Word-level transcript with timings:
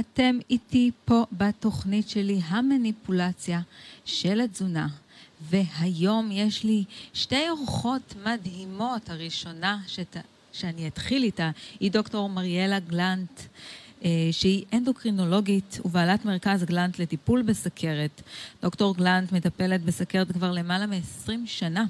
אתם 0.00 0.38
איתי 0.50 0.90
פה 1.04 1.24
בתוכנית 1.32 2.08
שלי, 2.08 2.40
המניפולציה 2.44 3.60
של 4.04 4.40
התזונה. 4.40 4.88
והיום 5.40 6.28
יש 6.32 6.64
לי 6.64 6.84
שתי 7.12 7.48
אורחות 7.48 8.14
מדהימות. 8.24 9.10
הראשונה 9.10 9.78
שת... 9.86 10.16
שאני 10.52 10.88
אתחיל 10.88 11.22
איתה 11.22 11.50
היא 11.80 11.90
דוקטור 11.90 12.28
מריאלה 12.28 12.78
גלנט. 12.78 13.40
אה, 14.04 14.28
שהיא 14.32 14.64
אנדוקרינולוגית 14.72 15.80
ובעלת 15.84 16.24
מרכז 16.24 16.64
גלנט 16.64 16.98
לטיפול 16.98 17.42
בסכרת. 17.42 18.22
דוקטור 18.62 18.94
גלנט 18.94 19.32
מטפלת 19.32 19.82
בסכרת 19.82 20.32
כבר 20.32 20.52
למעלה 20.52 20.86
מ-20 20.86 21.30
שנה. 21.46 21.84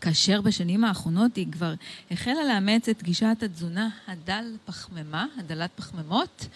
כאשר 0.00 0.40
בשנים 0.40 0.84
האחרונות 0.84 1.36
היא 1.36 1.46
כבר 1.52 1.74
החלה 2.10 2.44
לאמץ 2.44 2.88
את 2.88 3.02
גישת 3.02 3.36
התזונה 3.42 3.88
הדל 4.06 4.56
פחמימה, 4.64 5.26
הדלת 5.38 5.70
פחמימות, 5.76 6.46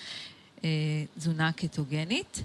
תזונה 1.19 1.53
קטוגנית. 1.53 2.43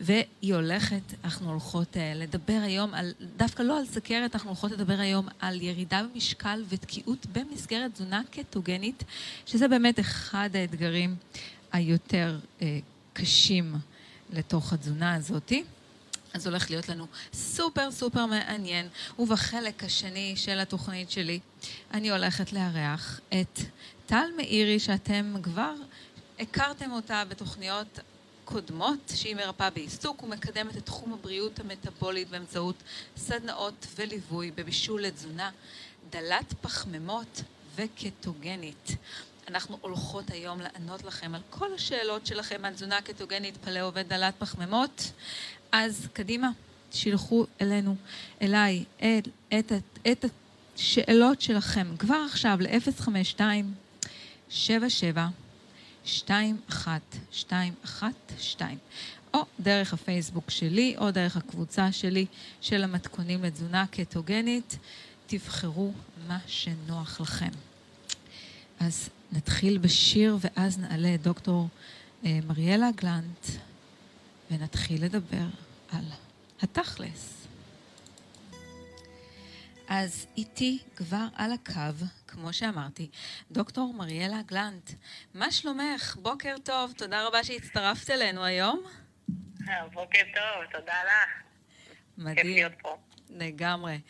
והיא 0.00 0.54
הולכת, 0.54 1.02
אנחנו 1.24 1.50
הולכות 1.50 1.96
אה, 1.96 2.12
לדבר 2.14 2.60
היום 2.62 2.94
על, 2.94 3.12
דווקא 3.36 3.62
לא 3.62 3.78
על 3.78 3.86
סכרת, 3.86 4.34
אנחנו 4.34 4.50
הולכות 4.50 4.72
לדבר 4.72 4.98
היום 4.98 5.28
על 5.38 5.62
ירידה 5.62 6.02
במשקל 6.02 6.64
ותקיעות 6.68 7.26
במסגרת 7.26 7.92
תזונה 7.92 8.22
קטוגנית, 8.30 9.04
שזה 9.46 9.68
באמת 9.68 10.00
אחד 10.00 10.50
האתגרים 10.54 11.16
היותר 11.72 12.38
אה, 12.62 12.78
קשים 13.12 13.74
לתוך 14.32 14.72
התזונה 14.72 15.14
הזאתי. 15.14 15.64
אז 16.34 16.46
הולך 16.46 16.70
להיות 16.70 16.88
לנו 16.88 17.06
סופר 17.32 17.90
סופר 17.90 18.26
מעניין, 18.26 18.88
ובחלק 19.18 19.84
השני 19.84 20.32
של 20.36 20.58
התוכנית 20.58 21.10
שלי 21.10 21.40
אני 21.92 22.10
הולכת 22.10 22.52
לארח 22.52 23.20
את 23.40 23.60
טל 24.06 24.26
מאירי, 24.36 24.78
שאתם 24.78 25.34
כבר 25.42 25.74
הכרתם 26.38 26.92
אותה 26.92 27.22
בתוכניות 27.28 27.98
קודמות, 28.44 29.12
שהיא 29.14 29.36
מרפאה 29.36 29.70
בעיסוק 29.70 30.22
ומקדמת 30.22 30.76
את 30.76 30.86
תחום 30.86 31.12
הבריאות 31.12 31.60
המטבולית 31.60 32.28
באמצעות 32.28 32.76
סדנאות 33.16 33.86
וליווי 33.96 34.50
בבישול 34.50 35.02
לתזונה 35.02 35.50
דלת 36.10 36.54
פחמימות 36.60 37.42
וקטוגנית. 37.76 38.90
אנחנו 39.48 39.78
הולכות 39.80 40.30
היום 40.30 40.60
לענות 40.60 41.04
לכם 41.04 41.34
על 41.34 41.40
כל 41.50 41.74
השאלות 41.74 42.26
שלכם 42.26 42.64
על 42.64 42.74
תזונה 42.74 43.02
קטוגנית, 43.02 43.56
פלאו 43.56 43.94
ודלת 43.94 44.34
פחמימות. 44.38 45.12
אז 45.72 46.08
קדימה, 46.12 46.50
שילחו 46.92 47.46
אלינו, 47.60 47.96
אליי, 48.42 48.84
את, 48.96 49.28
את, 49.58 49.72
את 50.12 50.24
השאלות 50.76 51.40
שלכם 51.40 51.96
כבר 51.98 52.24
עכשיו 52.30 52.58
ל-052 52.60 53.40
77 54.48 55.26
21212 56.04 58.68
או 59.34 59.44
דרך 59.60 59.92
הפייסבוק 59.92 60.50
שלי, 60.50 60.94
או 60.98 61.10
דרך 61.10 61.36
הקבוצה 61.36 61.92
שלי 61.92 62.26
של 62.60 62.84
המתכונים 62.84 63.44
לתזונה 63.44 63.86
קטוגנית. 63.86 64.78
תבחרו 65.26 65.92
מה 66.28 66.38
שנוח 66.46 67.20
לכם. 67.20 67.50
אז 68.80 69.08
נתחיל 69.32 69.78
בשיר 69.78 70.38
ואז 70.40 70.78
נעלה 70.78 71.14
את 71.14 71.22
דוקטור 71.22 71.68
אה, 72.24 72.38
מריאלה 72.46 72.90
גלנט 72.96 73.46
ונתחיל 74.50 75.04
לדבר 75.04 75.46
על 75.92 76.04
התכלס. 76.62 77.43
אז 79.88 80.26
איתי 80.36 80.78
כבר 80.96 81.26
על 81.34 81.52
הקו, 81.52 82.06
כמו 82.28 82.52
שאמרתי, 82.52 83.08
דוקטור 83.50 83.94
מריאלה 83.94 84.42
גלנט. 84.46 84.90
מה 85.34 85.52
שלומך? 85.52 86.16
בוקר 86.22 86.54
טוב, 86.64 86.92
תודה 86.96 87.26
רבה 87.26 87.44
שהצטרפת 87.44 88.10
אלינו 88.10 88.44
היום. 88.44 88.82
בוקר 89.92 90.22
טוב, 90.34 90.80
תודה 90.80 90.94
לך. 91.04 91.42
מדהים. 92.18 92.36
כיף 92.36 92.46
להיות 92.46 92.72
פה. 92.82 92.96
לגמרי. 93.30 94.00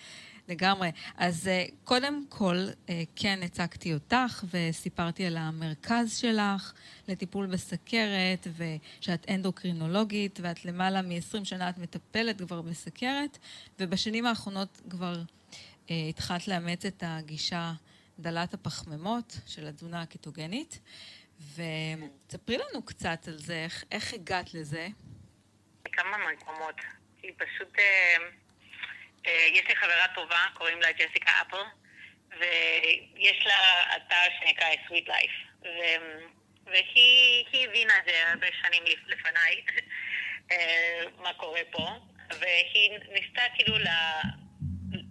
לגמרי. 0.49 0.91
אז 1.17 1.47
uh, 1.47 1.75
קודם 1.85 2.25
כל, 2.29 2.67
uh, 2.67 2.91
כן 3.17 3.39
הצגתי 3.43 3.95
אותך 3.95 4.45
וסיפרתי 4.51 5.27
על 5.27 5.37
המרכז 5.37 6.17
שלך 6.17 6.73
לטיפול 7.09 7.47
בסכרת, 7.47 8.47
ושאת 8.57 9.27
אנדוקרינולוגית, 9.31 10.39
ואת 10.43 10.65
למעלה 10.65 11.03
מ-20 11.03 11.45
שנה 11.45 11.69
את 11.69 11.79
מטפלת 11.79 12.41
כבר 12.43 12.63
בסכרת, 12.63 13.39
ובשנים 13.81 14.27
האחרונות 14.27 14.81
כבר 14.91 15.23
התחלת 15.89 16.49
לאמץ 16.49 16.85
את 16.85 17.03
הגישה 17.07 17.73
דלת 18.19 18.55
הפחמימות 18.55 19.39
של 19.47 19.67
התזונה 19.67 20.03
הקטוגנית. 20.03 20.81
ותספרי 21.41 22.57
לנו 22.57 22.83
קצת 22.85 23.29
על 23.29 23.39
זה, 23.39 23.65
איך, 23.65 23.85
איך 23.93 24.15
הגעת 24.15 24.55
לזה? 24.55 24.89
כמה 25.93 26.17
מקומות. 26.33 26.77
כי 27.21 27.33
פשוט... 27.33 27.77
Uh... 27.77 28.45
אה, 29.27 29.49
יש 29.53 29.69
לי 29.69 29.77
חברה 29.77 30.09
טובה, 30.15 30.45
קוראים 30.55 30.81
לה 30.81 30.93
ג'סיקה 30.93 31.33
אפל, 31.43 31.63
ויש 32.39 33.47
לה 33.47 33.97
אתר 33.97 34.37
שנקרא 34.41 34.67
Sweet 34.89 35.09
Life. 35.09 35.63
ו... 35.63 35.69
והיא 36.67 37.69
הבינה 37.69 37.99
את 37.99 38.05
זה 38.07 38.29
הרבה 38.31 38.47
שנים 38.63 38.83
לפניי, 39.07 39.65
אה, 40.53 41.05
מה 41.19 41.33
קורה 41.35 41.61
פה, 41.71 41.89
והיא 42.41 42.91
ניסתה 43.13 43.43
כאילו. 43.55 43.77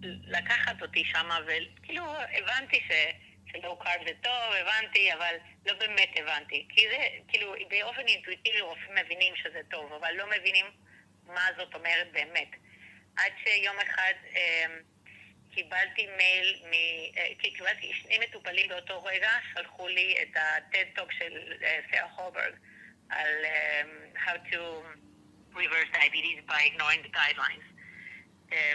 לקחת 0.03 0.81
אותי 0.81 1.03
שם, 1.05 1.29
וכאילו 1.47 2.03
הבנתי 2.15 2.81
ש... 2.87 2.91
ש 3.51 3.63
low 3.63 3.79
carb 3.79 4.07
זה 4.07 4.13
טוב, 4.21 4.53
הבנתי, 4.53 5.13
אבל 5.13 5.35
לא 5.65 5.73
באמת 5.73 6.09
הבנתי. 6.15 6.65
כי 6.69 6.85
זה, 6.89 7.07
כאילו, 7.27 7.55
באופן 7.69 8.07
אינטואיטיבי 8.07 8.61
רופאים 8.61 8.95
מבינים 9.05 9.35
שזה 9.35 9.61
טוב, 9.71 9.93
אבל 9.93 10.13
לא 10.13 10.25
מבינים 10.37 10.65
מה 11.25 11.47
זאת 11.57 11.75
אומרת 11.75 12.11
באמת. 12.11 12.47
עד 13.17 13.31
שיום 13.43 13.75
אחד 13.79 14.13
אה, 14.35 14.65
קיבלתי 15.53 16.07
מייל, 16.17 16.61
מ, 16.65 16.73
אה, 17.17 17.27
קיבלתי 17.39 17.93
שני 17.93 18.17
מטופלים 18.17 18.69
באותו 18.69 19.03
רגע, 19.03 19.31
שלחו 19.53 19.87
לי 19.87 20.15
את 20.21 20.37
ה 20.37 20.47
TED 20.47 20.74
talk 20.74 21.11
של 21.11 21.53
אה, 21.63 21.79
שרה 21.91 22.09
הולברג 22.15 22.53
על 23.09 23.45
אה, 23.45 23.81
how 24.15 24.53
to 24.53 24.59
reverse 25.53 25.89
diabetes 25.93 26.41
by 26.47 26.61
ignoring 26.71 27.03
the 27.03 27.17
guidelines. 27.17 27.67
אה, 28.51 28.73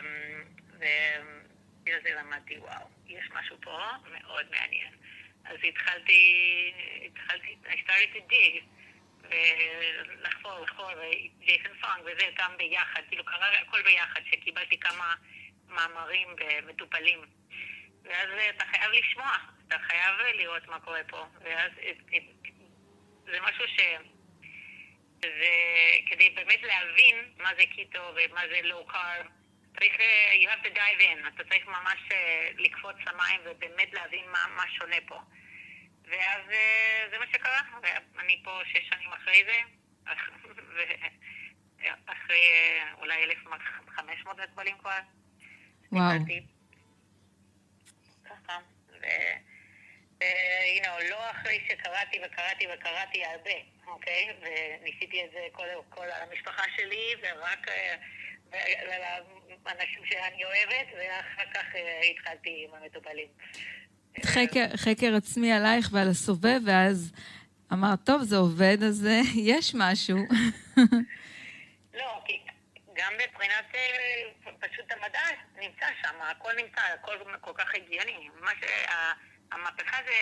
ובגלל 0.78 2.00
זה 2.02 2.14
למדתי, 2.14 2.58
וואו, 2.58 2.88
יש 3.06 3.30
משהו 3.30 3.56
פה 3.60 3.78
מאוד 4.10 4.46
מעניין. 4.50 4.92
אז 5.44 5.56
התחלתי, 5.68 6.72
התחלתי, 7.06 7.56
I 7.64 7.72
started 7.72 8.16
to 8.16 8.32
dig. 8.32 8.62
ולחפור, 9.22 10.58
לחפור, 10.60 10.86
וג'ייסון 10.86 11.76
פאנג 11.80 12.02
וזה, 12.04 12.26
גם 12.38 12.56
ביחד, 12.56 13.02
כאילו 13.08 13.24
קרה 13.24 13.58
הכל 13.58 13.82
ביחד, 13.82 14.20
שקיבלתי 14.30 14.80
כמה 14.80 15.14
מאמרים 15.68 16.28
ומטופלים. 16.38 17.20
ואז 18.02 18.28
אתה 18.56 18.64
חייב 18.64 18.90
לשמוע, 18.92 19.32
אתה 19.68 19.78
חייב 19.78 20.14
לראות 20.34 20.66
מה 20.66 20.80
קורה 20.80 21.00
פה. 21.08 21.26
ואז 21.40 21.70
זה 23.26 23.40
משהו 23.40 23.68
ש... 23.68 23.80
זה 25.20 25.50
כדי 26.06 26.30
באמת 26.30 26.62
להבין 26.62 27.32
מה 27.36 27.50
זה 27.58 27.62
קיטו 27.74 28.12
ומה 28.16 28.40
זה 28.48 28.60
לואו 28.62 28.86
קאר, 28.86 29.22
צריך, 29.78 29.94
you 30.42 30.48
have 30.48 30.62
to 30.66 30.70
dive 30.74 31.00
in, 31.00 31.28
אתה 31.28 31.44
צריך 31.44 31.66
ממש 31.66 32.00
לקפוץ 32.58 32.96
למים 33.06 33.40
ובאמת 33.44 33.92
להבין 33.92 34.24
מה, 34.30 34.46
מה 34.56 34.64
שונה 34.68 34.96
פה. 35.06 35.20
ואז 36.04 36.50
אה, 36.50 37.06
זה 37.10 37.18
מה 37.18 37.24
שקרה, 37.32 37.60
ואני 38.14 38.40
פה 38.44 38.60
שש 38.64 38.88
שנים 38.88 39.12
אחרי 39.12 39.44
זה, 39.44 39.60
אחרי 42.06 42.50
אה, 42.52 42.92
אולי 42.98 43.24
1,500 43.24 44.38
מטבלים 44.38 44.78
כבר. 44.78 44.98
וואו. 45.92 46.18
ו... 48.90 49.06
לא 51.10 51.30
אחרי 51.30 51.66
שקראתי 51.68 52.18
וקראתי 52.26 52.66
וקראתי 52.74 53.24
הרבה, 53.24 53.50
אוקיי? 53.86 54.28
וניסיתי 54.40 55.24
את 55.24 55.30
זה 55.30 55.46
כל, 55.52 55.66
כל 55.88 56.06
המשפחה 56.10 56.62
שלי, 56.76 57.14
ורק 57.22 57.68
אה, 57.68 57.96
לאנשים 59.66 60.02
שאני 60.04 60.44
אוהבת, 60.44 60.86
ואחר 60.98 61.50
כך 61.54 61.64
התחלתי 62.10 62.66
עם 62.68 62.82
המטופלים. 62.82 63.28
חקר, 64.24 64.76
חקר 64.76 65.14
עצמי 65.16 65.52
עלייך 65.52 65.88
ועל 65.92 66.08
הסובב, 66.08 66.60
ואז 66.66 67.12
אמרת, 67.72 67.98
טוב, 68.04 68.22
זה 68.22 68.36
עובד, 68.36 68.82
אז 68.82 69.06
אה, 69.06 69.20
יש 69.52 69.74
משהו. 69.74 70.18
לא, 71.94 72.20
כי 72.24 72.40
גם 72.94 73.12
מבחינת 73.14 73.74
אה, 73.74 74.50
פשוט 74.60 74.92
המדע 74.92 75.20
נמצא 75.58 75.86
שם, 76.02 76.14
הכל 76.20 76.52
נמצא, 76.56 76.80
הכל 76.94 77.16
כל 77.40 77.52
כך 77.54 77.74
הגיוני. 77.74 78.28
מה 78.40 78.50
שהמהפכה 78.60 79.96
זה, 80.06 80.12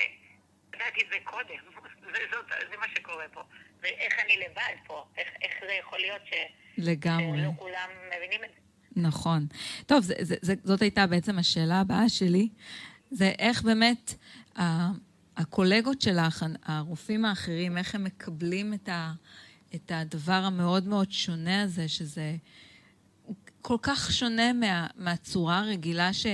ידעתי 0.74 1.00
את 1.00 1.06
זה 1.12 1.16
קודם, 1.24 1.58
זה, 2.14 2.18
זאת, 2.32 2.46
זה 2.70 2.76
מה 2.76 2.86
שקורה 2.96 3.24
פה. 3.32 3.42
ואיך 3.82 4.14
אני 4.24 4.36
לבד 4.36 4.86
פה, 4.86 5.04
איך, 5.18 5.28
איך 5.42 5.52
זה 5.60 5.72
יכול 5.80 5.98
להיות 5.98 6.20
ש... 6.24 6.32
לגמרי. 6.78 7.38
שלא 7.38 7.50
כולם 7.58 7.88
מבינים 8.16 8.44
את 8.44 8.50
זה. 8.54 8.60
נכון. 8.96 9.46
טוב, 9.86 10.02
זה, 10.02 10.14
זה, 10.20 10.34
זה, 10.42 10.54
זאת 10.64 10.82
הייתה 10.82 11.06
בעצם 11.06 11.38
השאלה 11.38 11.80
הבאה 11.80 12.08
שלי. 12.08 12.48
זה 13.10 13.32
איך 13.38 13.62
באמת 13.62 14.14
הקולגות 15.36 16.00
שלך, 16.00 16.44
הרופאים 16.62 17.24
האחרים, 17.24 17.78
איך 17.78 17.94
הם 17.94 18.04
מקבלים 18.04 18.74
את, 18.74 18.88
ה, 18.88 19.12
את 19.74 19.92
הדבר 19.94 20.32
המאוד 20.32 20.86
מאוד 20.86 21.12
שונה 21.12 21.62
הזה, 21.62 21.88
שזה 21.88 22.36
כל 23.62 23.76
כך 23.82 24.12
שונה 24.12 24.52
מה, 24.52 24.86
מהצורה 24.96 25.58
הרגילה 25.58 26.12
ש, 26.12 26.26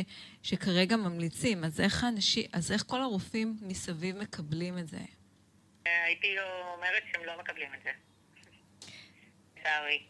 שכרגע 0.42 0.96
ממליצים. 0.96 1.64
אז 1.64 1.80
איך, 1.80 2.04
האנשים, 2.04 2.44
אז 2.52 2.72
איך 2.72 2.84
כל 2.86 3.02
הרופאים 3.02 3.56
מסביב 3.62 4.18
מקבלים 4.18 4.78
את 4.78 4.88
זה? 4.88 4.98
הייתי 5.84 6.36
אומרת 6.74 7.02
שהם 7.12 7.24
לא 7.24 7.32
מקבלים 7.40 7.74
את 7.74 7.82
זה. 7.84 7.90
לצערי. 9.56 10.02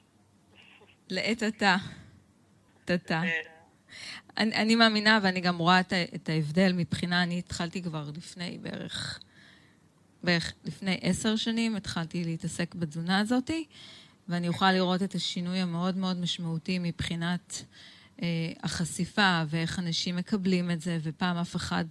לעת 1.09 1.43
עתה. 1.43 1.77
עתה. 2.87 3.23
אני, 4.37 4.55
אני 4.55 4.75
מאמינה, 4.77 5.19
ואני 5.23 5.41
גם 5.41 5.59
רואה 5.59 5.81
את, 5.81 5.93
את 5.93 6.29
ההבדל 6.29 6.73
מבחינה, 6.73 7.23
אני 7.23 7.39
התחלתי 7.39 7.83
כבר 7.83 8.11
לפני 8.17 8.59
בערך, 8.59 9.21
בערך 10.23 10.53
לפני 10.65 10.99
עשר 11.03 11.37
שנים, 11.37 11.77
התחלתי 11.77 12.25
להתעסק 12.25 12.75
בתזונה 12.75 13.19
הזאתי, 13.19 13.65
ואני 14.29 14.49
אוכל 14.49 14.73
לראות 14.73 15.03
את 15.03 15.15
השינוי 15.15 15.59
המאוד 15.59 15.97
מאוד 15.97 16.17
משמעותי 16.17 16.79
מבחינת 16.79 17.65
החשיפה 18.63 19.43
ואיך 19.49 19.79
אנשים 19.79 20.17
מקבלים 20.17 20.71
את 20.71 20.81
זה, 20.81 20.99
ופעם 21.03 21.37
אף 21.37 21.57
אחד 21.57 21.85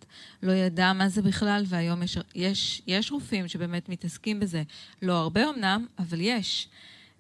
לא 0.44 0.51
ידע 0.51 0.94
מה 0.94 1.07
זה 1.07 1.22
בכלל, 1.22 1.63
והיום 1.69 2.04
יש, 2.04 2.18
יש, 2.36 2.81
יש 2.88 3.12
רופאים 3.12 3.48
שבאמת 3.48 3.89
מתעסקים 3.89 4.39
בזה. 4.39 4.62
לא 5.01 5.13
הרבה 5.13 5.42
אמנם, 5.50 5.88
אבל 6.00 6.18
יש. 6.22 6.68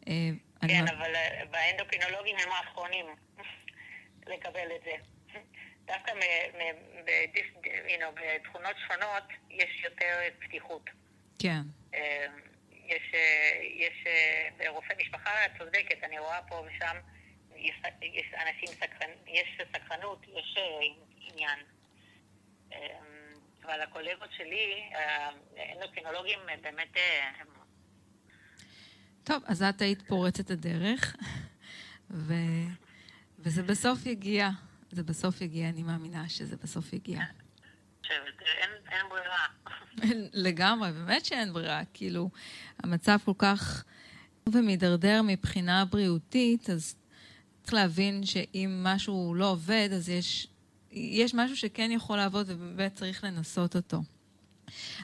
אה, 0.07 0.13
כן, 0.61 0.67
אני... 0.67 0.81
אבל 0.81 1.15
אה, 1.15 1.43
באנדוקרינולוגים 1.51 2.35
הם 2.45 2.51
האחרונים 2.51 3.05
לקבל 4.31 4.67
את 4.75 4.81
זה. 4.83 4.91
דווקא 5.87 6.11
בתכונות 8.15 8.75
שונות 8.87 9.23
יש 9.49 9.83
יותר 9.83 10.19
פתיחות. 10.39 10.89
כן. 11.39 11.61
אה, 11.93 12.25
יש, 12.87 13.11
אה, 13.13 13.59
יש 13.63 14.03
אה, 14.07 14.47
ברופא 14.57 14.93
משפחה, 15.01 15.45
את 15.45 15.51
צודקת, 15.57 16.03
אני 16.03 16.19
רואה 16.19 16.41
פה 16.41 16.55
ושם, 16.67 16.95
יש, 17.61 17.75
יש 18.01 18.33
אנשים 18.33 18.67
סקרנ... 18.67 19.09
יש 19.27 19.57
סקרנות, 19.75 20.25
יש 20.27 20.57
עניין. 21.31 21.59
אבל 23.65 23.81
הקולגות 23.81 24.29
שלי, 24.37 24.89
האנדוקרינולוגים, 25.57 26.39
באמת... 26.61 26.97
טוב, 29.23 29.43
אז 29.45 29.63
את 29.63 29.81
היית 29.81 30.01
פורצת 30.01 30.51
הדרך, 30.51 31.15
ו... 32.11 32.33
וזה 33.39 33.63
בסוף 33.63 34.05
יגיע. 34.05 34.49
זה 34.91 35.03
בסוף 35.03 35.41
יגיע, 35.41 35.69
אני 35.69 35.83
מאמינה 35.83 36.29
שזה 36.29 36.55
בסוף 36.63 36.93
יגיע. 36.93 37.19
אין 38.91 39.09
ברירה. 39.09 39.47
לגמרי, 40.33 40.91
באמת 40.91 41.25
שאין 41.25 41.53
ברירה. 41.53 41.81
כאילו, 41.93 42.29
המצב 42.83 43.17
כל 43.25 43.33
כך 43.37 43.83
ומידרדר 44.49 45.21
מבחינה 45.21 45.85
בריאותית, 45.85 46.69
אז 46.69 46.95
צריך 47.71 47.83
להבין 47.83 48.25
שאם 48.25 48.79
משהו 48.83 49.33
לא 49.35 49.51
עובד, 49.51 49.89
אז 49.95 50.09
יש, 50.09 50.47
יש 50.91 51.33
משהו 51.33 51.57
שכן 51.57 51.91
יכול 51.91 52.17
לעבוד 52.17 52.45
ובאמת 52.49 52.95
צריך 52.95 53.23
לנסות 53.23 53.75
אותו. 53.75 54.01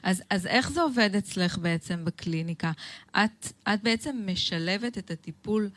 אז, 0.02 0.22
אז 0.30 0.46
איך 0.46 0.70
זה 0.70 0.82
עובד 0.82 1.16
אצלך 1.16 1.58
בעצם 1.58 2.04
בקליניקה? 2.04 2.72
את, 3.10 3.52
את 3.62 3.82
בעצם 3.82 4.26
משלבת 4.32 4.98
את 4.98 5.10
הטיפול 5.10 5.70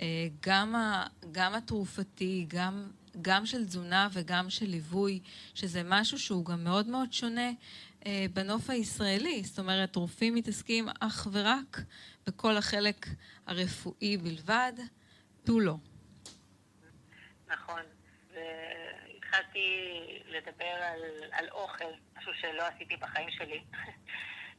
אה, 0.00 0.06
גם, 0.46 0.74
ה, 0.74 1.06
גם 1.32 1.54
התרופתי, 1.54 2.46
גם 2.48 2.86
גם 3.22 3.46
של 3.46 3.66
תזונה 3.66 4.08
וגם 4.12 4.50
של 4.50 4.66
ליווי, 4.66 5.20
שזה 5.54 5.82
משהו 5.84 6.18
שהוא 6.18 6.44
גם 6.44 6.64
מאוד 6.64 6.88
מאוד 6.88 7.12
שונה 7.12 7.50
אה, 8.06 8.26
בנוף 8.32 8.70
הישראלי. 8.70 9.42
זאת 9.44 9.58
אומרת, 9.58 9.96
רופאים 9.96 10.34
מתעסקים 10.34 10.88
אך 11.00 11.28
ורק 11.32 11.82
בכל 12.26 12.56
החלק 12.56 13.08
הרפואי 13.46 14.16
בלבד, 14.16 14.72
תו 15.44 15.60
לא. 15.60 15.76
נכון. 17.54 17.82
והתחלתי 18.32 19.68
לדבר 20.26 20.64
על, 20.64 21.00
על 21.32 21.48
אוכל, 21.50 21.92
משהו 22.16 22.32
שלא 22.34 22.62
עשיתי 22.62 22.96
בחיים 22.96 23.30
שלי. 23.30 23.64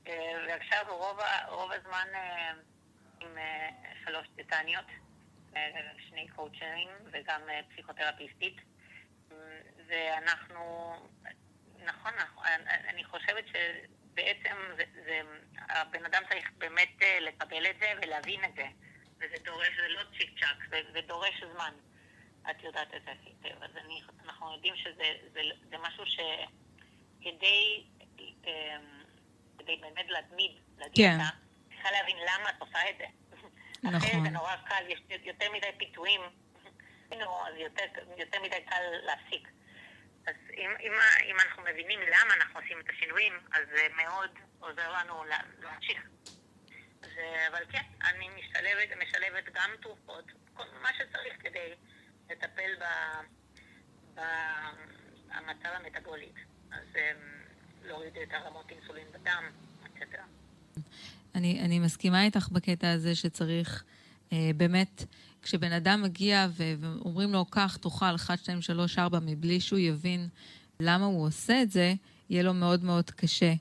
אה, 0.07 0.33
ועכשיו 0.47 0.85
רוב, 0.89 1.19
רוב 1.47 1.71
הזמן 1.71 2.07
אה, 2.13 2.51
עם 3.21 3.37
אה, 3.37 3.69
שלוש 4.05 4.27
טיטניות. 4.35 4.85
שני 6.09 6.27
קואוצ'רים 6.35 6.89
וגם 7.11 7.41
אה, 7.49 7.59
פסיכותרפיסטית. 7.73 8.55
ואנחנו, 9.87 10.93
נכון, 11.85 12.13
אני 12.63 13.03
חושבת 13.03 13.45
שבעצם 13.47 14.55
זה, 14.77 14.83
זה, 15.05 15.21
הבן 15.57 16.05
אדם 16.05 16.23
צריך 16.29 16.51
באמת 16.57 17.01
אה, 17.01 17.19
לקבל 17.19 17.65
את 17.65 17.75
זה 17.79 17.93
ולהבין 18.01 18.45
את 18.45 18.55
זה. 18.55 18.65
וזה 19.17 19.35
דורש, 19.43 19.69
זה 19.77 19.87
לא 19.87 20.01
צ'יק 20.17 20.39
צ'אק, 20.39 20.57
זה, 20.69 20.81
זה 20.93 21.01
דורש 21.01 21.43
זמן. 21.53 21.73
את 22.51 22.63
יודעת 22.63 22.95
את 22.95 23.01
זה 23.05 23.11
היטב. 23.25 23.63
אז 23.63 23.69
אני, 23.77 24.01
אנחנו 24.25 24.53
יודעים 24.53 24.75
שזה 24.75 25.13
זה, 25.33 25.41
זה 25.69 25.77
משהו 25.77 26.03
שכדי 26.05 27.83
אה, 28.47 28.77
כדי 29.57 29.75
באמת 29.81 30.05
להתמיד 30.09 30.51
לדיאטה, 30.77 31.29
כן. 31.31 31.73
צריכה 31.73 31.91
להבין 31.91 32.17
למה 32.17 32.49
את 32.49 32.55
עושה 32.59 32.89
את 32.89 32.95
זה. 32.97 33.05
נכון. 33.83 33.95
אחרת 33.95 34.23
זה 34.23 34.29
נורא 34.29 34.55
קל, 34.55 34.83
יש 34.87 34.99
יותר 35.23 35.51
מדי 35.51 35.67
פיתויים, 35.77 36.21
אז 37.11 37.55
יותר, 37.57 37.83
יותר 38.17 38.41
מדי 38.41 38.61
קל 38.69 38.81
להפסיק. 39.03 39.47
אז 40.27 40.35
אם, 40.57 40.71
אם, 40.79 40.91
אם 41.25 41.35
אנחנו 41.39 41.63
מבינים 41.63 41.99
למה 41.99 42.33
אנחנו 42.33 42.59
עושים 42.59 42.79
את 42.79 42.89
השינויים, 42.89 43.33
אז 43.53 43.61
זה 43.75 43.87
מאוד 43.95 44.29
עוזר 44.59 44.91
לנו 44.91 45.23
להמשיך. 45.59 46.01
אבל 47.47 47.65
כן, 47.71 47.83
אני 48.03 48.29
משלבת, 48.29 48.89
משלבת 48.97 49.43
גם 49.53 49.69
תרופות, 49.81 50.25
כל 50.53 50.63
מה 50.81 50.89
שצריך 50.93 51.33
כדי 51.39 51.73
לטפל 52.29 52.71
במצב 54.15 55.69
המטבולית. 55.69 56.35
אז 56.71 56.95
אמ, 56.95 57.35
להוריד 57.87 58.13
את 58.23 58.29
הרמות 58.33 58.65
אינסולין 58.69 59.07
בדם, 59.13 59.43
etc. 59.85 60.17
אני, 61.35 61.61
אני 61.61 61.79
מסכימה 61.79 62.23
איתך 62.23 62.49
בקטע 62.51 62.91
הזה 62.91 63.15
שצריך 63.15 63.83
אה, 64.33 64.51
באמת, 64.57 65.03
כשבן 65.41 65.71
אדם 65.71 66.01
מגיע 66.01 66.47
ואומרים 66.51 67.33
לו, 67.33 67.45
קח, 67.45 67.77
תאכל 67.81 68.15
1, 68.15 68.39
2, 68.39 68.61
3, 68.61 68.99
4, 68.99 69.19
מבלי 69.19 69.59
שהוא 69.59 69.79
יבין 69.79 70.27
למה 70.79 71.05
הוא 71.05 71.27
עושה 71.27 71.61
את 71.61 71.71
זה, 71.71 71.93
יהיה 72.29 72.43
לו 72.43 72.53
מאוד 72.53 72.83
מאוד 72.83 73.11
קשה 73.11 73.53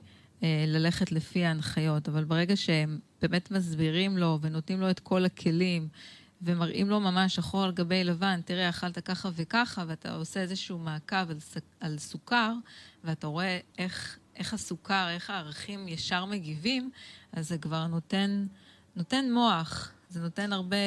אה, 0.43 0.63
ללכת 0.67 1.11
לפי 1.11 1.45
ההנחיות. 1.45 2.07
אבל 2.07 2.23
ברגע 2.23 2.55
שהם 2.55 2.99
באמת 3.21 3.51
מסבירים 3.51 4.17
לו 4.17 4.39
ונותנים 4.41 4.81
לו 4.81 4.89
את 4.89 4.99
כל 4.99 5.25
הכלים, 5.25 5.87
ומראים 6.45 6.89
לו 6.89 6.99
ממש 6.99 7.35
שחור 7.35 7.63
על 7.63 7.71
גבי 7.71 8.03
לבן, 8.03 8.41
תראה, 8.45 8.69
אכלת 8.69 8.99
ככה 8.99 9.29
וככה, 9.35 9.83
ואתה 9.87 10.13
עושה 10.13 10.41
איזשהו 10.41 10.77
מעקב 10.77 11.15
על, 11.29 11.37
על 11.79 11.97
סוכר, 11.97 12.53
ואתה 13.03 13.27
רואה 13.27 13.59
איך, 13.77 14.19
איך 14.35 14.53
הסוכר, 14.53 15.09
איך 15.09 15.29
הערכים 15.29 15.87
ישר 15.87 16.25
מגיבים, 16.25 16.91
אז 17.31 17.47
זה 17.47 17.57
כבר 17.57 17.87
נותן, 17.87 18.45
נותן 18.95 19.31
מוח, 19.31 19.91
זה 20.09 20.21
נותן 20.21 20.53
הרבה, 20.53 20.77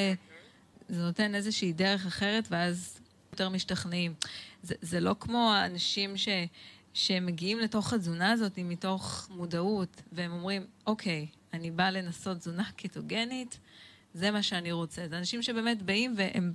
זה 0.89 1.03
נותן 1.03 1.35
איזושהי 1.35 1.73
דרך 1.73 2.07
אחרת, 2.07 2.49
ואז 2.51 3.01
יותר 3.33 3.49
משתכנעים. 3.49 4.15
זה, 4.63 4.75
זה 4.83 5.01
לא 5.01 5.17
כמו 5.21 5.53
האנשים 5.53 6.17
ש, 6.17 6.29
שמגיעים 6.95 7.59
לתוך 7.59 7.93
התזונה 7.93 8.33
הזאת 8.33 8.59
מתוך 8.59 9.29
מודעות, 9.31 10.03
והם 10.13 10.33
אומרים, 10.33 10.67
אוקיי, 10.87 11.27
אני 11.53 11.71
באה 11.71 11.91
לנסות 11.91 12.39
תזונה 12.39 12.65
קטוגנית, 12.77 13.59
זה 14.15 14.31
מה 14.31 14.43
שאני 14.43 14.73
רוצה. 14.73 15.09
זה 15.09 15.19
אנשים 15.19 15.43
שבאמת 15.43 15.83
באים 15.83 16.15
והם 16.17 16.53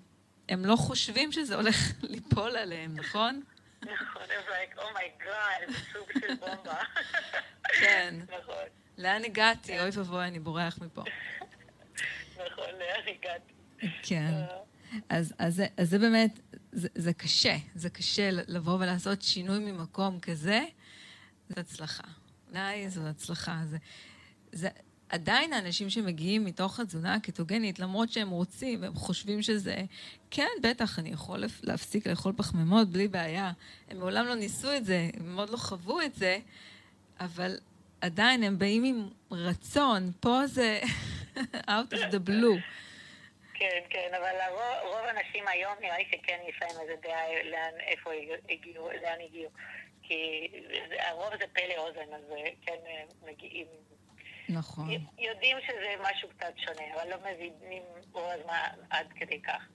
הם 0.50 0.65
לא 0.65 0.75
חושבים 0.75 1.31
שזה 1.31 1.55
הולך 1.55 1.75
ליפול 2.03 2.55
עליהם, 2.55 2.93
נכון? 2.95 3.41
נכון, 3.81 4.22
הם 4.22 4.77
oh 4.77 4.99
my 4.99 5.20
god, 5.20 5.62
איזה 5.62 5.79
סוג 5.93 6.12
של 6.19 6.36
בומבה. 6.36 6.83
כן. 7.79 8.15
נכון. 8.24 8.63
לאן 8.98 9.25
הגעתי? 9.25 9.79
אוי 9.79 9.89
ואבוי, 9.93 10.27
אני 10.27 10.39
בורח 10.39 10.79
מפה. 10.81 11.03
נכון, 12.31 12.69
לאן 12.79 13.15
הגעתי. 13.15 13.53
כן. 14.03 14.31
אה. 14.33 14.57
אז, 15.10 15.33
אז, 15.39 15.63
אז 15.77 15.89
זה 15.89 16.00
באמת, 16.00 16.39
זה, 16.72 16.88
זה 16.95 17.13
קשה. 17.13 17.55
זה 17.75 17.89
קשה 17.89 18.29
לבוא 18.31 18.74
ולעשות 18.74 19.22
שינוי 19.22 19.60
ממקום 19.60 20.19
כזה. 20.19 20.62
זו 21.50 21.60
הצלחה. 21.60 22.03
אולי 22.50 22.89
זו 22.89 23.07
הצלחה. 23.07 23.62
זה, 23.69 23.77
זה, 24.51 24.69
עדיין 25.13 25.53
האנשים 25.53 25.89
שמגיעים 25.89 26.46
מתוך 26.46 26.79
התזונה 26.79 27.13
הקטוגנית, 27.13 27.79
למרות 27.79 28.10
שהם 28.10 28.29
רוצים 28.29 28.82
והם 28.82 28.93
חושבים 28.93 29.41
שזה, 29.41 29.75
כן, 30.32 30.48
בטח, 30.63 31.00
אני 31.00 31.10
יכול 31.10 31.43
להפסיק 31.63 32.08
לאכול 32.08 32.34
פחמימות 32.38 32.88
בלי 32.89 33.08
בעיה. 33.08 33.51
הם 33.89 33.98
מעולם 33.98 34.25
לא 34.25 34.36
ניסו 34.36 34.75
את 34.77 34.86
זה, 34.86 35.10
הם 35.20 35.36
מאוד 35.36 35.50
לא 35.50 35.58
חוו 35.58 36.01
את 36.01 36.15
זה, 36.15 36.38
אבל 37.20 37.58
עדיין 38.01 38.43
הם 38.43 38.60
באים 38.60 38.84
עם 38.84 39.10
רצון. 39.32 40.12
פה 40.20 40.48
זה 40.48 40.79
out 41.75 41.93
of 41.93 42.12
the 42.12 42.29
blue. 42.29 42.60
כן, 43.53 43.82
כן, 43.89 44.12
אבל 44.17 44.36
רוב, 44.84 44.96
האנשים 44.96 45.48
היום 45.48 45.74
נראה 45.82 45.98
לי 45.98 46.05
שכן 46.12 46.39
יש 46.50 46.55
להם 46.62 46.82
איזה 46.82 46.96
דעה 47.03 47.43
לאן, 47.43 47.79
איפה 47.79 48.12
הגיעו, 48.50 48.89
לאן 49.03 49.17
הגיעו. 49.29 49.50
כי 50.03 50.48
הרוב 51.00 51.29
זה 51.39 51.46
פלא 51.53 51.77
אוזן, 51.77 52.13
אז 52.13 52.24
כן 52.65 52.79
מגיעים. 53.27 53.67
נכון. 54.50 54.90
יודעים 55.18 55.58
שזה 55.68 55.94
משהו 56.02 56.30
קצת 56.30 56.54
שונה, 56.58 56.84
אבל 56.96 57.10
לא 57.10 57.18
מבינים 57.32 57.84
רוב 58.12 58.26
הזמן 58.40 58.68
עד 58.90 59.08
כדי 59.16 59.42
כך 59.42 59.68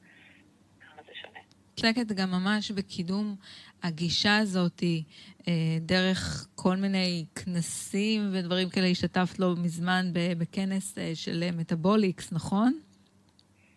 כמה 0.80 1.02
זה 1.06 1.12
שונה. 1.22 1.40
מתלקת 1.78 2.12
גם 2.12 2.30
ממש 2.30 2.70
בקידום 2.70 3.36
הגישה 3.82 4.36
הזאת, 4.36 4.82
אה, 5.48 5.52
דרך 5.80 6.48
כל 6.54 6.76
מיני 6.76 7.24
כנסים 7.34 8.30
ודברים 8.32 8.70
כאלה. 8.70 8.86
השתתפת 8.86 9.38
לא 9.38 9.54
מזמן 9.56 10.06
בכנס 10.12 10.98
אה, 10.98 11.10
של 11.14 11.50
מטאבוליקס, 11.52 12.32
נכון? 12.32 12.80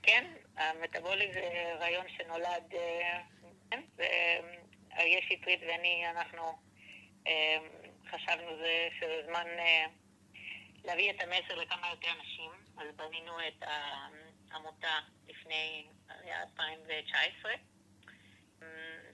כן, 0.03 0.25
המטאבוליקס 0.57 1.33
זה 1.33 1.73
רעיון 1.79 2.05
שנולד, 2.17 2.73
אה, 2.73 3.19
כן, 3.71 3.81
ואריה 3.97 5.19
שטרית 5.21 5.59
ואני, 5.61 6.03
אנחנו 6.15 6.41
חשבנו 8.09 8.51
שזה 8.99 9.21
זמן 9.27 9.47
להביא 10.85 11.11
את 11.11 11.21
המסר 11.21 11.55
לכמה 11.55 11.89
יותר 11.89 12.07
אנשים, 12.19 12.51
אז 12.77 12.87
בנינו 12.95 13.47
את 13.47 13.63
העמותה 14.51 14.99
לפני 15.27 15.87
2019. 16.27 17.51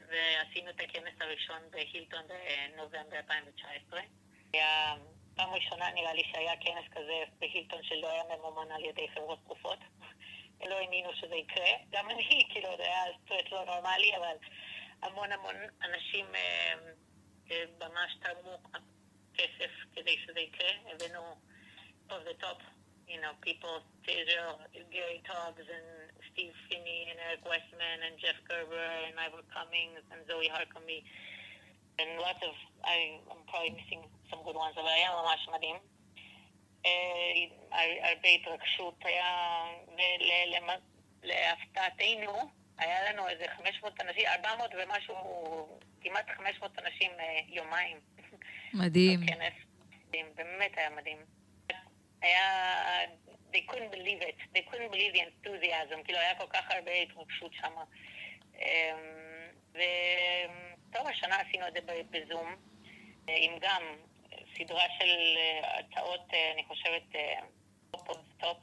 ועשינו 0.09 0.69
את 0.69 0.81
הכנס 0.81 1.13
הראשון 1.21 1.61
בהילטון 1.71 2.21
בנובמבר 2.27 3.17
2019. 3.17 4.01
היה 4.53 4.95
פעם 5.35 5.53
ראשונה 5.53 5.91
נראה 5.91 6.13
לי 6.13 6.23
שהיה 6.31 6.53
כנס 6.61 6.85
כזה 6.91 7.23
בהילטון 7.39 7.83
שלא 7.83 8.11
היה 8.11 8.23
ממומן 8.23 8.71
על 8.71 8.85
ידי 8.85 9.07
חברות 9.15 9.39
תרופות. 9.45 9.79
לא 10.65 10.75
האמינו 10.75 11.09
שזה 11.13 11.35
יקרה. 11.35 11.69
גם 11.89 12.09
אני, 12.09 12.43
כאילו, 12.51 12.77
זה 12.77 12.83
היה 12.83 13.03
סטרס 13.25 13.51
לא 13.51 13.65
נורמלי, 13.65 14.15
אבל 14.17 14.35
המון 15.01 15.31
המון 15.31 15.55
אנשים 15.83 16.25
אה, 16.35 16.73
אה, 17.51 17.63
ממש 17.79 18.15
תרמו 18.21 18.57
כסף 19.33 19.71
כדי 19.95 20.17
שזה 20.25 20.39
יקרה. 20.39 20.71
הבאנו 20.85 21.35
of 22.11 22.23
the 22.25 22.35
top 22.39 22.59
you 23.07 23.19
know, 23.23 23.31
people, 23.39 23.79
Israel, 24.03 24.59
Gary 24.91 25.23
Tobbs 25.23 25.63
and 25.63 25.87
Steve 26.31 26.51
Finney 26.67 27.07
and 27.07 27.17
Eric 27.23 27.43
Westman 27.47 28.03
and 28.03 28.19
Jeff 28.19 28.35
Gerber 28.51 28.87
and 29.07 29.15
Ivor 29.15 29.47
Cummings 29.47 30.03
and 30.11 30.19
Zoe 30.27 30.51
Harkamy 30.51 31.07
and 31.99 32.19
lots 32.19 32.43
of, 32.43 32.53
I, 32.83 33.23
I'm 33.31 33.41
probably 33.47 33.79
missing 33.79 34.03
some 34.29 34.43
good 34.43 34.55
ones, 34.55 34.75
אבל 34.77 34.87
היה 34.87 35.09
ממש 35.11 35.47
מדהים. 35.53 35.75
הרבה 38.03 38.27
התרגשות 38.27 39.05
היה, 39.05 39.63
ולהפתעתנו, 41.23 42.51
היה 42.77 43.11
לנו 43.11 43.27
איזה 43.27 43.45
500 43.57 44.01
אנשים, 44.01 44.25
400 44.27 44.71
ומשהו, 44.77 45.79
כמעט 46.01 46.29
500 46.37 46.79
אנשים 46.79 47.11
יומיים. 47.47 47.97
מדהים. 48.73 49.19
באמת 50.11 50.77
היה 50.77 50.89
מדהים. 50.89 51.36
היה... 52.21 52.67
they 53.53 53.61
couldn't 53.61 53.91
believe 53.91 54.21
it, 54.21 54.35
they 54.53 54.63
couldn't 54.69 54.91
believe 54.91 55.13
the 55.13 55.21
enthusiasm, 55.21 56.03
כאילו 56.03 56.19
היה 56.19 56.35
כל 56.35 56.47
כך 56.53 56.71
הרבה 56.71 56.91
התרגשות 56.91 57.51
שם. 57.53 57.73
אמ, 58.55 58.97
וטוב, 59.71 61.07
השנה 61.07 61.35
עשינו 61.39 61.67
את 61.67 61.73
זה 61.73 61.79
בזום, 62.11 62.55
עם 63.27 63.51
גם 63.61 63.81
סדרה 64.57 64.83
של 64.99 65.37
אה, 65.37 65.79
הצעות, 65.79 66.33
אה, 66.33 66.51
אני 66.53 66.63
חושבת, 66.63 67.03
טופ 67.91 68.09
אוף 68.09 68.17
טופ. 68.39 68.57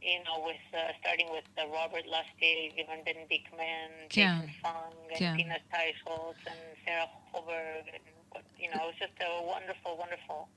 you 0.00 0.20
know, 0.24 0.38
with 0.46 0.66
uh, 0.72 0.92
starting 1.00 1.28
with 1.36 1.48
uh, 1.58 1.66
Robert 1.78 2.06
Lustig 2.06 2.72
and 2.78 3.04
Ben 3.04 3.26
Dickman, 3.30 3.90
Jason 4.08 4.50
Fung, 4.62 4.94
and 5.10 5.20
yeah. 5.20 5.36
Tina 5.36 5.58
Teisholz, 5.72 6.38
and 6.46 6.62
Sarah 6.84 7.10
Hoberg, 7.34 7.84
and 7.94 8.44
you 8.62 8.68
know, 8.70 8.80
it 8.84 8.88
was 8.90 8.98
just 9.04 9.18
a 9.20 9.42
wonderful, 9.42 9.92
wonderful 9.98 10.48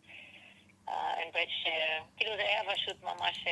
האמת 0.91 1.47
שכאילו 1.49 2.35
זה 2.35 2.41
היה 2.41 2.61
פשוט 2.75 3.03
ממש... 3.03 3.45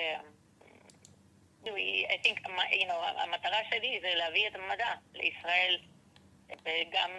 I 1.65 2.17
think, 2.23 2.39
you 2.71 2.87
know, 2.87 3.21
המטרה 3.23 3.57
שלי 3.69 3.99
זה 4.01 4.15
להביא 4.15 4.47
את 4.47 4.55
המדע 4.55 4.93
לישראל, 5.13 5.79
וגם, 6.49 7.09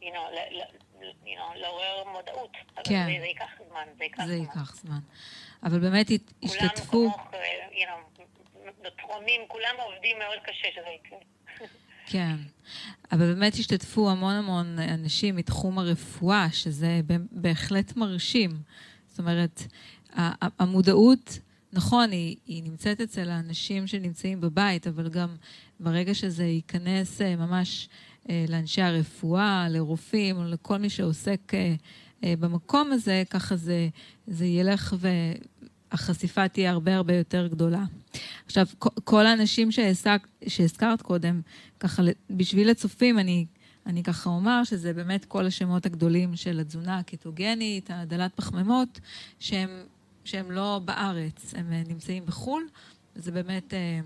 you 0.00 0.04
know, 0.04 0.30
you 1.24 1.38
know, 1.38 1.54
לעורר 1.54 2.04
מודעות. 2.04 2.50
כן. 2.84 3.06
זה, 3.06 3.20
זה 3.20 3.26
ייקח 3.26 3.50
זמן, 3.68 3.88
זה 3.98 4.04
ייקח 4.04 4.24
זה 4.24 4.36
זמן. 4.36 4.42
ייקח 4.42 4.74
זמן. 4.74 4.98
אבל 5.62 5.78
באמת 5.78 6.06
השתתפו... 6.42 6.90
כולם 6.90 7.12
כמוך, 7.12 7.34
you 7.72 7.86
know, 7.86 8.90
תורמים, 9.00 9.48
כולם 9.48 9.74
עובדים 9.78 10.18
מאוד 10.18 10.38
קשה 10.42 10.68
שזה 10.74 10.88
יקרה. 10.88 11.18
כן, 12.06 12.36
אבל 13.12 13.34
באמת 13.34 13.54
השתתפו 13.54 14.10
המון 14.10 14.34
המון 14.34 14.78
אנשים 14.78 15.36
מתחום 15.36 15.78
הרפואה, 15.78 16.48
שזה 16.52 17.00
בהחלט 17.32 17.96
מרשים. 17.96 18.60
זאת 19.08 19.18
אומרת, 19.18 19.62
המודעות, 20.58 21.38
נכון, 21.72 22.10
היא, 22.10 22.36
היא 22.46 22.62
נמצאת 22.62 23.00
אצל 23.00 23.30
האנשים 23.30 23.86
שנמצאים 23.86 24.40
בבית, 24.40 24.86
אבל 24.86 25.08
גם 25.08 25.36
ברגע 25.80 26.14
שזה 26.14 26.44
ייכנס 26.44 27.22
אה, 27.22 27.36
ממש 27.36 27.88
אה, 28.30 28.44
לאנשי 28.48 28.82
הרפואה, 28.82 29.66
לרופאים, 29.70 30.44
לכל 30.44 30.78
מי 30.78 30.90
שעוסק 30.90 31.52
אה, 31.54 32.34
במקום 32.38 32.92
הזה, 32.92 33.22
ככה 33.30 33.56
זה, 33.56 33.88
זה 34.26 34.46
ילך 34.46 34.94
ו... 34.98 35.08
החשיפה 35.92 36.48
תהיה 36.48 36.70
הרבה 36.70 36.96
הרבה 36.96 37.14
יותר 37.14 37.46
גדולה. 37.46 37.84
עכשיו, 38.46 38.66
כל 39.04 39.26
האנשים 39.26 39.72
שהזכרת, 39.72 40.20
שהזכרת 40.48 41.02
קודם, 41.02 41.40
ככה 41.80 42.02
בשביל 42.30 42.70
הצופים, 42.70 43.18
אני, 43.18 43.46
אני 43.86 44.02
ככה 44.02 44.30
אומר 44.30 44.64
שזה 44.64 44.92
באמת 44.92 45.24
כל 45.24 45.46
השמות 45.46 45.86
הגדולים 45.86 46.36
של 46.36 46.60
התזונה 46.60 46.98
הקטוגנית, 46.98 47.90
הדלת 47.92 48.34
פחמימות, 48.34 49.00
שהם, 49.38 49.68
שהם 50.24 50.50
לא 50.50 50.80
בארץ, 50.84 51.54
הם 51.56 51.72
אה, 51.72 51.82
נמצאים 51.88 52.26
בחו"ל. 52.26 52.68
זה 53.14 53.32
באמת 53.32 53.74
אה, 53.74 54.00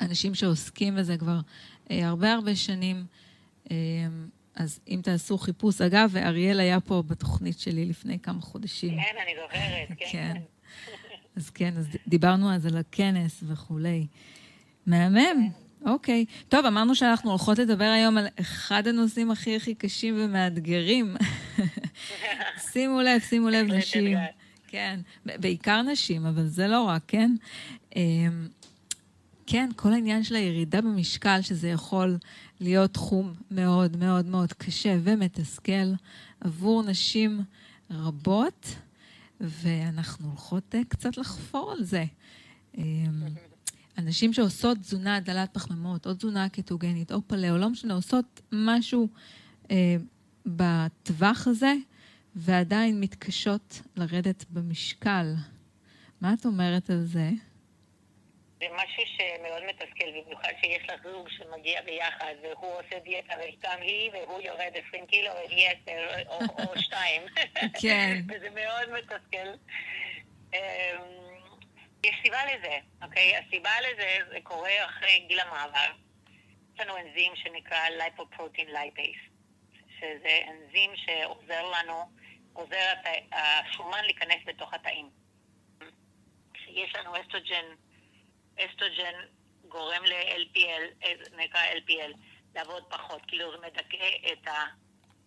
אנשים 0.00 0.34
שעוסקים 0.34 0.96
בזה 0.96 1.16
כבר 1.16 1.40
אה, 1.90 2.08
הרבה 2.08 2.32
הרבה 2.32 2.56
שנים. 2.56 3.06
אז 4.54 4.80
אם 4.88 5.00
תעשו 5.02 5.38
חיפוש, 5.38 5.80
אגב, 5.80 6.16
אריאל 6.16 6.60
היה 6.60 6.80
פה 6.80 7.02
בתוכנית 7.06 7.58
שלי 7.58 7.84
לפני 7.84 8.18
כמה 8.18 8.40
חודשים. 8.40 8.90
כן, 8.90 9.16
אני 9.22 9.32
זוכרת, 9.42 9.98
כן. 9.98 10.06
כן. 10.12 10.40
אז 11.38 11.50
כן, 11.50 11.74
אז 11.76 11.86
דיברנו 12.08 12.52
אז 12.54 12.66
על 12.66 12.76
הכנס 12.76 13.44
וכולי. 13.46 14.06
מהמם. 14.86 15.48
אוקיי. 15.86 16.24
טוב, 16.48 16.66
אמרנו 16.66 16.94
שאנחנו 16.94 17.30
הולכות 17.30 17.58
לדבר 17.58 17.84
היום 17.84 18.18
על 18.18 18.26
אחד 18.40 18.86
הנושאים 18.86 19.30
הכי 19.30 19.56
הכי 19.56 19.74
קשים 19.74 20.14
ומאתגרים. 20.18 21.16
שימו 22.72 23.00
לב, 23.00 23.20
שימו 23.20 23.48
לב, 23.48 23.72
נשים. 23.72 24.18
כן, 24.66 25.00
בעיקר 25.26 25.82
נשים, 25.82 26.26
אבל 26.26 26.46
זה 26.46 26.68
לא 26.68 26.82
רק, 26.82 27.02
כן? 27.06 27.34
אמ, 27.96 28.48
כן, 29.46 29.70
כל 29.76 29.92
העניין 29.92 30.24
של 30.24 30.34
הירידה 30.34 30.80
במשקל, 30.80 31.40
שזה 31.42 31.68
יכול 31.68 32.18
להיות 32.60 32.94
תחום 32.94 33.34
מאוד 33.50 33.96
מאוד 33.96 34.26
מאוד 34.26 34.52
קשה 34.52 34.96
ומתסכל 35.02 35.92
עבור 36.40 36.82
נשים 36.82 37.40
רבות. 37.90 38.74
ואנחנו 39.40 40.28
הולכות 40.28 40.74
אה, 40.74 40.80
קצת 40.88 41.16
לחפור 41.16 41.72
על 41.72 41.84
זה. 41.84 42.04
אמ, 42.78 43.22
אנשים 43.98 44.32
שעושות 44.32 44.78
תזונה 44.78 45.20
דלת 45.20 45.54
פחמימות, 45.54 46.06
או 46.06 46.14
תזונה 46.14 46.48
קטוגנית, 46.48 47.12
או 47.12 47.22
פלאו, 47.26 47.58
לא 47.58 47.70
משנה, 47.70 47.94
עושות 47.94 48.40
משהו 48.52 49.08
אה, 49.70 49.96
בטווח 50.46 51.46
הזה, 51.46 51.74
ועדיין 52.36 53.00
מתקשות 53.00 53.82
לרדת 53.96 54.44
במשקל. 54.50 55.34
מה 56.20 56.34
את 56.34 56.46
אומרת 56.46 56.90
על 56.90 57.04
זה? 57.04 57.30
זה 58.60 58.66
משהו 58.72 59.02
שמאוד 59.06 59.62
מתסכל, 59.64 60.10
במיוחד 60.24 60.52
שיש 60.60 60.90
לך 60.90 61.02
זוג 61.02 61.28
שמגיע 61.28 61.82
ביחד, 61.82 62.34
והוא 62.42 62.72
עושה 62.72 62.98
דיאטה 62.98 63.34
וגם 63.34 63.80
היא, 63.80 64.10
והוא 64.12 64.40
יורד 64.40 64.72
20 64.88 65.06
קילו, 65.06 65.30
והיא 65.34 65.68
10 65.86 66.28
או, 66.28 66.38
או 66.58 66.78
2. 66.80 67.22
כן. 67.82 68.20
וזה 68.28 68.50
מאוד 68.50 68.90
מתסכל. 68.90 69.48
אמ, 70.54 70.58
יש 72.04 72.16
סיבה 72.22 72.38
לזה, 72.46 72.78
אוקיי? 73.02 73.36
הסיבה 73.36 73.70
לזה, 73.80 74.18
זה 74.30 74.38
קורה 74.42 74.84
אחרי 74.84 75.24
גיל 75.28 75.40
המעבר. 75.40 75.92
יש 76.74 76.80
לנו 76.80 76.96
אנזים 76.96 77.32
שנקרא 77.36 77.88
lipoprotein 77.88 78.68
lipase, 78.70 79.18
שזה 79.98 80.38
אנזים 80.48 80.90
שעוזר 80.96 81.70
לנו, 81.70 82.02
עוזר 82.52 82.92
השומן 83.32 84.04
להיכנס 84.04 84.42
בתוך 84.46 84.74
התאים. 84.74 85.10
כשיש 86.54 86.96
לנו 86.96 87.20
אסטרוג'ן 87.20 87.64
אסטרוג'ן 88.58 89.14
גורם 89.68 90.04
ל-LPL, 90.04 91.04
אה, 91.04 91.12
נקרא 91.36 91.60
LPL, 91.60 92.12
לעבוד 92.54 92.82
פחות, 92.90 93.22
כאילו 93.28 93.52
זה 93.52 93.58
מדכא 93.66 94.08
את, 94.32 94.48
ה, 94.48 94.64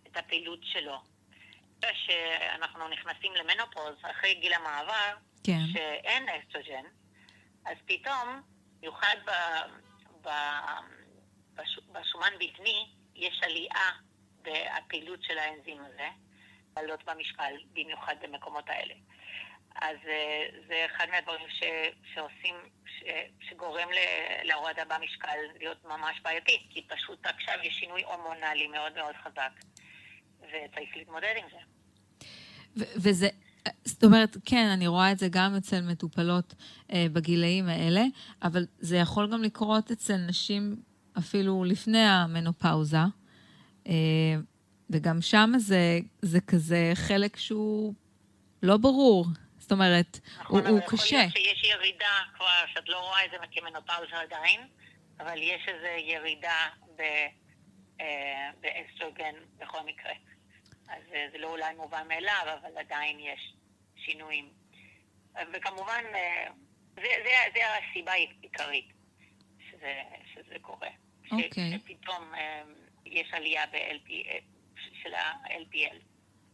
את 0.06 0.16
הפעילות 0.16 0.60
שלו. 0.62 0.96
כשאנחנו 1.80 2.88
נכנסים 2.88 3.32
למנופוז 3.34 3.94
אחרי 4.02 4.34
גיל 4.34 4.52
המעבר, 4.54 5.14
כן. 5.44 5.58
שאין 5.72 6.26
אסטרוג'ן, 6.28 6.84
אז 7.66 7.76
פתאום, 7.86 8.42
במיוחד 8.80 9.16
בשומן 11.92 12.32
בטני 12.40 12.86
יש 13.14 13.40
עלייה 13.42 13.90
בפעילות 14.42 15.22
של 15.22 15.38
האנזים 15.38 15.80
הזה, 15.84 16.08
לעלות 16.76 17.04
במשקל, 17.04 17.52
במיוחד 17.72 18.14
במקומות 18.22 18.70
האלה. 18.70 18.94
אז 19.74 19.96
אה, 20.08 20.46
זה 20.66 20.86
אחד 20.86 21.06
מהדברים 21.10 21.48
ש, 21.48 21.62
שעושים, 22.14 22.54
שגורם 23.40 23.88
להורדה 24.42 24.82
במשקל 24.84 25.36
להיות 25.58 25.84
ממש 25.84 26.20
בעייתי, 26.24 26.66
כי 26.70 26.82
פשוט 26.88 27.26
עכשיו 27.26 27.54
יש 27.62 27.74
שינוי 27.74 28.02
הורמונלי 28.02 28.66
מאוד 28.66 28.92
מאוד 28.94 29.14
חזק, 29.24 29.52
וצריך 30.40 30.96
להתמודד 30.96 31.34
עם 31.36 31.46
זה. 31.50 31.58
וזה, 32.76 33.28
זאת 33.84 34.04
אומרת, 34.04 34.36
כן, 34.44 34.66
אני 34.72 34.86
רואה 34.86 35.12
את 35.12 35.18
זה 35.18 35.28
גם 35.30 35.54
אצל 35.54 35.80
מטופלות 35.80 36.54
אה, 36.92 37.06
בגילאים 37.12 37.68
האלה, 37.68 38.02
אבל 38.42 38.66
זה 38.78 38.96
יכול 38.96 39.32
גם 39.32 39.42
לקרות 39.42 39.90
אצל 39.90 40.16
נשים 40.16 40.76
אפילו 41.18 41.64
לפני 41.64 42.04
המנופאוזה, 42.06 42.96
אה, 43.86 43.92
וגם 44.90 45.20
שם 45.20 45.52
זה, 45.56 45.98
זה 46.22 46.40
כזה 46.40 46.92
חלק 46.94 47.36
שהוא 47.36 47.94
לא 48.62 48.76
ברור. 48.76 49.26
זאת 49.62 49.72
אומרת, 49.72 50.18
נכון, 50.40 50.66
הוא, 50.66 50.78
הוא 50.78 50.80
קשה. 50.80 50.94
נכון, 50.94 51.18
אבל 51.18 51.26
יכול 51.26 51.40
להיות 51.42 51.56
שיש 51.58 51.70
ירידה 51.70 52.22
כבר, 52.34 52.64
שאת 52.74 52.88
לא 52.88 52.98
רואה 52.98 53.24
את 53.24 53.30
זה 53.30 53.36
כמנופאוזה 53.52 54.20
עדיין, 54.20 54.60
אבל 55.20 55.42
יש 55.42 55.68
איזו 55.68 55.86
ירידה 55.86 56.68
אה, 58.00 58.50
באסטרוגן 58.60 59.34
בכל 59.58 59.78
מקרה. 59.86 60.12
אז 60.88 61.02
אה, 61.14 61.26
זה 61.32 61.38
לא 61.38 61.50
אולי 61.50 61.74
מובן 61.74 62.08
מאליו, 62.08 62.46
אבל 62.60 62.78
עדיין 62.78 63.20
יש 63.20 63.52
שינויים. 63.96 64.48
וכמובן, 65.52 66.02
אה, 66.14 66.46
זה, 66.96 67.02
זה, 67.02 67.30
זה 67.54 67.60
הסיבה 67.90 68.12
העיקרית 68.12 68.88
שזה, 69.70 70.02
שזה 70.34 70.54
קורה. 70.60 70.88
אוקיי. 71.30 71.48
Okay. 71.50 71.78
שפתאום 71.78 72.32
יש 73.06 73.28
עלייה 73.32 73.66
ב-LP, 73.66 74.10
של 75.02 75.14
ה-LPL. 75.14 75.96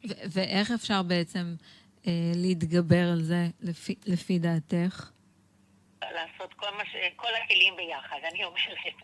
ואיך 0.04 0.70
אפשר 0.70 1.02
בעצם 1.02 1.54
אה, 1.60 1.77
להתגבר 2.34 3.08
על 3.12 3.22
זה, 3.22 3.46
לפי, 3.60 3.94
לפי 4.06 4.38
דעתך? 4.38 5.10
לעשות 6.02 6.54
כל, 6.54 6.70
מה 6.76 6.84
ש... 6.86 6.96
כל 7.16 7.34
הכלים 7.44 7.76
ביחד, 7.76 8.18
אני 8.32 8.44
אומרת. 8.44 8.94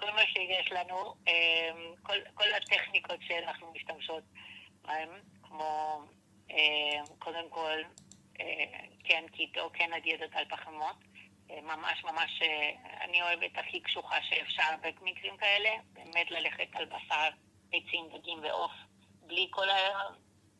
כל 0.00 0.10
מה 0.10 0.22
שיש 0.32 0.72
לנו, 0.72 1.14
אה, 1.28 1.70
כל, 2.02 2.16
כל 2.34 2.54
הטכניקות 2.56 3.20
שאנחנו 3.20 3.72
משתמשות 3.72 4.22
בהן, 4.82 5.08
כמו 5.42 6.02
אה, 6.50 7.00
קודם 7.18 7.50
כל 7.50 7.78
כן 9.04 9.24
קיטו, 9.32 9.70
כן 9.72 9.90
הדיאטות 9.96 10.30
על 10.32 10.44
פחמות. 10.48 10.96
ממש 11.62 12.04
ממש, 12.04 12.40
אני 13.00 13.22
אוהבת 13.22 13.58
הכי 13.58 13.80
קשוחה 13.80 14.16
שאפשר 14.22 14.70
במקרים 14.82 15.36
כאלה, 15.36 15.70
באמת 15.92 16.30
ללכת 16.30 16.68
על 16.72 16.84
בשר, 16.84 17.28
ביצים, 17.70 18.04
דגים 18.12 18.38
ועוף, 18.42 18.72
בלי 19.26 19.48
כל 19.50 19.66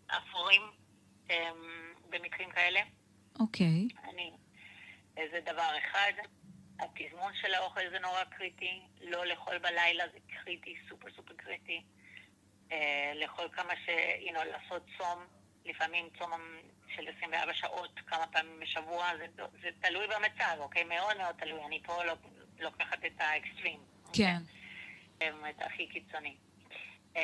האפורים 0.08 0.62
במקרים 2.10 2.50
כאלה. 2.50 2.80
אוקיי. 3.40 3.88
Okay. 3.92 4.08
אני, 4.10 4.32
זה 5.14 5.40
דבר 5.44 5.70
אחד. 5.78 6.12
התזמון 6.80 7.32
של 7.34 7.54
האוכל 7.54 7.90
זה 7.90 7.98
נורא 7.98 8.24
קריטי, 8.24 8.80
לא 9.00 9.26
לאכול 9.26 9.58
בלילה 9.58 10.04
זה 10.12 10.18
קריטי, 10.28 10.76
סופר 10.88 11.08
סופר 11.16 11.34
קריטי. 11.36 11.82
אה, 12.72 13.12
לאכול 13.14 13.48
כמה 13.52 13.72
ש... 13.76 13.88
you 14.26 14.30
know, 14.30 14.44
לעשות 14.44 14.82
צום, 14.98 15.24
לפעמים 15.64 16.08
צום 16.18 16.30
של 16.96 17.08
24 17.16 17.54
שעות, 17.54 18.00
כמה 18.06 18.26
פעמים 18.26 18.60
בשבוע, 18.60 19.06
זה, 19.18 19.26
זה 19.62 19.68
תלוי 19.80 20.06
במצב, 20.06 20.56
אוקיי? 20.58 20.84
מאוד 20.84 21.16
מאוד 21.18 21.34
תלוי. 21.38 21.64
אני 21.66 21.82
פה 21.82 22.04
לא, 22.04 22.14
לוקחת 22.58 23.04
את 23.06 23.20
האקסטרים. 23.20 23.80
כן. 24.12 24.36
אוקיי? 25.20 25.50
את 25.50 25.62
הכי 25.62 25.86
קיצוני. 25.86 26.36
אמ, 27.16 27.20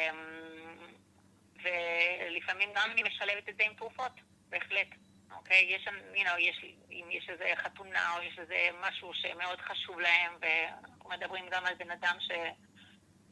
ולפעמים 1.64 2.68
גם 2.74 2.90
אני 2.90 3.02
משלבת 3.02 3.48
את 3.48 3.56
זה 3.56 3.62
עם 3.64 3.74
תרופות, 3.74 4.12
בהחלט. 4.48 4.88
אוקיי? 5.32 5.66
יש, 5.70 5.88
you 6.14 6.26
know, 6.26 6.38
יש, 6.38 6.64
אם 6.90 7.06
יש 7.10 7.30
איזה 7.30 7.44
חתונה 7.56 8.16
או 8.16 8.22
יש 8.22 8.38
איזה 8.38 8.68
משהו 8.80 9.14
שמאוד 9.14 9.60
חשוב 9.60 10.00
להם, 10.00 10.32
ואנחנו 10.40 11.10
מדברים 11.10 11.48
גם 11.50 11.66
על 11.66 11.74
בן 11.74 11.90
אדם 11.90 12.16
ש... 12.20 12.30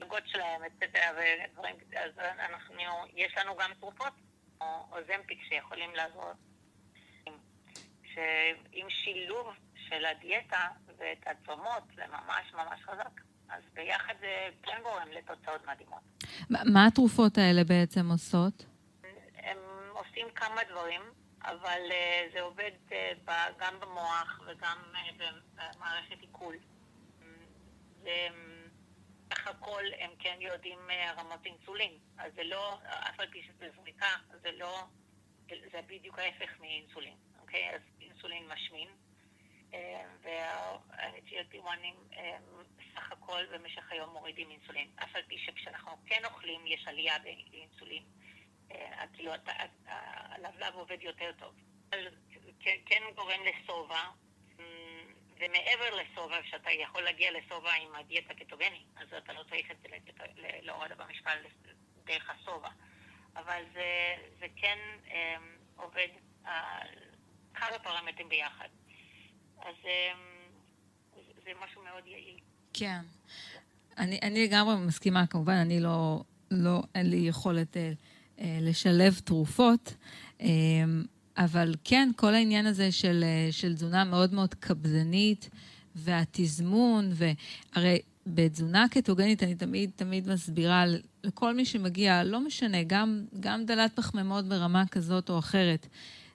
דרגות 0.03 0.23
שלהם, 0.27 0.63
אצטרה, 0.65 1.11
ודברים, 1.17 1.77
אז 1.97 2.19
אנחנו, 2.19 2.75
יש 3.15 3.39
לנו 3.39 3.57
גם 3.57 3.71
תרופות, 3.81 4.13
או, 4.61 4.67
או 4.93 4.97
זמפיק, 5.07 5.39
שיכולים 5.49 5.95
לעזור. 5.95 6.33
שעם 8.15 8.91
שילוב 8.91 9.55
של 9.89 10.05
הדיאטה 10.05 10.69
ואת 10.99 11.27
הצומות, 11.27 11.83
זה 11.95 12.07
ממש 12.07 12.53
ממש 12.53 12.81
חזק. 12.83 13.21
אז 13.49 13.63
ביחד 13.73 14.15
זה 14.21 14.49
כן 14.63 14.83
גורם 14.83 15.09
לתוצאות 15.11 15.67
מדהימות. 15.67 16.03
מה 16.51 16.87
התרופות 16.87 17.39
האלה 17.39 17.65
בעצם 17.65 18.11
עושות? 18.11 18.65
הם 19.35 19.59
עושים 19.93 20.27
כמה 20.35 20.61
דברים, 20.71 21.01
אבל 21.43 21.81
uh, 21.89 22.33
זה 22.33 22.41
עובד 22.41 22.71
uh, 22.89 23.31
גם 23.59 23.81
במוח 23.81 24.41
וגם 24.47 24.79
uh, 24.93 25.23
במערכת 25.57 26.21
עיכול. 26.21 26.57
בסך 28.03 29.47
הכל 29.47 29.83
הם 29.99 30.11
כן 30.19 30.37
יודעים 30.41 30.79
רמות 31.19 31.47
אינסולין, 31.47 31.93
אז 32.19 32.33
זה 32.35 32.45
לא, 32.45 32.79
אף 32.85 33.21
על 33.21 33.27
פי 33.31 33.43
שזה 33.43 33.67
זריקה, 33.77 34.17
זה 34.43 34.51
לא, 34.59 34.85
זה 35.49 35.81
בדיוק 35.87 36.19
ההפך 36.19 36.61
מאינסולין, 36.61 37.17
אוקיי? 37.41 37.75
אז 37.75 37.81
אינסולין 38.01 38.49
משמין, 38.49 38.89
וה-GLP-1 40.23 41.69
סך 42.95 43.13
הכל 43.13 43.47
במשך 43.53 43.93
היום 43.93 44.11
מורידים 44.11 44.51
אינסולין. 44.51 44.91
אף 44.97 45.17
על 45.17 45.23
פי 45.23 45.39
שכשאנחנו 45.39 45.93
כן 46.07 46.25
אוכלים 46.25 46.67
יש 46.67 46.89
עלייה 46.89 47.19
באינסולין. 47.19 48.03
אה, 48.73 49.05
כאילו 49.13 49.33
הלבלב 49.87 50.75
עובד 50.75 51.03
יותר 51.03 51.33
טוב. 51.39 51.55
כן, 52.61 52.77
כן 52.87 53.03
גורם 53.15 53.41
לשובע, 53.45 54.01
ומעבר 55.37 55.95
לשובע, 55.95 56.37
שאתה 56.45 56.71
יכול 56.71 57.03
להגיע 57.03 57.31
לשובע 57.31 57.73
עם 57.73 57.95
הדיאטה 57.95 58.35
קטוגני, 58.35 58.85
אז 58.97 59.15
אתה 59.15 59.33
לא 59.33 59.43
צריך 59.51 59.67
להורדה 60.37 60.95
במשקל 60.95 61.39
דרך 62.05 62.31
השובע. 62.31 62.69
אבל 63.37 63.63
זה, 64.39 64.47
כן 64.57 64.79
אה, 65.11 65.37
עובד 65.77 66.09
על 66.45 66.89
כמה 67.55 67.79
פרמטרים 67.83 68.29
ביחד. 68.29 68.69
אז 69.63 69.75
אה, 69.85 70.13
זה 71.45 71.51
משהו 71.65 71.83
מאוד 71.85 72.07
יעיל. 72.07 72.37
כן. 72.73 73.01
אני, 73.99 74.19
אני 74.23 74.47
לגמרי 74.47 74.77
מסכימה, 74.77 75.27
כמובן, 75.27 75.53
אני 75.53 75.81
לא, 75.81 76.23
לא, 76.51 76.83
אין 76.95 77.11
לי 77.11 77.17
יכולת 77.17 77.77
אה, 77.77 77.93
אה, 78.41 78.59
לשלב 78.61 79.21
תרופות, 79.25 79.95
אה, 80.41 80.49
אבל 81.37 81.75
כן, 81.85 82.11
כל 82.17 82.35
העניין 82.35 82.67
הזה 82.67 82.93
של, 82.93 83.25
אה, 83.25 83.53
של 83.53 83.75
תזונה 83.75 84.05
מאוד 84.05 84.35
מאוד 84.35 84.55
קפדנית, 84.55 85.51
והתזמון, 85.95 87.11
והרי 87.13 87.99
בתזונה 88.27 88.87
קטוגנית 88.91 89.43
אני 89.43 89.55
תמיד 89.55 89.91
תמיד 89.97 90.29
מסבירה 90.29 90.85
לכל 91.25 91.55
מי 91.55 91.65
שמגיע, 91.65 92.25
לא 92.25 92.41
משנה, 92.41 92.83
גם, 92.83 93.25
גם 93.41 93.65
דלת 93.65 93.97
פחמימות 93.97 94.45
ברמה 94.45 94.87
כזאת 94.87 95.31
או 95.31 95.39
אחרת. 95.39 95.87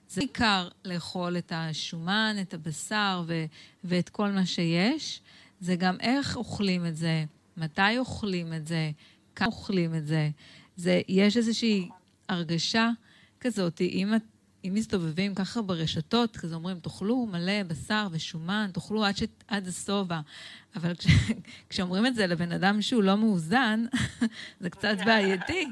זה 0.08 0.20
בעיקר 0.20 0.68
לאכול 0.84 1.38
את 1.38 1.52
השומן, 1.54 2.36
את 2.40 2.54
הבשר 2.54 3.22
ו, 3.26 3.44
ואת 3.84 4.08
כל 4.08 4.30
מה 4.30 4.46
שיש. 4.46 5.20
זה 5.60 5.76
גם 5.76 5.96
איך 6.00 6.36
אוכלים 6.36 6.86
את 6.86 6.96
זה, 6.96 7.24
מתי 7.56 7.98
אוכלים 7.98 8.54
את 8.54 8.66
זה, 8.66 8.90
כמה 9.36 9.46
אוכלים 9.46 9.94
את 9.94 10.06
זה. 10.06 10.30
זה 10.76 11.00
יש 11.08 11.36
איזושהי 11.36 11.88
הרגשה 12.28 12.90
כזאת, 13.40 13.80
אם, 13.80 14.14
אם 14.68 14.74
מסתובבים 14.74 15.34
ככה 15.34 15.62
ברשתות, 15.62 16.36
כזה 16.36 16.54
אומרים, 16.54 16.80
תאכלו 16.80 17.26
מלא 17.26 17.62
בשר 17.62 18.06
ושומן, 18.10 18.70
תאכלו 18.74 19.04
עד, 19.04 19.16
ש, 19.16 19.22
עד 19.48 19.68
השובע. 19.68 20.20
אבל 20.76 20.94
כש, 20.94 21.06
כשאומרים 21.70 22.06
את 22.06 22.14
זה 22.14 22.26
לבן 22.26 22.52
אדם 22.52 22.82
שהוא 22.82 23.02
לא 23.02 23.16
מאוזן, 23.16 23.84
זה 24.60 24.70
קצת 24.70 24.96
בעייתי. 25.04 25.68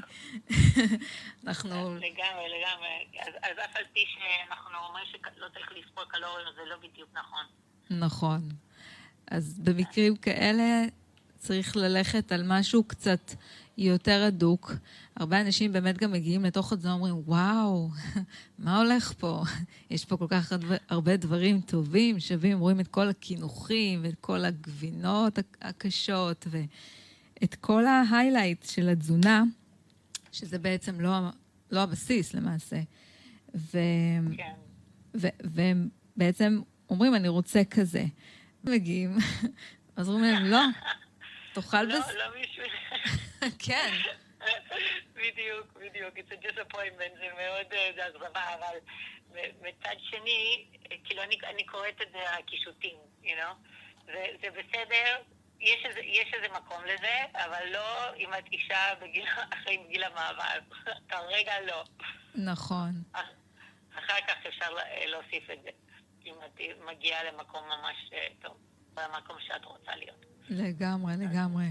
אנחנו... 1.47 1.95
לגמרי, 1.95 2.45
לגמרי. 2.49 3.21
אז, 3.27 3.33
אז 3.43 3.57
אף 3.65 3.75
על 3.75 3.83
פי 3.93 4.05
שאנחנו 4.07 4.77
אומרים 4.87 5.05
שלא 5.11 5.47
צריך 5.53 5.71
לספור 5.71 6.03
קלוריות, 6.07 6.55
זה 6.55 6.61
לא 6.69 6.75
בדיוק 6.77 7.09
נכון. 7.13 7.45
נכון. 7.89 8.49
אז 9.31 9.59
במקרים 9.59 10.15
כאלה 10.15 10.85
צריך 11.37 11.75
ללכת 11.75 12.31
על 12.31 12.43
משהו 12.45 12.83
קצת 12.83 13.31
יותר 13.77 14.23
הדוק. 14.23 14.73
הרבה 15.15 15.41
אנשים 15.41 15.73
באמת 15.73 15.97
גם 15.97 16.11
מגיעים 16.11 16.45
לתוך 16.45 16.73
את 16.73 16.81
זה 16.81 16.89
ואומרים, 16.89 17.15
וואו, 17.25 17.89
מה 18.59 18.77
הולך 18.77 19.13
פה? 19.17 19.43
יש 19.91 20.05
פה 20.05 20.17
כל 20.17 20.27
כך 20.29 20.53
הרבה 20.89 21.17
דברים 21.17 21.61
טובים, 21.61 22.19
שווים, 22.19 22.59
רואים 22.59 22.79
את 22.79 22.87
כל 22.87 23.09
הקינוחים 23.09 23.99
ואת 24.03 24.15
כל 24.21 24.45
הגבינות 24.45 25.39
הקשות 25.61 26.47
ואת 26.49 27.55
כל 27.55 27.85
ההיילייט 27.85 28.65
של 28.65 28.89
התזונה, 28.89 29.43
שזה 30.31 30.59
בעצם 30.59 31.01
לא, 31.01 31.11
לא 31.71 31.79
הבסיס 31.79 32.33
למעשה. 32.33 32.81
ו... 33.55 33.77
כן. 34.37 34.53
והם 35.43 35.89
בעצם 36.17 36.61
אומרים, 36.89 37.15
אני 37.15 37.27
רוצה 37.27 37.63
כזה. 37.63 38.05
מגיעים, 38.63 39.17
אז 39.95 40.09
אומרים 40.09 40.33
להם, 40.33 40.45
לא, 40.45 40.59
תאכל 41.61 41.83
לא, 41.83 41.99
בס... 41.99 42.13
לא 42.13 42.25
בשביל... 42.41 42.71
כן. 43.65 43.93
בדיוק, 45.13 45.73
בדיוק. 45.73 46.17
It's 46.17 46.31
a 46.31 46.45
disappointment, 46.45 47.17
זה 47.17 47.27
מאוד, 47.33 47.73
אה, 47.73 47.89
זה 47.95 48.07
אכזבה, 48.07 48.53
אבל 48.53 48.77
מצד 49.61 49.95
שני, 49.99 50.65
כאילו 51.03 51.23
אני, 51.23 51.37
אני 51.43 51.65
קוראת 51.65 52.01
את 52.01 52.07
זה 52.11 52.33
הקישוטים, 52.33 52.97
you 53.23 53.27
know? 53.27 53.53
זה, 54.05 54.25
זה 54.41 54.47
בסדר, 54.51 55.21
יש 55.59 55.85
איזה, 55.85 55.99
יש 55.99 56.33
איזה 56.33 56.47
מקום 56.53 56.83
לזה, 56.85 57.15
אבל 57.33 57.69
לא 57.71 58.15
אם 58.15 58.33
את 58.33 58.45
אישה 58.51 58.93
בגיל, 59.01 59.25
אחרי 59.53 59.77
גיל 59.89 60.03
המעבר. 60.03 60.59
כרגע 61.09 61.61
לא. 61.61 61.83
נכון. 62.35 62.91
אחר 63.95 64.21
כך 64.27 64.45
אפשר 64.47 64.69
להוסיף 65.05 65.49
את 65.53 65.63
זה, 65.63 65.69
אם 66.25 66.35
את 66.45 66.61
מגיעה 66.85 67.23
למקום 67.23 67.63
ממש 67.63 68.09
אה, 68.13 68.27
טוב, 68.41 68.57
למקום 68.97 69.37
שאת 69.39 69.65
רוצה 69.65 69.95
להיות. 69.95 70.26
לגמרי, 70.49 71.17
לגמרי. 71.17 71.65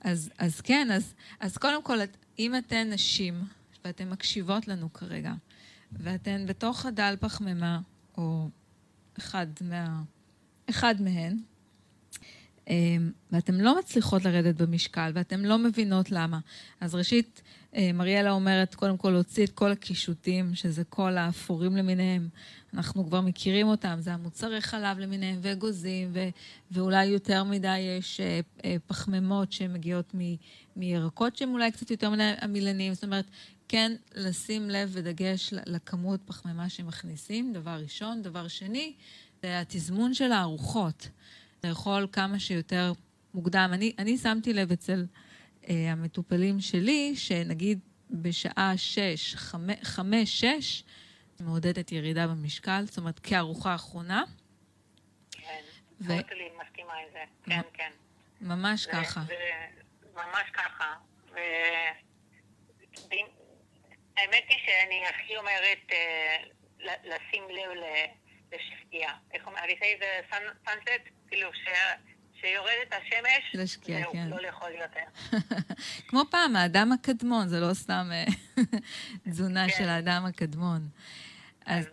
אז, 0.00 0.30
אז 0.38 0.60
כן, 0.60 0.88
אז, 0.92 1.14
אז 1.40 1.56
קודם 1.56 1.82
כל, 1.82 1.98
אם 2.38 2.56
אתן 2.56 2.90
נשים, 2.92 3.44
ואתן 3.84 4.08
מקשיבות 4.08 4.68
לנו 4.68 4.92
כרגע, 4.92 5.32
ואתן 5.92 6.46
בתוך 6.46 6.80
חדל 6.80 7.14
פחמימה, 7.20 7.80
או 8.16 8.48
אחד, 9.18 9.46
מה, 9.60 10.02
אחד 10.70 10.94
מהן, 11.02 11.38
אמ, 12.68 13.10
ואתן 13.32 13.54
לא 13.54 13.78
מצליחות 13.78 14.24
לרדת 14.24 14.54
במשקל, 14.54 15.10
ואתן 15.14 15.40
לא 15.40 15.58
מבינות 15.58 16.10
למה. 16.10 16.38
אז 16.80 16.94
ראשית, 16.94 17.42
מריאלה 17.94 18.30
אומרת, 18.30 18.74
קודם 18.74 18.96
כל 18.96 19.10
להוציא 19.10 19.44
את 19.44 19.50
כל 19.50 19.72
הקישוטים, 19.72 20.54
שזה 20.54 20.84
כל 20.84 21.16
האפורים 21.16 21.76
למיניהם. 21.76 22.28
אנחנו 22.74 23.06
כבר 23.06 23.20
מכירים 23.20 23.66
אותם, 23.66 23.96
זה 24.00 24.12
המוצרי 24.12 24.60
חלב 24.60 24.98
למיניהם, 24.98 25.38
ואגוזים, 25.42 26.10
ו- 26.12 26.28
ואולי 26.70 27.04
יותר 27.06 27.44
מדי 27.44 27.78
יש 27.78 28.20
אה, 28.20 28.40
אה, 28.64 28.76
פחמימות 28.86 29.52
שמגיעות 29.52 30.14
מ- 30.14 30.36
מירקות 30.76 31.36
שהם 31.36 31.52
אולי 31.52 31.72
קצת 31.72 31.90
יותר 31.90 32.10
מדי 32.10 32.32
עמילניים. 32.42 32.94
זאת 32.94 33.04
אומרת, 33.04 33.24
כן 33.68 33.92
לשים 34.14 34.70
לב 34.70 34.90
ודגש 34.92 35.54
לכמות 35.66 36.20
פחמימה 36.24 36.68
שמכניסים, 36.68 37.52
דבר 37.52 37.78
ראשון. 37.82 38.22
דבר 38.22 38.48
שני, 38.48 38.92
זה 39.42 39.60
התזמון 39.60 40.14
של 40.14 40.32
הארוחות. 40.32 41.08
לאכול 41.64 42.06
כמה 42.12 42.38
שיותר 42.38 42.92
מוקדם. 43.34 43.70
אני, 43.72 43.92
אני 43.98 44.18
שמתי 44.18 44.52
לב 44.52 44.72
אצל 44.72 45.00
אה, 45.00 45.23
המטופלים 45.68 46.60
שלי, 46.60 47.16
שנגיד 47.16 47.78
בשעה 48.10 48.72
שש, 48.76 49.34
חמש, 49.82 50.40
שש, 50.40 50.82
מעודדת 51.40 51.92
ירידה 51.92 52.26
במשקל, 52.26 52.82
זאת 52.86 52.98
אומרת, 52.98 53.18
כארוחה 53.18 53.74
אחרונה. 53.74 54.22
כן, 55.30 55.62
ו... 56.00 56.12
לי 56.12 56.48
מסכימה 56.64 56.92
עם 56.94 57.08
זה, 57.12 57.24
כן, 57.44 57.60
כן. 57.72 57.90
ממש 58.40 58.86
ככה. 58.86 59.20
ממש 60.14 60.50
ככה. 60.52 60.94
האמת 64.16 64.44
היא 64.48 64.58
שאני 64.66 65.06
הכי 65.06 65.36
אומרת 65.36 65.92
אה, 65.92 66.36
לשים 67.04 67.44
לב 67.50 67.70
לשקיעה. 68.52 69.16
איך? 69.32 69.48
אני 69.64 69.72
say 69.72 70.02
the 70.02 70.34
sunset? 70.66 71.10
כאילו, 71.28 71.50
שיורדת 72.44 72.92
השמש, 72.92 73.54
להשקיע, 73.54 74.00
זהו, 74.00 74.12
כן. 74.12 74.28
לא 74.28 74.42
לאכול 74.42 74.70
יותר. 74.70 75.36
כמו 76.08 76.22
פעם, 76.30 76.56
האדם 76.56 76.92
הקדמון, 76.92 77.48
זה 77.48 77.60
לא 77.60 77.74
סתם 77.74 78.10
אה, 78.12 78.24
תזונה 79.30 79.68
כן. 79.68 79.74
של 79.78 79.88
האדם 79.88 80.24
הקדמון. 80.24 80.88
אז, 81.66 81.86
אז 81.86 81.92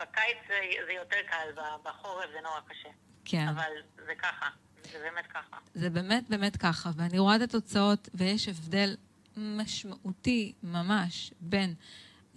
בקיץ 0.00 0.36
זה, 0.48 0.54
זה 0.86 0.92
יותר 0.92 1.16
קל, 1.30 1.62
בחורף 1.84 2.24
זה 2.32 2.40
נורא 2.42 2.60
קשה. 2.68 2.88
כן. 3.24 3.48
אבל 3.48 3.72
זה 4.06 4.12
ככה, 4.18 4.48
זה 4.92 4.98
באמת 4.98 5.26
ככה. 5.26 5.56
זה 5.74 5.90
באמת 5.90 6.28
באמת 6.28 6.56
ככה, 6.56 6.90
ואני 6.96 7.18
רואה 7.18 7.36
את 7.36 7.40
התוצאות, 7.40 8.08
ויש 8.14 8.48
הבדל 8.48 8.96
משמעותי 9.36 10.52
ממש 10.62 11.32
בין... 11.40 11.74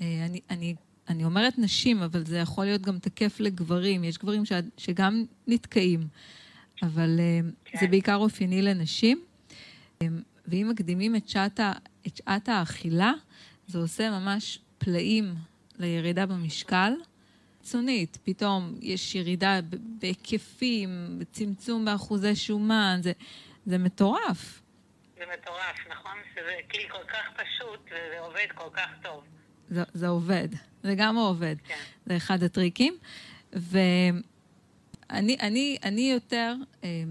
אה, 0.01 0.05
אני, 0.25 0.41
אני 0.49 0.75
אני 1.09 1.25
אומרת 1.25 1.53
נשים, 1.57 2.03
אבל 2.03 2.25
זה 2.25 2.37
יכול 2.37 2.65
להיות 2.65 2.81
גם 2.81 2.99
תקף 2.99 3.39
לגברים. 3.39 4.03
יש 4.03 4.17
גברים 4.17 4.45
ש... 4.45 4.51
שגם 4.77 5.25
נתקעים, 5.47 6.07
אבל 6.81 7.19
אה, 7.19 7.39
כן. 7.65 7.79
זה 7.79 7.87
בעיקר 7.87 8.15
אופייני 8.15 8.61
לנשים. 8.61 9.23
אה, 10.01 10.07
ואם 10.47 10.67
מקדימים 10.71 11.15
את 11.15 11.29
שעת, 11.29 11.59
ה... 11.59 11.71
את 12.07 12.15
שעת 12.15 12.49
האכילה, 12.49 13.13
זה 13.67 13.79
עושה 13.79 14.09
ממש 14.09 14.59
פלאים 14.77 15.35
לירידה 15.79 16.25
במשקל. 16.25 16.93
קיצונית, 17.65 18.17
פתאום 18.23 18.75
יש 18.81 19.15
ירידה 19.15 19.59
בהיקפים, 19.99 21.19
צמצום 21.31 21.85
באחוזי 21.85 22.35
שומן, 22.35 22.99
זה, 23.03 23.11
זה 23.65 23.77
מטורף. 23.77 24.61
זה 25.17 25.23
מטורף, 25.33 25.75
נכון? 25.89 26.11
שזה 26.33 26.53
כלי 26.71 26.89
כל 26.89 27.03
כך 27.07 27.29
פשוט 27.33 27.79
וזה 27.85 28.19
עובד 28.19 28.45
כל 28.55 28.69
כך 28.73 28.89
טוב. 29.03 29.23
זה, 29.69 29.83
זה 29.93 30.07
עובד, 30.07 30.47
זה 30.83 30.93
גם 30.97 31.15
עובד. 31.15 31.55
כן. 31.67 31.75
זה 32.05 32.17
אחד 32.17 32.43
הטריקים. 32.43 32.97
ואני 33.53 34.21
אני, 35.19 35.77
אני 35.83 36.11
יותר, 36.11 36.55
אה, 36.83 37.03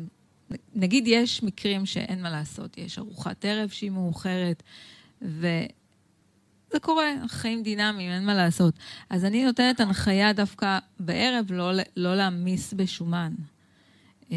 נגיד 0.74 1.04
יש 1.06 1.42
מקרים 1.42 1.86
שאין 1.86 2.22
מה 2.22 2.30
לעשות, 2.30 2.78
יש 2.78 2.98
ארוחת 2.98 3.44
ערב 3.44 3.68
שהיא 3.68 3.90
מאוחרת, 3.90 4.62
וזה 5.22 6.80
קורה, 6.80 7.12
חיים 7.26 7.62
דינמיים, 7.62 8.10
אין 8.10 8.24
מה 8.24 8.34
לעשות. 8.34 8.74
אז 9.10 9.24
אני 9.24 9.44
נותנת 9.44 9.80
הנחיה 9.80 10.32
דווקא 10.32 10.78
בערב 11.00 11.52
לא, 11.52 11.72
לא 11.96 12.16
להעמיס 12.16 12.72
בשומן. 12.72 13.32
אה, 14.32 14.36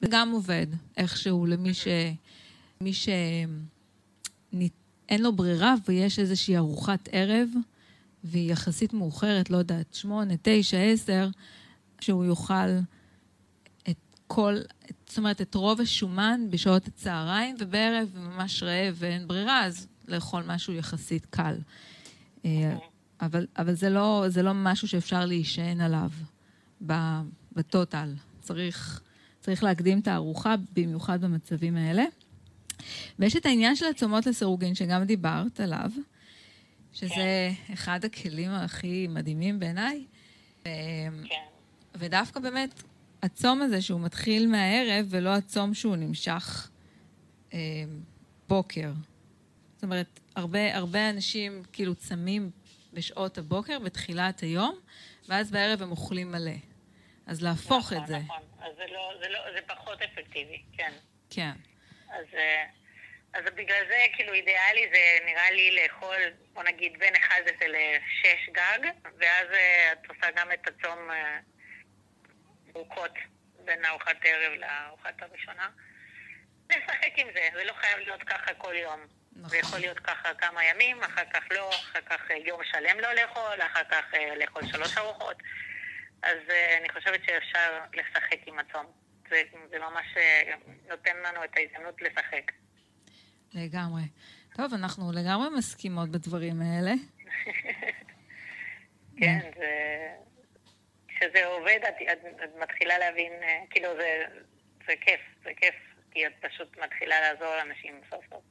זה 0.00 0.08
גם 0.10 0.30
עובד 0.30 0.66
איכשהו 0.96 1.46
למי 1.46 1.74
ש... 1.74 1.88
מי 2.80 2.92
ש... 2.92 3.08
אין 5.08 5.22
לו 5.22 5.32
ברירה 5.32 5.74
ויש 5.88 6.18
איזושהי 6.18 6.56
ארוחת 6.56 7.08
ערב, 7.12 7.48
והיא 8.24 8.52
יחסית 8.52 8.92
מאוחרת, 8.92 9.50
לא 9.50 9.56
יודעת, 9.56 9.94
שמונה, 9.94 10.34
תשע, 10.42 10.78
עשר, 10.78 11.28
שהוא 12.04 12.24
יאכל 12.24 12.70
את 13.90 13.96
כל, 14.26 14.56
זאת 15.06 15.18
אומרת, 15.18 15.40
את 15.40 15.54
רוב 15.54 15.80
השומן 15.80 16.40
בשעות 16.50 16.86
הצהריים, 16.86 17.56
ובערב 17.58 18.08
ממש 18.14 18.62
רעב 18.62 18.94
ואין 18.98 19.28
ברירה, 19.28 19.64
אז 19.64 19.86
לאכול 20.08 20.42
משהו 20.46 20.72
יחסית 20.72 21.26
קל. 21.26 21.56
אה, 22.44 22.76
אבל, 23.20 23.46
אבל 23.58 23.74
זה, 23.74 23.90
לא, 23.90 24.24
זה 24.28 24.42
לא 24.42 24.52
משהו 24.54 24.88
שאפשר 24.88 25.26
להישען 25.26 25.80
עליו 25.80 26.10
בטוטל. 27.52 28.14
צריך, 28.40 29.00
צריך 29.40 29.62
להקדים 29.62 29.98
את 29.98 30.08
הארוחה, 30.08 30.54
במיוחד 30.72 31.20
במצבים 31.20 31.76
האלה. 31.76 32.04
ויש 33.18 33.36
את 33.36 33.46
העניין 33.46 33.76
של 33.76 33.86
הצומות 33.86 34.26
לסירוגין, 34.26 34.74
שגם 34.74 35.04
דיברת 35.04 35.60
עליו, 35.60 35.90
שזה 36.92 37.14
כן. 37.66 37.72
אחד 37.72 38.04
הכלים 38.04 38.50
הכי 38.50 39.06
מדהימים 39.10 39.58
בעיניי. 39.58 40.04
כן. 40.64 41.53
ודווקא 41.94 42.40
באמת, 42.40 42.82
הצום 43.22 43.62
הזה 43.62 43.82
שהוא 43.82 44.00
מתחיל 44.00 44.46
מהערב, 44.46 45.06
ולא 45.10 45.30
הצום 45.34 45.74
שהוא 45.74 45.96
נמשך 45.96 46.70
אה, 47.52 47.58
בוקר. 48.48 48.90
זאת 49.74 49.82
אומרת, 49.82 50.20
הרבה, 50.36 50.76
הרבה 50.76 51.10
אנשים 51.10 51.62
כאילו 51.72 51.94
צמים 51.94 52.50
בשעות 52.92 53.38
הבוקר, 53.38 53.78
בתחילת 53.78 54.40
היום, 54.40 54.78
ואז 55.28 55.50
בערב 55.50 55.82
הם 55.82 55.90
אוכלים 55.90 56.32
מלא. 56.32 56.52
אז 57.26 57.42
להפוך 57.42 57.92
נכון, 57.92 58.02
את 58.02 58.06
זה. 58.06 58.18
נכון, 58.18 58.42
אז 58.58 58.76
זה, 58.76 58.84
לא, 58.92 59.12
זה, 59.22 59.28
לא, 59.28 59.40
זה 59.54 59.60
פחות 59.66 60.02
אפקטיבי, 60.02 60.62
כן. 60.76 60.92
כן. 61.30 61.52
אז, 62.08 62.24
אה, 62.34 62.64
אז 63.34 63.44
בגלל 63.54 63.82
זה, 63.88 63.96
כאילו, 64.12 64.32
אידיאלי 64.32 64.88
זה 64.92 65.24
נראה 65.26 65.50
לי 65.50 65.76
לאכול, 65.82 66.16
בוא 66.52 66.62
נגיד, 66.62 66.92
בין 66.98 67.14
11 67.16 67.68
ל-6 67.68 68.52
גג, 68.52 68.90
ואז 69.04 69.46
אה, 69.52 69.92
את 69.92 70.10
עושה 70.10 70.26
גם 70.36 70.52
את 70.52 70.68
הצום 70.68 71.10
אה, 71.10 71.38
ארוכות 72.76 73.12
בין 73.64 73.84
ארוחת 73.84 74.16
ערב 74.24 74.52
לארוחת 74.52 75.22
הראשונה. 75.22 75.68
לשחק 76.70 77.12
עם 77.16 77.26
זה, 77.34 77.48
זה 77.54 77.64
לא 77.64 77.72
חייב 77.72 77.98
להיות 77.98 78.22
ככה 78.22 78.54
כל 78.54 78.74
יום. 78.74 79.00
נכון. 79.32 79.48
זה 79.48 79.56
יכול 79.56 79.78
להיות 79.78 79.98
ככה 79.98 80.34
כמה 80.34 80.64
ימים, 80.64 81.02
אחר 81.02 81.24
כך 81.34 81.42
לא, 81.50 81.70
אחר 81.70 82.00
כך 82.00 82.20
יום 82.46 82.60
שלם 82.64 83.00
לא 83.00 83.12
לאכול, 83.12 83.62
אחר 83.66 83.84
כך 83.90 84.04
לאכול 84.40 84.66
שלוש 84.66 84.98
ארוחות. 84.98 85.36
אז 86.22 86.38
אני 86.78 86.88
חושבת 86.88 87.20
שאפשר 87.26 87.80
לשחק 87.94 88.38
עם 88.46 88.58
הצום. 88.58 88.86
זה, 89.30 89.42
זה 89.70 89.78
ממש 89.78 90.06
אה, 90.16 90.54
נותן 90.88 91.16
לנו 91.16 91.44
את 91.44 91.50
ההזדמנות 91.56 92.02
לשחק. 92.02 92.52
לגמרי. 93.54 94.02
טוב, 94.56 94.74
אנחנו 94.74 95.12
לגמרי 95.12 95.48
מסכימות 95.58 96.08
בדברים 96.08 96.62
האלה. 96.62 96.92
כן, 99.20 99.38
זה... 99.56 99.70
כשזה 101.16 101.46
עובד, 101.46 101.78
את, 101.88 101.94
את, 102.12 102.18
את 102.44 102.50
מתחילה 102.62 102.98
להבין, 102.98 103.32
אה, 103.42 103.60
כאילו 103.70 103.88
זה, 103.96 104.24
זה 104.86 104.92
כיף, 105.00 105.20
זה 105.44 105.50
כיף, 105.56 105.74
כי 106.10 106.26
את 106.26 106.32
פשוט 106.40 106.78
מתחילה 106.84 107.20
לעזור 107.20 107.56
לאנשים 107.56 108.00
סוף 108.10 108.24
סוף. 108.30 108.42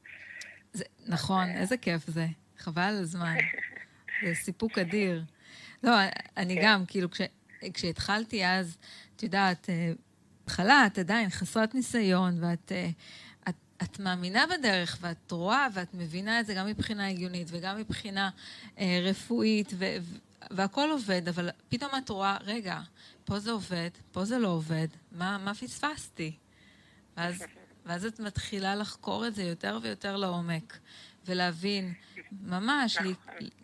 זה, 0.72 0.84
נכון, 1.06 1.48
אה, 1.48 1.60
איזה 1.60 1.76
כיף 1.76 2.02
זה. 2.06 2.26
חבל 2.58 2.82
על 2.82 3.02
הזמן. 3.02 3.36
זה 4.24 4.34
סיפוק 4.34 4.78
אדיר. 4.78 5.22
לא, 5.82 5.92
אני 6.36 6.54
כן. 6.54 6.62
גם, 6.64 6.86
כאילו, 6.86 7.10
כש, 7.10 7.20
כשהתחלתי 7.74 8.46
אז, 8.46 8.78
את 9.16 9.22
יודעת, 9.22 9.68
בהתחלה 10.46 10.86
את 10.86 10.98
עדיין 10.98 11.30
חסרת 11.30 11.74
ניסיון, 11.74 12.44
ואת 12.44 12.72
אה, 12.72 12.88
את, 13.48 13.54
את 13.82 13.98
מאמינה 13.98 14.44
בדרך, 14.46 14.98
ואת 15.00 15.30
רואה, 15.30 15.66
ואת 15.72 15.94
מבינה 15.94 16.40
את 16.40 16.46
זה 16.46 16.54
גם 16.54 16.66
מבחינה 16.66 17.08
הגיונית 17.08 17.48
וגם 17.50 17.78
מבחינה 17.78 18.30
אה, 18.78 19.00
רפואית, 19.02 19.72
ו, 19.74 19.84
והכל 20.50 20.90
עובד, 20.90 21.28
אבל 21.28 21.50
פתאום 21.68 21.90
את 21.98 22.08
רואה, 22.08 22.36
רגע, 22.40 22.80
פה 23.24 23.38
זה 23.38 23.50
עובד, 23.50 23.90
פה 24.12 24.24
זה 24.24 24.38
לא 24.38 24.48
עובד, 24.48 24.88
מה, 25.12 25.38
מה 25.38 25.54
פספסתי? 25.54 26.36
ואז, 27.16 27.42
ואז 27.86 28.04
את 28.04 28.20
מתחילה 28.20 28.74
לחקור 28.74 29.26
את 29.26 29.34
זה 29.34 29.42
יותר 29.42 29.78
ויותר 29.82 30.16
לעומק, 30.16 30.78
ולהבין, 31.26 31.94
ממש, 32.32 32.98
לי, 32.98 33.14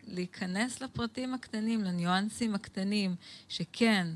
להיכנס 0.02 0.80
לפרטים 0.80 1.34
הקטנים, 1.34 1.84
לניואנסים 1.84 2.54
הקטנים, 2.54 3.16
שכן, 3.48 4.06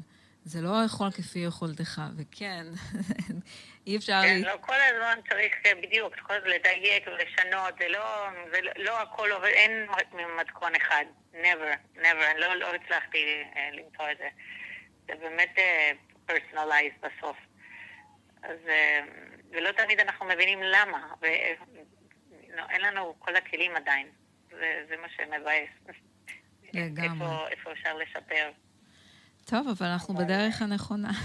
זה 0.45 0.61
לא 0.61 0.85
יכול 0.87 1.11
כפי 1.11 1.39
יכולתך, 1.39 2.03
וכן, 2.17 2.67
אי 3.87 3.97
אפשר... 3.97 4.21
כן, 4.23 4.41
לא, 4.41 4.53
כל 4.61 4.75
הזמן 4.75 5.19
צריך 5.29 5.53
בדיוק, 5.83 6.15
כל 6.19 6.35
הזמן 6.35 6.51
לדייק 6.51 7.07
ולשנות, 7.07 7.75
זה 7.79 7.89
לא, 7.89 8.29
זה 8.51 8.59
לא 8.77 9.03
הכל 9.03 9.33
עובד, 9.33 9.47
אין 9.47 9.87
מתכון 10.41 10.75
אחד, 10.75 11.05
never, 11.33 11.97
never, 11.97 12.39
לא, 12.39 12.55
לא 12.55 12.75
הצלחתי 12.75 13.43
uh, 13.53 13.59
למצוא 13.73 14.11
את 14.11 14.19
זה. 14.19 14.29
זה 15.09 15.15
באמת 15.15 15.57
uh, 15.57 16.31
personalized 16.31 17.07
בסוף. 17.07 17.37
אז, 18.43 18.59
uh, 18.67 19.11
ולא 19.51 19.73
תמיד 19.73 20.01
אנחנו 20.01 20.27
מבינים 20.27 20.63
למה, 20.63 21.15
ואין 21.23 21.57
לא, 22.83 22.89
לנו 22.89 23.15
כל 23.19 23.37
הכלים 23.37 23.77
עדיין, 23.77 24.07
וזה 24.49 24.97
מה 25.03 25.09
שמבאס. 25.17 25.95
לגמרי. 26.73 27.27
איפה, 27.27 27.49
איפה 27.49 27.73
אפשר 27.73 27.97
לשפר. 27.97 28.51
טוב, 29.45 29.69
אבל 29.69 29.87
אנחנו 29.87 30.15
בדרך 30.15 30.63
הנכונה. 30.63 31.11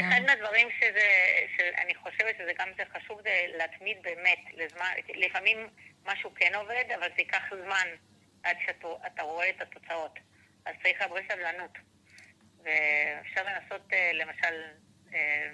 אחד 0.00 0.20
מהדברים 0.26 0.68
שזה, 0.80 1.08
שאני 1.56 1.94
חושבת 1.94 2.34
שזה 2.38 2.52
גם 2.58 2.68
זה 2.76 2.82
חשוב, 2.94 3.20
זה 3.22 3.44
להתמיד 3.58 3.96
באמת 4.02 4.38
לזמן, 4.54 4.90
לפעמים 5.14 5.68
משהו 6.04 6.30
כן 6.34 6.54
עובד, 6.54 6.84
אבל 6.94 7.08
זה 7.08 7.18
ייקח 7.18 7.42
זמן 7.64 7.88
עד 8.42 8.56
שאתה 8.66 9.22
רואה 9.22 9.50
את 9.50 9.60
התוצאות. 9.60 10.18
אז 10.64 10.74
צריך 10.82 11.00
הרבה 11.00 11.20
סבלנות. 11.32 11.78
ואפשר 12.62 13.42
לנסות, 13.44 13.92
אה, 13.92 14.10
למשל, 14.14 14.62
אה, 15.14 15.50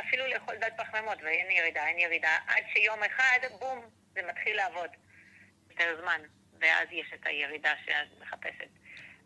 אפילו 0.00 0.26
לאכול 0.26 0.56
דל 0.56 0.70
פחמימות, 0.76 1.18
ואין 1.22 1.50
ירידה, 1.50 1.86
אין 1.86 1.98
ירידה, 1.98 2.36
עד 2.46 2.62
שיום 2.72 3.02
אחד, 3.02 3.38
בום, 3.58 3.90
זה 4.14 4.20
מתחיל 4.28 4.56
לעבוד. 4.56 4.90
יותר 5.70 6.00
זמן, 6.02 6.20
ואז 6.60 6.88
יש 6.90 7.12
את 7.14 7.26
הירידה 7.26 7.72
שאת 7.84 8.20
מחפשת. 8.20 8.79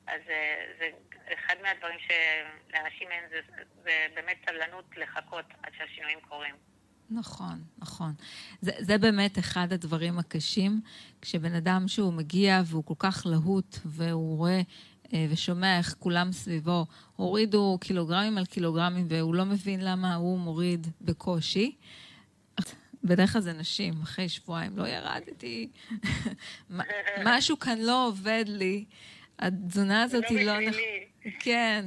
אז 0.07 0.21
אה, 0.29 0.65
זה 0.79 0.89
אחד 1.35 1.55
מהדברים 1.63 1.99
שלאנשים 1.99 3.09
אין, 3.11 3.25
זה, 3.31 3.63
זה 3.83 4.07
באמת 4.15 4.37
סבלנות 4.49 4.85
לחכות 4.97 5.45
עד 5.63 5.73
שהשינויים 5.79 6.19
קורים. 6.29 6.55
נכון, 7.11 7.65
נכון. 7.79 8.13
זה, 8.61 8.73
זה 8.79 8.99
באמת 8.99 9.39
אחד 9.39 9.73
הדברים 9.73 10.19
הקשים, 10.19 10.81
כשבן 11.23 11.55
אדם 11.55 11.89
שהוא 11.89 12.13
מגיע 12.13 12.63
והוא 12.67 12.85
כל 12.85 12.95
כך 12.99 13.27
להוט, 13.27 13.77
והוא 13.85 14.39
רואה 14.39 14.61
אה, 15.13 15.27
ושומע 15.31 15.79
איך 15.79 15.95
כולם 15.99 16.33
סביבו 16.33 16.87
הורידו 17.17 17.79
קילוגרמים 17.81 18.39
על 18.39 18.47
קילוגרמים, 18.47 19.07
והוא 19.11 19.35
לא 19.35 19.45
מבין 19.45 19.81
למה 19.85 20.15
הוא 20.15 20.39
מוריד 20.39 20.87
בקושי. 21.01 21.77
בדרך 23.05 23.33
כלל 23.33 23.43
זה 23.43 23.53
נשים, 23.53 23.95
אחרי 24.03 24.29
שבועיים, 24.29 24.79
לא 24.79 24.89
ירדתי, 24.89 25.69
משהו 27.27 27.59
כאן 27.59 27.79
לא 27.79 28.07
עובד 28.07 28.45
לי. 28.49 28.85
התזונה 29.39 30.03
הזאת 30.03 30.25
היא 30.29 30.47
לא... 30.47 30.61
נכונה. 30.61 30.77
כן. 31.41 31.85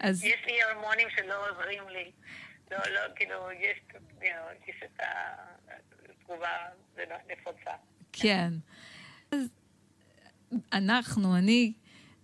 אז... 0.00 0.24
יש 0.24 0.40
לי 0.46 0.62
הרמונים 0.62 1.08
שלא 1.16 1.50
עוזרים 1.50 1.88
לי. 1.88 2.10
לא, 2.70 2.78
לא, 2.78 3.00
כאילו, 3.16 3.34
יש, 3.60 3.78
יש 4.68 4.76
את 4.84 5.00
התגובה 6.20 6.48
נפוצה. 7.32 7.70
כן. 8.12 8.52
אז 9.32 9.48
אנחנו, 10.72 11.36
אני, 11.36 11.72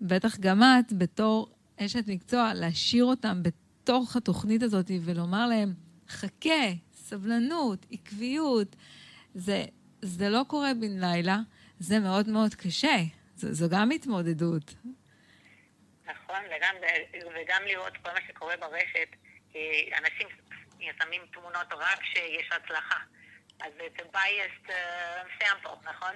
בטח 0.01 0.39
גם 0.39 0.63
את, 0.63 0.93
בתור 0.93 1.55
אשת 1.77 2.05
מקצוע, 2.07 2.55
להשאיר 2.55 3.05
אותם 3.05 3.43
בתוך 3.43 4.17
התוכנית 4.17 4.63
הזאת 4.63 4.91
ולומר 5.05 5.47
להם, 5.47 5.75
חכה, 6.09 6.73
סבלנות, 6.93 7.87
עקביות. 7.91 8.77
זה, 9.35 9.65
זה 10.03 10.29
לא 10.29 10.45
קורה 10.49 10.75
בן 10.75 11.01
לילה, 11.01 11.39
זה 11.79 11.99
מאוד 11.99 12.29
מאוד 12.29 12.55
קשה. 12.55 12.97
זו, 13.39 13.53
זו 13.53 13.67
גם 13.71 13.91
התמודדות. 13.91 14.75
נכון, 16.05 16.41
וגם, 16.57 16.75
וגם 17.35 17.63
לראות 17.67 17.97
כל 17.97 18.11
מה 18.13 18.21
שקורה 18.29 18.57
ברשת, 18.57 19.09
אנשים 19.99 20.29
שמים 20.99 21.23
תמונות 21.33 21.73
רק 21.73 21.99
כשיש 22.01 22.49
הצלחה. 22.53 22.99
אז 23.61 23.73
זה 23.79 24.05
biased 24.15 24.69
uh, 24.69 25.43
sample, 25.43 25.91
נכון? 25.91 26.15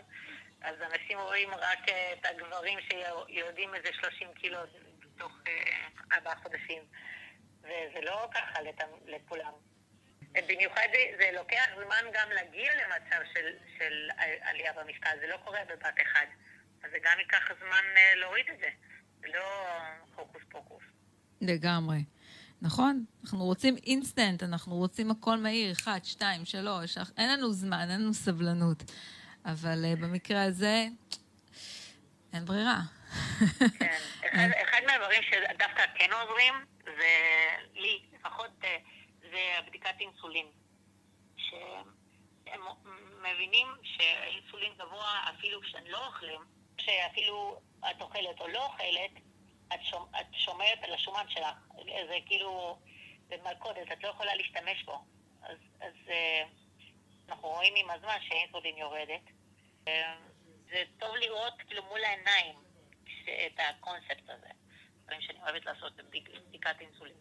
אז 0.61 0.75
אנשים 0.83 1.19
רואים 1.19 1.49
רק 1.51 1.89
uh, 1.89 1.93
את 2.13 2.27
הגברים 2.27 2.79
שיורדים 2.81 3.75
איזה 3.75 3.89
30 3.93 4.29
קילו 4.35 4.59
תוך 5.19 5.33
uh, 5.33 6.15
ארבעה 6.15 6.37
חודשים. 6.37 6.83
וזה 7.63 8.01
לא 8.03 8.29
ככה 8.35 8.61
לכולם. 9.07 9.53
במיוחד 10.49 10.87
זה, 10.93 11.17
זה 11.19 11.31
לוקח 11.33 11.67
זמן 11.85 12.05
גם 12.13 12.31
להגיע 12.31 12.73
למצב 12.75 13.23
של, 13.35 13.47
של 13.79 14.09
עלייה 14.43 14.73
במשקל, 14.73 15.11
זה 15.21 15.27
לא 15.27 15.37
קורה 15.45 15.61
בבת 15.69 15.95
אחד. 16.03 16.27
אז 16.85 16.91
זה 16.91 16.97
גם 17.03 17.19
ייקח 17.19 17.49
זמן 17.59 17.85
אה, 17.97 18.15
להוריד 18.15 18.47
את 18.55 18.59
זה. 18.61 18.69
זה 19.21 19.27
לא 19.35 19.79
הוקוס 20.17 20.43
פוקוס. 20.51 20.83
לגמרי. 21.41 22.05
נכון? 22.63 23.05
אנחנו 23.25 23.45
רוצים 23.45 23.77
אינסטנט, 23.87 24.43
אנחנו 24.43 24.75
רוצים 24.77 25.11
הכל 25.11 25.37
מהיר, 25.37 25.73
אחד, 25.73 26.01
שתיים, 26.05 26.45
שלוש, 26.45 26.99
אין 27.19 27.31
לנו 27.33 27.53
זמן, 27.53 27.87
אין 27.91 28.01
לנו 28.01 28.15
סבלנות. 28.15 28.83
אבל 29.45 29.85
uh, 29.85 30.01
במקרה 30.03 30.43
הזה, 30.43 30.87
אין 32.33 32.45
ברירה. 32.45 32.81
כן. 33.79 33.99
אחד, 34.33 34.49
אחד 34.63 34.79
מהדברים 34.87 35.23
שדווקא 35.23 35.83
כן 35.95 36.11
עוזרים, 36.13 36.55
זה 36.85 37.13
לי, 37.75 38.03
לפחות, 38.13 38.51
אה, 38.65 38.77
זה 39.21 39.67
בדיקת 39.67 39.95
אינסולין. 40.01 40.47
שהם 41.37 42.61
מבינים 43.23 43.67
שאינסולין 43.83 44.73
גבוה, 44.79 45.25
אפילו 45.31 45.61
כשהם 45.63 45.85
לא 45.87 46.07
אוכלים, 46.07 46.41
שאפילו 46.85 47.61
את 47.91 48.03
אוכלת 48.03 48.41
או 48.41 48.49
לא 48.49 48.67
אוכלת, 48.67 49.11
את, 49.75 49.81
שומ, 49.83 50.07
את 50.21 50.27
שומרת 50.33 50.79
על 50.83 50.95
השומן 50.95 51.25
שלך. 51.29 51.57
זה 51.85 52.17
כאילו 52.27 52.79
במלכודת, 53.29 53.93
את 53.93 54.03
לא 54.03 54.09
יכולה 54.09 54.35
להשתמש 54.35 54.85
בו. 54.85 55.05
אז, 55.43 55.59
אז 55.81 55.93
אה, 56.09 56.45
אנחנו 57.29 57.49
רואים 57.49 57.75
עם 57.77 57.91
הזמן 57.91 58.17
שהאינסולין 58.29 58.77
יורדת. 58.77 59.23
אה, 59.89 60.15
זה 60.71 60.83
טוב 60.99 61.17
לראות 61.17 61.55
כאילו 61.67 61.83
מול 61.89 62.05
העיניים 62.05 62.55
את 63.25 63.61
הקונספט 63.71 64.29
הזה. 64.29 64.49
דברים 65.05 65.21
שאני 65.21 65.39
אוהבת 65.43 65.67
לעשות 65.67 65.93
בדיקת 66.49 66.77
אינסולין. 66.81 67.17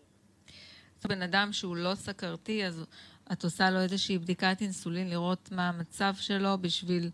בן 1.08 1.21
אדם 1.21 1.54
שהוא 1.54 1.76
לא 1.76 1.95
סכרתי, 1.95 2.65
אז 2.65 2.86
את 3.32 3.43
עושה 3.43 3.69
לו 3.69 3.80
איזושהי 3.80 4.17
בדיקת 4.17 4.58
אינסולין, 4.62 5.10
לראות 5.10 5.50
מה 5.52 5.69
המצב 5.69 6.13
שלו 6.19 6.58
בשביל 6.62 7.12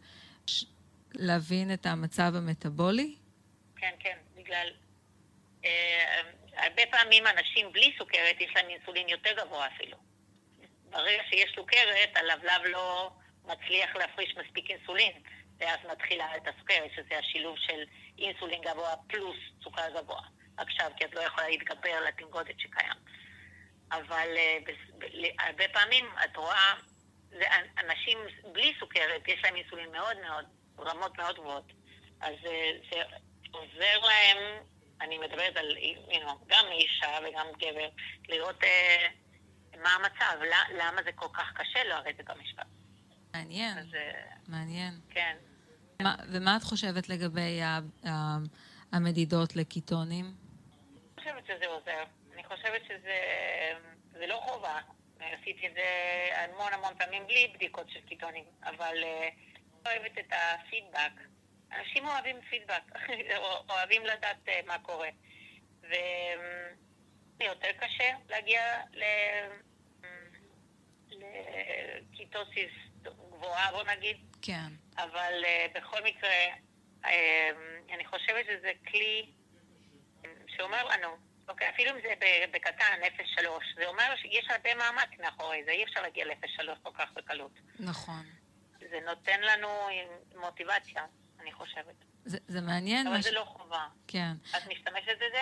להבין 1.14 1.74
את 1.74 1.86
המצב 1.86 2.32
המטאבולי? 2.36 3.16
כן, 3.76 3.94
כן, 4.00 4.18
בגלל... 4.36 4.68
אה, 5.66 6.22
הרבה 6.58 6.82
פעמים 6.92 7.24
אנשים 7.28 7.72
בלי 7.72 7.94
סוכרת, 7.98 8.42
יש 8.42 8.52
להם 8.56 8.70
אינסולין 8.70 9.10
יותר 9.10 9.30
גבוה 9.38 9.68
אפילו. 9.68 9.98
ברגע 10.90 11.24
שיש 11.30 11.52
סוכרת, 11.56 12.10
הלבלב 12.16 12.62
לא 12.66 13.12
מצליח 13.46 13.96
להפריש 13.96 14.36
מספיק 14.38 14.72
אינסולין, 14.72 15.12
ואז 15.60 15.80
מתחילה 15.92 16.38
את 16.38 16.48
הסוכרת, 16.48 16.92
שזה 16.96 17.20
השילוב 17.20 17.58
של 17.58 17.84
אינסולין 18.20 18.62
גבוה 18.62 18.94
פלוס 19.08 19.38
סוכר 19.64 19.90
גבוה. 19.96 20.22
עכשיו, 20.58 20.92
כי 20.98 21.06
את 21.06 21.16
לא 21.16 21.22
יכולה 21.22 21.50
להתגבר 21.50 22.02
לתנגודת 22.08 22.60
שקיים. 22.60 22.98
אבל 23.92 24.30
uh, 24.36 24.72
הרבה 25.40 25.64
פעמים 25.74 26.06
את 26.26 26.38
רואה, 26.38 26.74
זה, 27.30 27.46
אנשים 27.78 28.18
בלי 28.54 28.74
סוכרת, 28.80 29.28
יש 29.28 29.44
להם 29.44 29.56
אינסולין 29.56 29.92
מאוד 29.92 30.18
מאוד 30.22 30.46
רמות 30.80 31.18
מאוד 31.18 31.36
גבוהות. 31.36 31.74
אז 32.22 32.36
אה, 32.46 32.72
זה 32.92 33.02
עוזר 33.52 34.00
להם, 34.08 34.38
אני 35.02 35.18
מדברת 35.18 35.58
על 35.58 35.72
you 36.12 36.16
know, 36.16 36.34
גם 36.48 36.66
אישה 36.72 37.20
וגם 37.30 37.48
גבר, 37.58 37.90
לראות 38.30 38.64
אה, 38.64 39.08
מה 39.84 39.90
המצב, 39.90 40.44
למה 40.78 41.04
זה 41.04 41.12
כל 41.12 41.28
כך 41.34 41.54
קשה 41.54 41.84
לרדת 41.84 42.30
במשפט. 42.30 42.66
מעניין, 43.34 43.78
אז, 43.78 43.96
אה, 43.96 44.22
מעניין. 44.48 44.94
כן. 45.10 45.38
מה, 46.02 46.16
ומה 46.32 46.58
את 46.58 46.64
חושבת 46.64 47.10
לגבי 47.10 47.62
ה, 47.62 47.80
ה, 48.08 48.38
המדידות 48.92 49.56
לקיטונים? 49.56 50.26
אני 50.26 51.24
חושבת 51.24 51.46
שזה 51.46 51.68
עוזר. 51.68 52.04
אני 52.34 52.44
חושבת 52.44 52.82
שזה 52.88 54.28
לא 54.28 54.40
חובה. 54.46 54.80
עשיתי 55.20 55.68
את 55.68 55.74
זה 55.74 55.84
המון 56.36 56.74
המון 56.74 56.94
פעמים 56.98 57.28
בלי 57.28 57.52
בדיקות 57.56 57.90
של 57.90 58.00
קיטונים, 58.02 58.44
אבל... 58.64 58.96
Uh, 59.04 59.47
אוהבת 59.88 60.18
את 60.18 60.34
הפידבק. 60.34 61.28
אנשים 61.72 62.08
אוהבים 62.08 62.36
פידבק, 62.50 62.84
אוהבים 63.70 64.06
לדעת 64.06 64.48
uh, 64.48 64.68
מה 64.68 64.80
קורה. 64.80 65.10
ו... 65.82 65.94
יותר 67.42 67.72
קשה 67.80 68.10
להגיע 68.30 68.62
ל... 68.94 69.04
לקיטוסיס 71.12 72.72
גבוהה, 73.02 73.72
בוא 73.72 73.84
נגיד. 73.84 74.18
כן. 74.42 74.70
אבל 74.98 75.44
uh, 75.44 75.78
בכל 75.78 76.04
מקרה, 76.04 76.46
uh, 77.04 77.08
אני 77.94 78.06
חושבת 78.06 78.46
שזה 78.46 78.72
כלי 78.88 79.32
שאומר 80.48 80.84
לנו, 80.86 81.08
אוקיי, 81.48 81.70
אפילו 81.70 81.92
אם 81.92 82.02
זה 82.02 82.14
בקטן, 82.52 83.00
0.3, 83.40 83.42
זה 83.76 83.86
אומר 83.86 84.16
שיש 84.22 84.48
הרבה 84.50 84.76
מאמץ 84.76 85.10
מאחורי 85.20 85.64
זה, 85.66 85.72
אי 85.72 85.84
אפשר 85.84 86.02
להגיע 86.02 86.26
ל-0.3 86.26 86.76
כל 86.84 86.92
כך 86.94 87.12
בקלות. 87.14 87.60
נכון. 87.80 88.26
זה 88.90 88.98
נותן 89.06 89.42
לנו 89.42 89.68
מוטיבציה, 90.42 91.04
אני 91.42 91.52
חושבת. 91.52 92.06
זה, 92.26 92.38
זה 92.48 92.62
מעניין. 92.62 93.08
אבל 93.08 93.22
זה 93.22 93.30
ש... 93.30 93.34
לא 93.34 93.44
חובה. 93.46 93.86
כן. 94.08 94.32
את 94.50 94.62
משתמשת 94.68 95.16
בזה? 95.16 95.42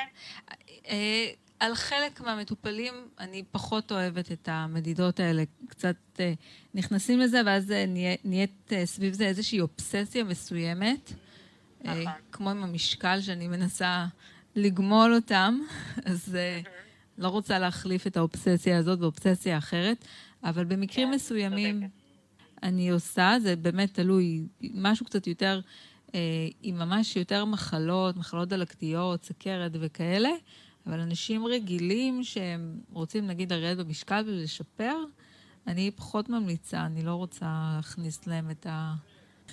אה, 0.88 1.31
על 1.60 1.75
חלק 1.75 2.21
מהמטופלים 2.21 3.10
אני 3.19 3.43
פחות 3.51 3.91
אוהבת 3.91 4.31
את 4.31 4.49
המדידות 4.51 5.19
האלה. 5.19 5.43
קצת 5.67 5.95
אה, 6.19 6.34
נכנסים 6.73 7.19
לזה, 7.19 7.41
ואז 7.45 7.71
אה, 7.71 7.86
נהיית 8.23 8.71
סביב 8.86 9.13
זה 9.13 9.25
איזושהי 9.25 9.62
אובססיה 9.62 10.23
מסוימת. 10.23 11.12
נכון. 11.81 12.12
כמו 12.31 12.49
עם 12.49 12.63
המשקל 12.63 13.21
שאני 13.21 13.47
מנסה 13.47 14.05
לגמול 14.55 15.15
אותם, 15.15 15.60
אז 16.12 16.38
לא 17.17 17.27
רוצה 17.27 17.60
להחליף 17.60 18.08
את 18.08 18.17
האובססיה 18.17 18.77
הזאת 18.77 18.99
באובססיה 18.99 19.58
אחרת, 19.58 20.05
אבל 20.43 20.65
במקרים 20.65 21.08
כן, 21.08 21.13
מסוימים 21.13 21.89
אני 22.63 22.89
עושה, 22.89 23.36
זה 23.39 23.56
באמת 23.56 23.94
תלוי, 23.94 24.41
משהו 24.62 25.06
קצת 25.06 25.28
יותר, 25.28 25.60
אה, 26.15 26.20
עם 26.62 26.80
ממש 26.80 27.15
יותר 27.15 27.46
מחלות, 27.46 28.18
מחלות 28.18 28.50
דלקתיות, 28.50 29.24
סכרת 29.24 29.72
וכאלה, 29.80 30.32
אבל 30.88 31.00
אנשים 31.00 31.46
רגילים 31.46 32.24
שהם 32.24 32.80
רוצים 32.91 33.28
נגיד 33.28 33.54
לרדת 33.54 33.86
במשקל 33.86 34.24
ולשפר, 34.28 34.98
אני 35.68 35.91
פחות 35.91 36.30
ממליצה, 36.30 36.86
אני 36.86 37.04
לא 37.04 37.15
רוצה 37.15 37.46
להכניס 37.76 38.28
להם 38.28 38.52
את 38.52 38.65
ה... 38.70 38.94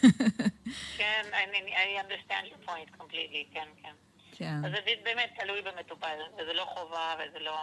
כן, 0.99 1.23
I 1.33 2.05
understand 2.05 2.47
your 2.47 2.69
point 2.69 3.01
completely, 3.01 3.55
כן, 3.55 3.69
כן. 3.83 3.93
כן. 4.33 4.65
אז 4.65 4.73
זה 4.73 4.79
באמת 5.05 5.33
תלוי 5.41 5.63
במטופל, 5.63 6.19
וזה 6.35 6.53
לא 6.53 6.65
חובה 6.65 7.15
וזה 7.15 7.39
לא... 7.39 7.57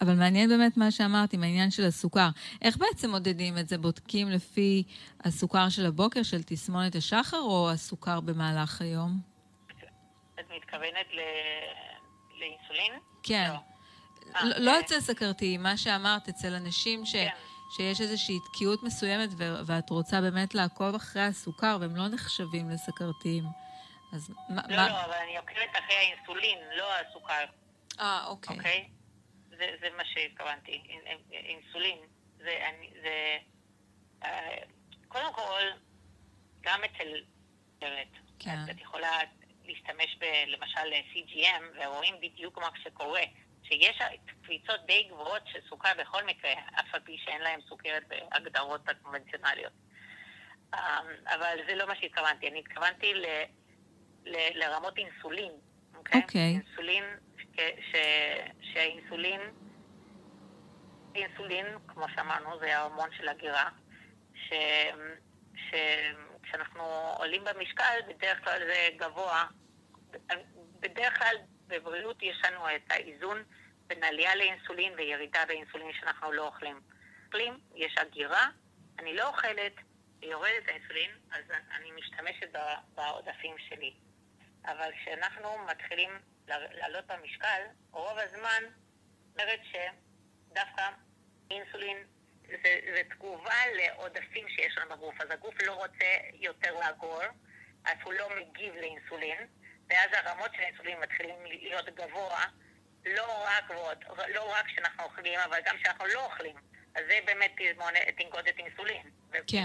אבל 0.00 0.14
מעניין 0.14 0.48
באמת 0.48 0.76
מה 0.76 0.90
שאמרת 0.90 1.32
עם 1.32 1.42
העניין 1.42 1.70
של 1.70 1.84
הסוכר. 1.84 2.28
איך 2.62 2.76
בעצם 2.76 3.10
מודדים 3.10 3.58
את 3.58 3.68
זה? 3.68 3.78
בודקים 3.78 4.28
לפי 4.28 4.82
הסוכר 5.24 5.68
של 5.68 5.86
הבוקר, 5.86 6.22
של 6.22 6.42
תסמונת 6.42 6.94
השחר, 6.94 7.40
או 7.40 7.70
הסוכר 7.70 8.20
במהלך 8.20 8.80
היום? 8.82 9.20
את 10.40 10.44
מתכוונת 10.56 11.06
ל... 11.12 11.20
לאינסולין? 12.38 12.92
כן. 13.22 13.50
לא, 13.52 13.58
아, 14.34 14.44
לא, 14.44 14.58
לא 14.58 14.80
אצל 14.80 15.00
סכרתי, 15.00 15.56
מה 15.56 15.76
שאמרת, 15.76 16.28
אצל 16.28 16.54
אנשים 16.54 17.06
ש... 17.06 17.12
כן. 17.12 17.28
שיש 17.70 18.00
איזושהי 18.00 18.38
תקיעות 18.40 18.82
מסוימת 18.82 19.28
ו- 19.38 19.66
ואת 19.66 19.90
רוצה 19.90 20.20
באמת 20.20 20.54
לעקוב 20.54 20.94
אחרי 20.94 21.22
הסוכר 21.22 21.78
והם 21.80 21.96
לא 21.96 22.08
נחשבים 22.08 22.70
לסכרתיים. 22.70 23.44
אז 24.12 24.30
מה... 24.48 24.62
לא, 24.68 24.76
מה... 24.76 24.88
לא, 24.88 25.04
אבל 25.04 25.14
אני 25.24 25.36
עוקבת 25.36 25.78
אחרי 25.84 25.96
האינסולין, 25.96 26.58
לא 26.76 26.86
הסוכר. 27.00 27.44
אה, 28.00 28.26
אוקיי. 28.26 28.56
אוקיי? 28.56 28.88
זה, 29.58 29.76
זה 29.80 29.96
מה 29.96 30.04
שהתכוונתי. 30.04 30.82
אינסולין, 31.32 31.98
זה... 32.38 32.58
זה 33.02 33.38
אה, 34.24 34.58
קודם 35.08 35.32
כל, 35.32 35.62
גם 36.60 36.80
אצל... 36.84 37.24
כן. 38.38 38.58
את 38.70 38.80
יכולה 38.80 39.18
להשתמש 39.64 40.16
ב, 40.20 40.24
למשל 40.46 40.92
CGM, 41.12 41.62
ורואים 41.80 42.14
בדיוק 42.22 42.58
מה 42.58 42.68
שקורה. 42.84 43.22
שיש 43.62 43.98
קפיצות 44.26 44.86
די 44.86 45.08
גבוהות 45.10 45.42
של 45.46 45.58
סוכר 45.68 45.92
בכל 45.98 46.24
מקרה, 46.24 46.52
אף 46.52 46.94
על 46.94 47.00
פי 47.00 47.18
שאין 47.24 47.42
להם 47.42 47.60
סוכרת 47.68 48.02
בהגדרות 48.08 48.88
הקונבנציונליות. 48.88 49.72
אה, 50.74 51.00
אבל 51.26 51.58
זה 51.68 51.74
לא 51.74 51.86
מה 51.86 51.96
שהתכוונתי. 51.96 52.48
אני 52.48 52.58
התכוונתי 52.58 53.14
ל... 53.14 53.26
ל, 54.24 54.36
לרמות 54.54 54.98
אינסולין, 54.98 55.52
אוקיי? 55.94 56.20
אוקיי. 56.20 56.40
אינסולין, 56.40 57.04
שהאינסולין, 58.60 59.40
אינסולין, 61.14 61.66
כמו 61.88 62.04
שאמרנו, 62.14 62.58
זה 62.58 62.78
ההורמון 62.78 63.10
של 63.12 63.28
הגירה, 63.28 63.68
שכשאנחנו 65.54 66.82
עולים 67.18 67.44
במשקל, 67.44 68.00
בדרך 68.08 68.44
כלל 68.44 68.58
זה 68.66 68.88
גבוה. 68.96 69.44
בדרך 70.80 71.18
כלל 71.18 71.36
בבריאות 71.66 72.22
יש 72.22 72.42
לנו 72.44 72.68
את 72.76 72.90
האיזון 72.90 73.42
בין 73.86 74.04
עלייה 74.04 74.34
לאינסולין 74.36 74.92
וירידה 74.96 75.44
באינסולין 75.48 75.92
שאנחנו 76.00 76.32
לא 76.32 76.46
אוכלים. 76.46 76.80
אוכלים, 77.26 77.58
יש 77.74 77.94
הגירה, 77.98 78.46
אני 78.98 79.16
לא 79.16 79.28
אוכלת, 79.28 79.72
יורדת 80.22 80.68
האינסולין, 80.68 81.10
אז 81.32 81.44
אני 81.76 81.90
משתמשת 81.90 82.50
בעודפים 82.94 83.56
שלי. 83.58 83.94
אבל 84.64 84.90
כשאנחנו 85.00 85.48
מתחילים 85.70 86.10
לעלות 86.48 87.06
במשקל, 87.06 87.62
רוב 87.90 88.18
הזמן 88.18 88.62
אומרת 89.36 89.60
שדווקא 89.64 90.90
אינסולין 91.50 91.96
זה, 92.48 92.78
זה 92.94 93.02
תגובה 93.10 93.66
לעודפים 93.74 94.48
שיש 94.48 94.78
לנו 94.78 94.96
בגוף, 94.96 95.20
אז 95.20 95.30
הגוף 95.30 95.54
לא 95.62 95.72
רוצה 95.72 96.06
יותר 96.32 96.74
לאגור, 96.80 97.22
אז 97.84 97.96
הוא 98.04 98.12
לא 98.12 98.28
מגיב 98.36 98.74
לאינסולין, 98.74 99.38
ואז 99.90 100.10
הרמות 100.12 100.50
של 100.54 100.62
האינסולין 100.62 101.00
מתחילים 101.00 101.36
להיות 101.44 101.88
גבוה, 101.88 102.44
לא 103.06 103.44
רק 103.44 103.64
גבוהות, 103.70 103.98
לא 104.34 104.52
רק 104.52 104.66
כשאנחנו 104.66 105.04
אוכלים, 105.04 105.40
אבל 105.40 105.58
גם 105.66 105.76
כשאנחנו 105.76 106.06
לא 106.06 106.24
אוכלים. 106.24 106.56
אז 106.94 107.02
זה 107.08 107.18
באמת 107.24 107.52
תנגודת 108.16 108.58
אינסולין. 108.58 109.10
כן. 109.46 109.64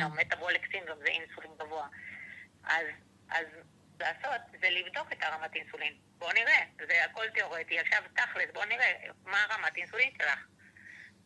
סינדרום 0.72 1.00
זה 1.00 1.08
אינסולין 1.08 1.52
גבוה. 1.58 1.88
אז, 2.64 2.86
אז 3.30 3.46
לעשות 4.02 4.42
זה 4.62 4.70
לבדוק 4.70 5.12
את 5.14 5.24
הרמת 5.24 5.56
אינסולין. 5.56 5.94
בואו 6.18 6.32
נראה, 6.34 6.64
זה 6.88 7.06
הכל 7.06 7.30
תיאורטי. 7.30 7.80
עכשיו 7.80 8.04
תכלס, 8.16 8.50
בואו 8.54 8.66
נראה 8.66 8.94
מה 9.26 9.44
הרמת 9.44 9.78
אינסולין 9.78 10.12
שלך. 10.22 10.40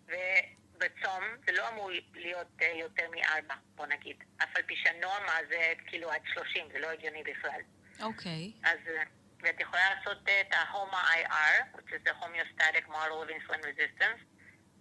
ובצום 0.05 1.23
זה 1.45 1.51
לא 1.51 1.69
אמור 1.69 1.91
להיות 2.13 2.47
uh, 2.59 2.65
יותר 2.65 3.09
מארבע, 3.11 3.55
בוא 3.75 3.85
נגיד. 3.85 4.23
אף 4.37 4.55
על 4.55 4.63
פי 4.63 4.75
שהנורמה 4.75 5.39
זה 5.49 5.73
כאילו 5.87 6.11
עד 6.11 6.21
שלושים, 6.33 6.67
זה 6.73 6.79
לא 6.79 6.87
הגיוני 6.87 7.23
בכלל. 7.23 7.61
אוקיי. 8.01 8.51
Okay. 8.55 8.69
אז, 8.69 8.77
אה, 8.87 9.03
ואת 9.41 9.59
יכולה 9.59 9.93
לעשות 9.93 10.17
את 10.23 10.53
ה-HOMA 10.53 10.95
IR, 10.95 11.77
which 11.77 11.91
is 11.91 12.09
the 12.09 12.13
homeostatic 12.21 12.87
model 12.87 13.21
of 13.23 13.29
insulin 13.29 13.61
resistance, 13.61 14.21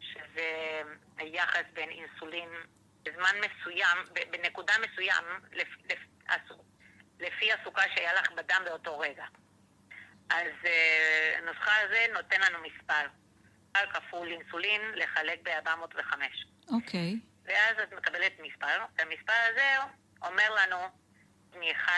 שזה 0.01 0.83
היחס 1.19 1.65
בין 1.73 1.91
אינסולין 1.91 2.49
בזמן 3.03 3.37
מסוים, 3.39 3.99
בנקודה 4.31 4.73
מסוים, 4.79 5.25
לפ, 5.53 5.69
לפ, 5.85 5.99
לפי 7.20 7.53
הסוכר 7.53 7.83
שהיה 7.94 8.14
לך 8.14 8.33
בדם 8.33 8.62
באותו 8.64 8.98
רגע. 8.98 9.24
אז 10.31 10.53
uh, 10.62 11.38
הנוסחה 11.38 11.72
הזה 11.85 12.07
נותן 12.12 12.40
לנו 12.40 12.59
מספר. 12.59 13.07
מספר 13.77 14.00
כפול 14.00 14.29
אינסולין 14.29 14.81
לחלק 14.94 15.40
ב-405. 15.42 16.14
אוקיי. 16.72 17.12
Okay. 17.12 17.44
ואז 17.44 17.77
את 17.83 17.92
מקבלת 17.92 18.33
מספר, 18.40 18.85
והמספר 18.98 19.33
הזה 19.50 19.92
אומר 20.22 20.55
לנו 20.55 20.77
מ-1 21.55 21.88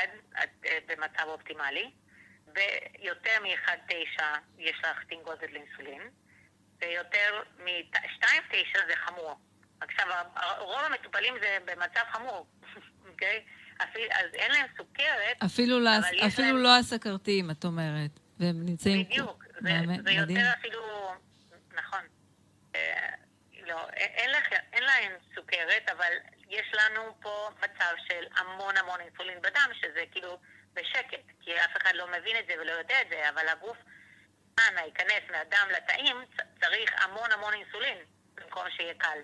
את 0.42 0.50
uh, 0.64 0.68
במצב 0.86 1.24
אופטימלי, 1.26 1.90
ויותר 2.54 3.40
מ-1.9 3.42 4.22
יש 4.58 4.80
לך 4.84 5.04
תנגודת 5.08 5.52
לאינסולין, 5.52 6.02
ויותר 6.80 7.42
מ-2.9 7.58 8.78
זה 8.88 8.96
חמור. 8.96 9.38
עכשיו, 9.80 10.06
רוב 10.58 10.80
המטופלים 10.80 11.34
זה 11.40 11.58
במצב 11.64 12.02
חמור, 12.12 12.46
אוקיי? 13.10 13.44
okay? 13.46 13.55
אפילו, 13.82 14.06
אז 14.10 14.34
אין 14.34 14.52
להם 14.52 14.66
סוכרת, 14.76 15.42
אפילו, 15.44 15.80
לא, 15.80 15.90
אפילו 16.26 16.48
להם... 16.48 16.56
לא 16.56 16.76
הסכרתיים, 16.76 17.50
את 17.50 17.64
אומרת. 17.64 18.10
והם 18.40 18.66
נמצאים... 18.66 19.04
בדיוק, 19.04 19.44
זה, 19.54 19.60
באמת, 19.62 20.04
זה 20.04 20.10
יותר 20.10 20.52
אפילו... 20.58 21.12
נכון. 21.74 22.00
אה, 22.74 23.10
לא, 23.66 23.88
אין, 23.90 24.30
לך, 24.30 24.46
אין 24.72 24.84
להם 24.84 25.12
סוכרת, 25.34 25.88
אבל 25.90 26.12
יש 26.48 26.66
לנו 26.74 27.02
פה 27.22 27.50
מצב 27.58 27.94
של 28.08 28.24
המון 28.36 28.76
המון 28.76 29.00
אינסולין 29.00 29.38
בדם, 29.40 29.70
שזה 29.74 30.04
כאילו 30.12 30.38
בשקט, 30.74 31.22
כי 31.40 31.56
אף 31.56 31.76
אחד 31.82 31.94
לא 31.94 32.06
מבין 32.06 32.36
את 32.38 32.44
זה 32.48 32.54
ולא 32.60 32.72
יודע 32.72 33.02
את 33.02 33.06
זה, 33.10 33.28
אבל 33.28 33.48
הגוף, 33.48 33.76
אנא, 34.60 34.80
ייכנס 34.80 35.30
מהדם 35.30 35.68
לתאים, 35.76 36.16
צריך 36.60 37.04
המון 37.04 37.32
המון 37.32 37.54
אינסולין, 37.54 37.98
במקום 38.34 38.64
שיהיה 38.70 38.94
קל. 38.94 39.18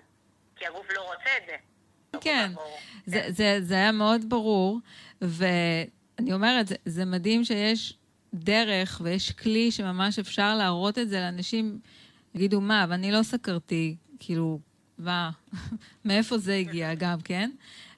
כי 0.55 0.67
הגוף 0.67 0.87
לא 0.89 1.01
רוצה 1.01 1.37
את 1.37 1.43
זה. 1.45 1.55
כן, 2.21 2.51
זה, 3.05 3.21
זה, 3.29 3.57
זה 3.61 3.73
היה 3.73 3.91
מאוד 3.91 4.29
ברור, 4.29 4.79
ואני 5.21 6.33
אומרת, 6.33 6.67
זה, 6.67 6.75
זה 6.85 7.05
מדהים 7.05 7.45
שיש 7.45 7.93
דרך 8.33 9.01
ויש 9.03 9.31
כלי 9.31 9.71
שממש 9.71 10.19
אפשר 10.19 10.55
להראות 10.55 10.97
את 10.97 11.09
זה 11.09 11.19
לאנשים, 11.19 11.79
יגידו, 12.35 12.61
מה, 12.61 12.85
ואני 12.89 13.11
לא 13.11 13.23
סקרתי, 13.23 13.95
כאילו, 14.19 14.59
מה, 14.97 15.31
מאיפה 16.05 16.37
זה 16.37 16.55
הגיע 16.55 16.93
גם, 16.93 17.21
כן? 17.21 17.51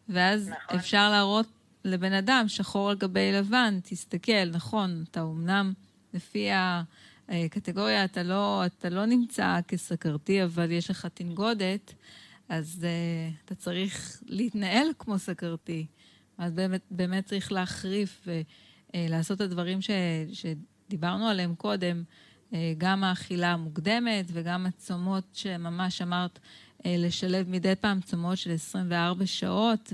ואז 0.09 0.49
נכון. 0.49 0.80
אפשר 0.80 1.09
להראות 1.09 1.47
לבן 1.86 2.13
אדם, 2.13 2.45
שחור 2.47 2.89
על 2.89 2.97
גבי 2.97 3.32
לבן, 3.32 3.80
תסתכל, 3.84 4.49
נכון, 4.51 5.03
אתה 5.11 5.22
אמנם 5.22 5.74
לפי 6.13 6.49
קטגוריה, 7.49 8.05
אתה 8.05 8.24
לא, 8.24 8.66
אתה 8.66 8.89
לא 8.89 9.05
נמצא 9.05 9.59
כסכרתי, 9.68 10.43
אבל 10.43 10.72
יש 10.72 10.89
לך 10.89 11.07
תנגודת, 11.13 11.93
אז 12.49 12.85
uh, 12.85 13.45
אתה 13.45 13.55
צריך 13.55 14.21
להתנהל 14.25 14.87
כמו 14.99 15.19
סכרתי. 15.19 15.85
אז 16.37 16.51
באמת, 16.51 16.81
באמת 16.91 17.25
צריך 17.25 17.51
להחריף 17.51 18.27
ולעשות 18.93 19.37
את 19.37 19.41
הדברים 19.41 19.81
ש, 19.81 19.89
שדיברנו 20.33 21.27
עליהם 21.27 21.55
קודם, 21.55 22.03
גם 22.77 23.03
האכילה 23.03 23.47
המוקדמת 23.47 24.25
וגם 24.33 24.65
הצומות 24.65 25.23
שממש 25.33 26.01
אמרת, 26.01 26.39
לשלב 26.85 27.49
מדי 27.49 27.75
פעם 27.75 28.01
צומות 28.01 28.37
של 28.37 28.53
24 28.53 29.25
שעות, 29.25 29.93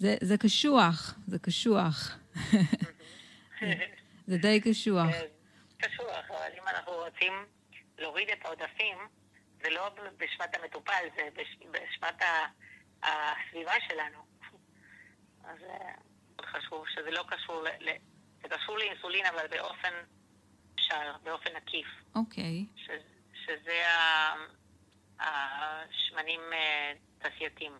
וזה 0.00 0.38
קשוח, 0.38 1.18
זה 1.26 1.38
קשוח. 1.38 2.18
זה 4.28 4.36
די 4.36 4.60
קשוח. 4.60 5.10
קשוח, 5.78 6.24
אבל 6.28 6.50
אם 6.54 6.68
אנחנו 6.68 6.92
רוצים 6.92 7.32
להוריד 7.98 8.28
את 8.32 8.44
העודפים, 8.44 8.96
זה 9.62 9.70
לא 9.70 9.90
בשמת 10.16 10.54
המטופל, 10.54 11.04
זה 11.16 11.28
בשמת 11.70 12.22
הסביבה 13.02 13.72
שלנו. 13.88 14.18
אז 15.44 15.58
חשוב 16.42 16.84
שזה 16.88 17.10
לא 17.10 17.24
קשור, 17.28 17.64
זה 18.42 18.48
קשור 18.48 18.78
לאינסולין, 18.78 19.26
אבל 19.26 19.46
באופן 19.50 19.92
אפשר, 20.74 21.12
באופן 21.22 21.56
עקיף. 21.56 21.86
אוקיי. 22.14 22.66
שזה 23.46 23.82
השמנים 25.18 26.40
אה, 26.52 26.92
תעשייתיים. 27.18 27.72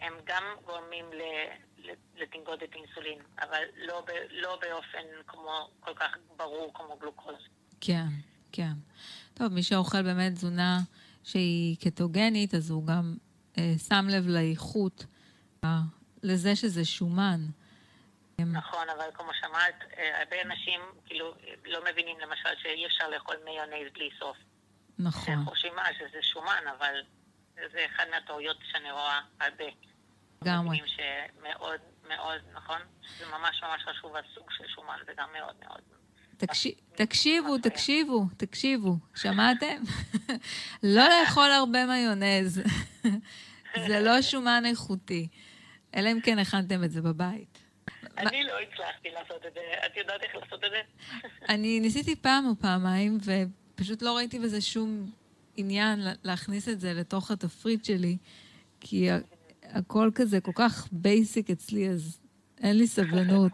הם 0.00 0.14
גם 0.24 0.44
גורמים 0.64 1.10
לתנגודת 2.14 2.74
אינסולין, 2.74 3.18
אבל 3.40 3.62
לא, 3.76 4.00
ב, 4.00 4.10
לא 4.30 4.58
באופן 4.60 5.04
כמו, 5.26 5.70
כל 5.80 5.94
כך 5.94 6.16
ברור 6.36 6.74
כמו 6.74 6.96
גלוקוז. 6.96 7.48
כן, 7.80 8.06
כן. 8.52 8.72
טוב, 9.38 9.52
מי 9.52 9.62
שאוכל 9.62 10.02
באמת 10.02 10.32
תזונה 10.32 10.78
שהיא 11.24 11.76
קטוגנית, 11.84 12.54
אז 12.54 12.70
הוא 12.70 12.86
גם 12.86 13.14
אה, 13.58 13.72
שם 13.88 14.06
לב 14.08 14.28
לאיכות, 14.28 15.04
אה, 15.64 15.80
לזה 16.22 16.56
שזה 16.56 16.84
שומן. 16.84 17.40
נכון, 18.38 18.88
אבל 18.96 19.04
כמו 19.14 19.30
שאמרת, 19.40 19.74
אה, 19.98 20.18
הרבה 20.18 20.36
אנשים 20.42 20.80
כאילו 21.06 21.34
לא 21.64 21.80
מבינים 21.90 22.20
למשל 22.20 22.48
שאי 22.62 22.86
אפשר 22.86 23.08
לאכול 23.08 23.36
מיונז 23.44 23.92
בלי 23.92 24.10
סוף. 24.18 24.36
נכון. 24.98 25.44
חושבים 25.44 25.76
מה, 25.76 25.82
שזה 25.98 26.22
שומן, 26.22 26.62
אבל 26.78 26.94
זה 27.54 27.86
אחד 27.94 28.04
מהטעויות 28.10 28.56
שאני 28.72 28.90
רואה 28.92 29.20
הרבה. 29.40 29.64
לגמרי. 30.42 30.80
שמאוד 30.86 31.80
מאוד, 32.08 32.40
נכון? 32.54 32.80
זה 33.18 33.26
ממש 33.26 33.62
ממש 33.62 33.82
חשוב, 33.84 34.16
הסוג 34.16 34.50
של 34.50 34.64
שומן 34.68 34.96
זה 35.06 35.12
גם 35.16 35.28
מאוד 35.32 35.54
מאוד. 35.64 35.97
תקשיבו, 36.38 37.58
תקשיבו, 37.58 38.24
תקשיבו, 38.36 38.96
שמעתם? 39.14 39.82
לא 40.82 41.04
לאכול 41.08 41.50
הרבה 41.50 41.86
מיונז. 41.86 42.62
זה 43.88 44.00
לא 44.00 44.22
שומן 44.22 44.62
איכותי, 44.66 45.28
אלא 45.94 46.12
אם 46.12 46.20
כן 46.20 46.38
הכנתם 46.38 46.84
את 46.84 46.90
זה 46.90 47.02
בבית. 47.02 47.58
אני 48.18 48.44
לא 48.44 48.52
הצלחתי 48.60 49.08
לעשות 49.10 49.46
את 49.46 49.54
זה. 49.54 49.60
את 49.86 49.96
יודעת 49.96 50.22
איך 50.22 50.34
לעשות 50.34 50.64
את 50.64 50.70
זה? 50.70 50.80
אני 51.54 51.80
ניסיתי 51.80 52.16
פעם 52.16 52.46
או 52.46 52.52
פעמיים, 52.60 53.18
ופשוט 53.74 54.02
לא 54.02 54.16
ראיתי 54.16 54.38
בזה 54.38 54.60
שום 54.60 55.10
עניין 55.56 56.00
להכניס 56.22 56.68
את 56.68 56.80
זה 56.80 56.94
לתוך 56.94 57.30
התפריט 57.30 57.84
שלי, 57.84 58.16
כי 58.80 59.08
הכל 59.62 60.10
כזה 60.14 60.40
כל 60.40 60.52
כך 60.54 60.88
בייסיק 60.92 61.50
אצלי, 61.50 61.88
אז 61.88 62.20
אין 62.62 62.78
לי 62.78 62.86
סבלנות. 62.86 63.52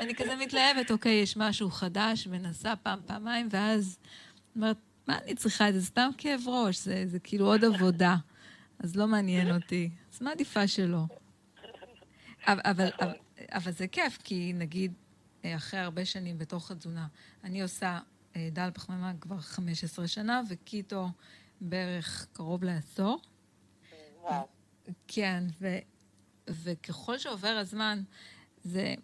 אני 0.00 0.14
כזה 0.14 0.36
מתלהבת, 0.36 0.90
אוקיי, 0.90 1.12
יש 1.12 1.36
משהו 1.36 1.70
חדש, 1.70 2.26
מנסה 2.26 2.76
פעם, 2.76 3.00
פעמיים, 3.06 3.48
ואז 3.50 3.98
אומרת, 4.56 4.76
מה 5.06 5.18
אני 5.18 5.34
צריכה 5.34 5.68
את 5.68 5.74
זה? 5.74 5.84
סתם 5.84 6.10
כאב 6.18 6.40
ראש, 6.46 6.78
זה, 6.78 7.04
זה 7.06 7.18
כאילו 7.18 7.46
עוד 7.46 7.64
עבודה. 7.64 8.16
אז 8.78 8.96
לא 8.96 9.06
מעניין 9.06 9.54
אותי. 9.54 9.90
אז 10.14 10.22
מה 10.22 10.32
עדיפה 10.32 10.68
שלא? 10.68 11.02
אבל, 12.46 12.60
אבל, 12.64 12.88
אבל, 13.00 13.12
אבל 13.52 13.72
זה 13.72 13.88
כיף, 13.88 14.18
כי 14.24 14.52
נגיד, 14.54 14.92
אה, 15.44 15.56
אחרי 15.56 15.80
הרבה 15.80 16.04
שנים 16.04 16.38
בתוך 16.38 16.70
התזונה, 16.70 17.06
אני 17.44 17.62
עושה 17.62 17.98
אה, 18.36 18.48
דל 18.52 18.70
פחמימה 18.74 19.12
כבר 19.20 19.38
15 19.38 20.08
שנה, 20.08 20.42
וקיטו 20.48 21.08
בערך 21.60 22.26
קרוב 22.32 22.64
לעשור. 22.64 23.20
וואו. 24.22 24.46
כן, 25.08 25.44
ו, 25.60 25.76
וככל 26.50 27.18
שעובר 27.18 27.56
הזמן, 27.60 28.02
זה 28.64 28.94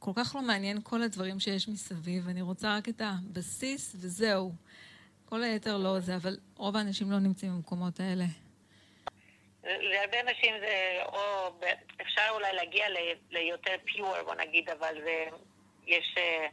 כל 0.00 0.10
כך 0.16 0.34
לא 0.34 0.42
מעניין 0.42 0.78
כל 0.82 1.02
הדברים 1.02 1.40
שיש 1.40 1.68
מסביב, 1.68 2.28
אני 2.28 2.42
רוצה 2.42 2.76
רק 2.76 2.88
את 2.88 3.02
הבסיס 3.04 3.94
וזהו. 3.94 4.52
כל 5.24 5.42
היתר 5.42 5.76
לא 5.76 6.00
זה, 6.00 6.16
אבל 6.16 6.36
רוב 6.56 6.76
האנשים 6.76 7.10
לא 7.10 7.18
נמצאים 7.18 7.52
במקומות 7.52 8.00
האלה. 8.00 8.24
להרבה 9.64 10.20
אנשים 10.20 10.54
זה, 10.60 10.98
או 11.06 11.20
אפשר 12.02 12.22
אולי 12.30 12.52
להגיע 12.52 12.86
ליותר 13.30 13.72
פיור, 13.84 14.16
בוא 14.24 14.34
נגיד, 14.34 14.70
אבל 14.70 14.94
זה, 15.04 15.24
יש, 15.86 16.14
אה, 16.18 16.46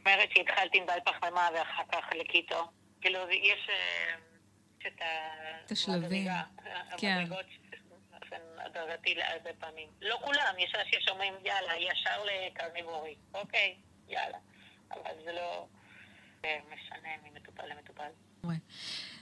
אומרת 0.00 0.28
שהתחלתי 0.34 0.78
עם 0.78 0.86
דל 0.86 0.98
פחמימה 1.04 1.48
ואחר 1.54 1.82
כך 1.92 2.04
לקיטו. 2.20 2.70
כאילו, 3.00 3.18
יש... 3.30 3.68
אה, 3.70 4.14
את 5.66 5.72
השלבים. 5.72 6.28
כן. 6.98 7.08
המדרגות 7.08 7.46
באופן 8.30 8.44
הדרגתי 8.58 9.14
להרבה 9.14 9.50
פעמים. 9.58 9.88
לא 10.02 10.18
כולם, 10.24 10.54
יש 10.58 10.72
אנשים 10.74 10.98
שאומרים, 11.00 11.34
יאללה, 11.44 11.72
ישר 11.76 12.24
לקרניבורי. 12.24 13.14
אוקיי, 13.34 13.76
יאללה. 14.08 14.38
אבל 14.90 15.10
זה 15.24 15.32
לא 15.32 15.66
משנה 16.44 17.08
ממטופל 17.24 17.66
למטופל. 17.66 18.08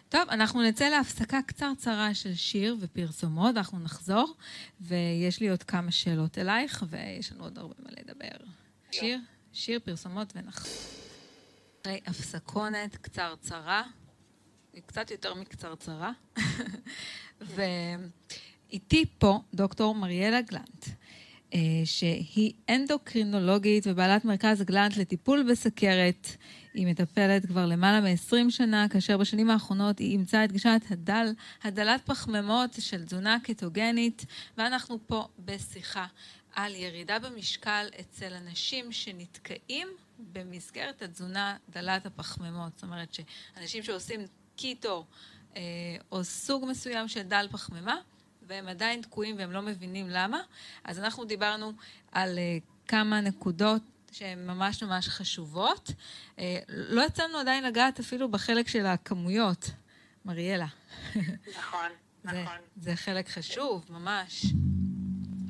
טוב, 0.09 0.31
אנחנו 0.31 0.63
נצא 0.63 0.89
להפסקה 0.89 1.39
קצרצרה 1.47 2.15
של 2.15 2.35
שיר 2.35 2.77
ופרסומות, 2.81 3.57
אנחנו 3.57 3.79
נחזור, 3.79 4.35
ויש 4.81 5.41
לי 5.41 5.49
עוד 5.49 5.63
כמה 5.63 5.93
שאלות 5.93 6.39
אלייך, 6.39 6.85
ויש 6.89 7.33
לנו 7.33 7.45
עוד 7.45 7.59
הרבה 7.59 7.75
מה 7.79 7.91
לדבר. 7.91 8.47
שיר, 8.93 9.19
שיר, 9.53 9.81
פרסומות 9.85 10.33
ונחזור. 10.37 10.97
אחרי 11.83 12.01
הפסקונת 12.07 12.97
קצרצרה, 12.97 13.83
קצת 14.87 15.11
יותר 15.11 15.35
מקצרצרה. 15.35 16.13
ואיתי 18.71 19.05
פה 19.19 19.41
דוקטור 19.55 19.95
מריאלה 19.95 20.41
גלנט, 20.41 20.87
אה, 21.55 21.59
שהיא 21.85 22.53
אנדוקרינולוגית 22.69 23.87
ובעלת 23.87 24.25
מרכז 24.25 24.63
גלנט 24.63 24.97
לטיפול 24.97 25.47
בסכרת. 25.51 26.29
היא 26.75 26.87
מטפלת 26.87 27.47
כבר 27.47 27.67
למעלה 27.67 28.01
מ-20 28.01 28.51
שנה, 28.51 28.89
כאשר 28.89 29.17
בשנים 29.17 29.51
האחרונות 29.51 29.99
היא 29.99 30.13
אימצה 30.13 30.45
את 30.45 30.53
גישת 30.53 30.81
הדל, 30.91 31.33
הדלת 31.65 32.07
פחמימות 32.07 32.71
של 32.79 33.05
תזונה 33.05 33.39
קטוגנית, 33.43 34.25
ואנחנו 34.59 34.99
פה 35.07 35.29
בשיחה 35.39 36.07
על 36.55 36.75
ירידה 36.75 37.19
במשקל 37.19 37.87
אצל 38.01 38.35
אנשים 38.35 38.93
שנתקעים 38.93 39.89
במסגרת 40.33 41.03
התזונה 41.03 41.57
דלת 41.71 42.07
הפחמימות. 42.07 42.73
זאת 42.75 42.83
אומרת 42.83 43.15
שאנשים 43.15 43.83
שעושים 43.83 44.21
קיטו 44.57 45.05
אה, 45.57 45.63
או 46.13 46.25
סוג 46.25 46.65
מסוים 46.69 47.09
של 47.09 47.23
דל 47.23 47.47
פחמימה, 47.51 47.97
והם 48.47 48.69
עדיין 48.69 49.03
תקועים 49.03 49.39
והם 49.39 49.53
לא 49.53 49.63
מבינים 49.63 50.07
למה. 50.11 50.41
אז 50.85 50.99
אנחנו 50.99 51.25
דיברנו 51.25 51.73
על 52.13 52.39
אה, 52.39 52.59
כמה 52.89 53.21
נקודות 53.21 53.83
שהן 54.13 54.47
ממש 54.47 54.83
ממש 54.83 55.09
חשובות. 55.09 55.91
אה, 56.39 56.59
לא 56.69 57.03
יצאנו 57.03 57.39
עדיין 57.39 57.65
לגעת 57.65 58.01
אפילו 58.01 58.31
בחלק 58.31 58.69
של 58.69 58.87
הכמויות, 58.87 59.71
מריאלה. 60.25 60.67
נכון, 61.57 61.91
נכון. 62.25 62.59
זה 62.77 62.97
חלק 62.97 63.29
חשוב, 63.29 63.87
ממש. 63.89 64.43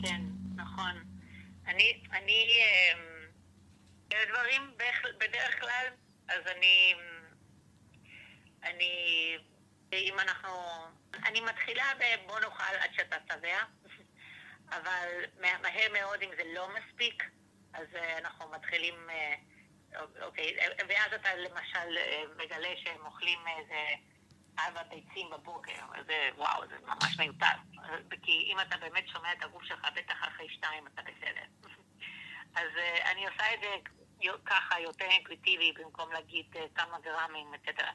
כן, 0.03 0.21
נכון. 0.55 1.05
אני, 1.67 2.03
אני, 2.13 2.47
דברים 4.29 4.63
בדרך 5.19 5.61
כלל, 5.61 5.87
אז 6.29 6.43
אני... 6.57 6.95
אני, 8.63 9.37
אם 9.93 10.19
אנחנו, 10.19 10.51
אני 11.25 11.41
מתחילה 11.41 11.85
בבוא 11.95 12.41
נאכל 12.41 12.77
עד 12.81 12.91
שאתה 12.97 13.17
שבע, 13.29 13.59
אבל 14.77 15.25
מהר 15.41 15.93
מאוד 15.93 16.23
אם 16.23 16.31
זה 16.37 16.43
לא 16.55 16.69
מספיק, 16.79 17.23
אז 17.73 17.87
אה, 17.95 18.19
אנחנו 18.19 18.49
מתחילים, 18.51 18.95
אה, 19.11 19.35
אוקיי, 20.23 20.57
ואז 20.89 21.13
אתה 21.15 21.35
למשל 21.35 21.99
אה, 21.99 22.23
מגלה 22.37 22.69
שהם 22.77 23.07
אוכלים 23.07 23.39
איזה 23.59 23.85
ארבע 24.59 24.83
ביצים 24.83 25.31
בבוקר, 25.31 25.85
וזה, 25.93 26.29
וואו, 26.37 26.69
זה 26.69 26.75
ממש 26.87 27.19
מיותר. 27.19 27.57
כי 28.23 28.53
אם 28.53 28.61
אתה 28.61 28.77
באמת 28.77 29.09
שומע 29.09 29.33
את 29.33 29.45
הגוף 29.45 29.65
שלך, 29.65 29.87
בטח 29.97 30.15
אחרי 30.21 30.49
שתיים 30.49 30.87
אתה 30.87 31.03
בסדר. 31.03 31.71
אז 32.61 32.69
אני 33.11 33.27
עושה 33.27 33.55
את 33.55 33.61
זה 33.61 33.69
ככה 34.45 34.81
יותר 34.81 35.05
אינטואיטיבי, 35.05 35.73
במקום 35.73 36.13
להגיד 36.13 36.47
כמה 36.75 36.99
גרמים, 37.01 37.55
אצטרה. 37.55 37.91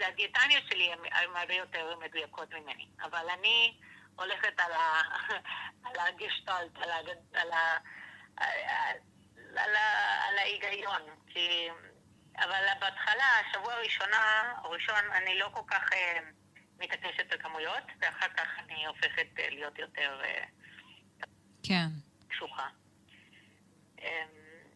הדיאטניות 0.00 0.64
שלי 0.70 0.92
הן 0.92 1.36
הרבה 1.36 1.54
יותר 1.54 1.96
מדויקות 1.96 2.54
ממני, 2.54 2.88
אבל 3.02 3.30
אני 3.30 3.80
הולכת 4.16 4.60
על, 4.60 4.72
ה, 4.72 5.02
על 5.84 5.98
הגשטלט, 5.98 6.76
על, 6.76 6.90
ה, 6.90 6.96
על, 7.34 7.52
ה, 7.52 7.76
על, 8.36 8.56
ה, 8.68 8.90
על, 9.56 9.76
ה, 9.76 10.24
על 10.28 10.38
ההיגיון. 10.38 11.02
כי... 11.26 11.68
אבל 12.38 12.64
בהתחלה, 12.80 13.24
השבוע 13.40 13.72
הראשונה, 13.72 14.52
הראשון, 14.56 15.12
אני 15.14 15.38
לא 15.38 15.50
כל 15.54 15.62
כך 15.66 15.92
אה, 15.92 16.18
מתעקשת 16.78 17.32
על 17.32 17.38
כמויות, 17.38 17.84
ואחר 18.00 18.28
כך 18.36 18.48
אני 18.58 18.86
הופכת 18.86 19.26
אה, 19.38 19.50
להיות 19.50 19.78
יותר 19.78 20.20
אה, 20.24 20.44
כן. 21.62 21.86
קשוחה. 22.28 22.68
אה, 24.02 24.24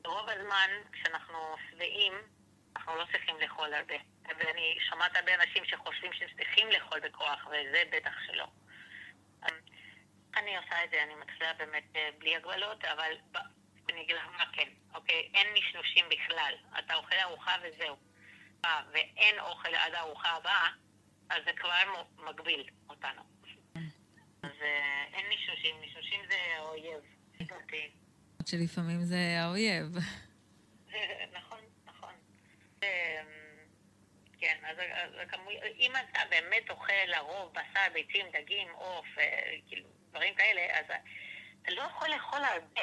רוב 0.04 0.28
הזמן, 0.28 0.70
כשאנחנו 0.92 1.38
שבעים, 1.70 2.12
אנחנו 2.76 2.96
לא 2.96 3.04
צריכים 3.12 3.36
לאכול 3.40 3.74
הרבה. 3.74 3.94
ואני 4.47 4.78
שומעת 4.90 5.16
הרבה 5.16 5.34
אנשים 5.34 5.64
שחושבים 5.64 6.12
שהם 6.12 6.28
צריכים 6.36 6.70
לאכול 6.70 7.01
בכוח, 7.01 7.47
וזה 7.47 7.82
בטח 7.93 8.12
שלא. 8.26 8.47
אה, 9.45 9.49
אני 10.36 10.57
עושה 10.57 10.84
את 10.84 10.90
זה, 10.90 11.03
אני 11.03 11.14
מתחילה 11.14 11.53
באמת 11.55 11.84
אה, 11.97 12.09
בלי 12.18 12.36
הגבלות, 12.36 12.84
אבל 12.84 13.12
אני 13.90 14.03
אגיד 14.03 14.16
לך 14.16 14.24
מה 14.38 14.45
כן, 14.53 14.68
אוקיי? 14.95 15.30
אין 15.34 15.47
נשנושים 15.55 16.05
בכלל. 16.11 16.55
אתה 16.78 16.95
אוכל 16.95 17.16
ארוחה 17.22 17.53
וזהו. 17.62 17.97
אה, 18.64 18.82
ואין 18.93 19.38
אוכל 19.40 19.74
עד 19.74 19.95
הארוחה 19.95 20.28
הבאה, 20.28 20.68
אז 21.30 21.43
זה 21.45 21.51
כבר 21.57 22.05
מגביל 22.28 22.68
אותנו. 22.88 23.22
אז 24.43 24.51
אה, 24.62 25.05
אין 25.14 25.26
נשנושים, 25.30 25.76
נשנושים 25.82 26.20
זה 26.28 26.36
האויב. 26.57 27.01
לדעתי. 27.40 27.90
שלפעמים 28.47 29.01
זה 29.01 29.18
האויב. 29.40 29.86
נכון, 31.36 31.61
נכון. 31.86 32.14
כן, 34.43 34.57
אז 34.70 34.76
אז 34.93 35.11
הכמוי- 35.22 35.61
אם 35.78 35.93
אתה 35.97 36.20
באמת 36.30 36.70
אוכל 36.70 36.93
לרוב 37.07 37.53
בשר, 37.55 37.80
ביצים, 37.93 38.26
דגים, 38.32 38.68
עוף, 38.74 39.07
אה, 39.18 39.51
כאילו, 39.68 39.88
דברים 40.11 40.34
כאלה, 40.34 40.78
אז 40.78 40.84
אתה 41.62 41.72
לא 41.72 41.82
יכול 41.82 42.09
לאכול 42.09 42.45
הרבה. 42.45 42.80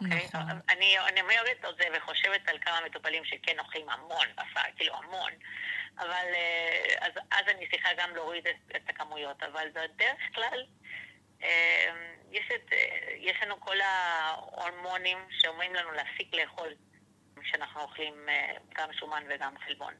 אוקיי? 0.00 0.26
נכון. 0.34 0.60
אני, 0.68 0.98
אני 0.98 1.20
אומרת 1.20 1.64
את 1.64 1.76
זה 1.80 1.88
וחושבת 1.96 2.48
על 2.48 2.58
כמה 2.58 2.80
מטופלים 2.86 3.24
שכן 3.24 3.58
אוכלים 3.58 3.88
המון 3.90 4.26
בשר, 4.34 4.60
כאילו 4.76 4.94
המון. 4.96 5.32
אבל 5.98 6.26
אה, 6.34 6.94
אז, 7.00 7.12
אז 7.30 7.48
אני 7.48 7.68
צריכה 7.70 7.88
גם 7.96 8.14
להוריד 8.14 8.46
את, 8.46 8.76
את 8.76 8.88
הכמויות, 8.88 9.42
אבל 9.42 9.68
בדרך 9.70 10.20
כלל 10.34 10.66
אה, 11.42 11.90
יש, 12.30 12.44
את, 12.54 12.72
אה, 12.72 12.78
יש 13.16 13.36
לנו 13.42 13.60
כל 13.60 13.76
ההורמונים 13.80 15.18
שאומרים 15.30 15.74
לנו 15.74 15.90
להפסיק 15.92 16.34
לאכול 16.34 16.74
כשאנחנו 17.42 17.80
אוכלים 17.80 18.28
אה, 18.28 18.52
גם 18.74 18.92
שומן 18.92 19.24
וגם 19.28 19.54
חלבון, 19.66 19.94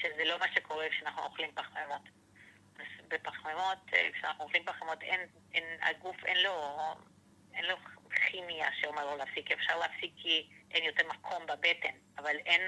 שזה 0.00 0.24
לא 0.24 0.38
מה 0.38 0.46
שקורה 0.54 0.86
כשאנחנו 0.90 1.22
אוכלים 1.22 1.50
פחמימות. 1.54 2.02
בפחמימות, 3.12 3.78
אה, 3.94 4.08
כשאנחנו 4.12 4.44
אוכלים 4.44 4.64
פחמימות, 4.64 5.02
אין, 5.02 5.20
אין, 5.54 5.64
הגוף 5.82 6.24
אין 6.24 6.36
לו, 6.42 6.78
אין 7.54 7.64
לו 7.64 7.76
כימיה 8.10 8.68
שאומר 8.80 9.10
לו 9.10 9.16
להפסיק. 9.16 9.50
אפשר 9.50 9.78
להפסיק 9.78 10.12
כי 10.16 10.48
אין 10.70 10.84
יותר 10.84 11.08
מקום 11.08 11.46
בבטן, 11.46 11.96
אבל 12.18 12.36
אין, 12.36 12.60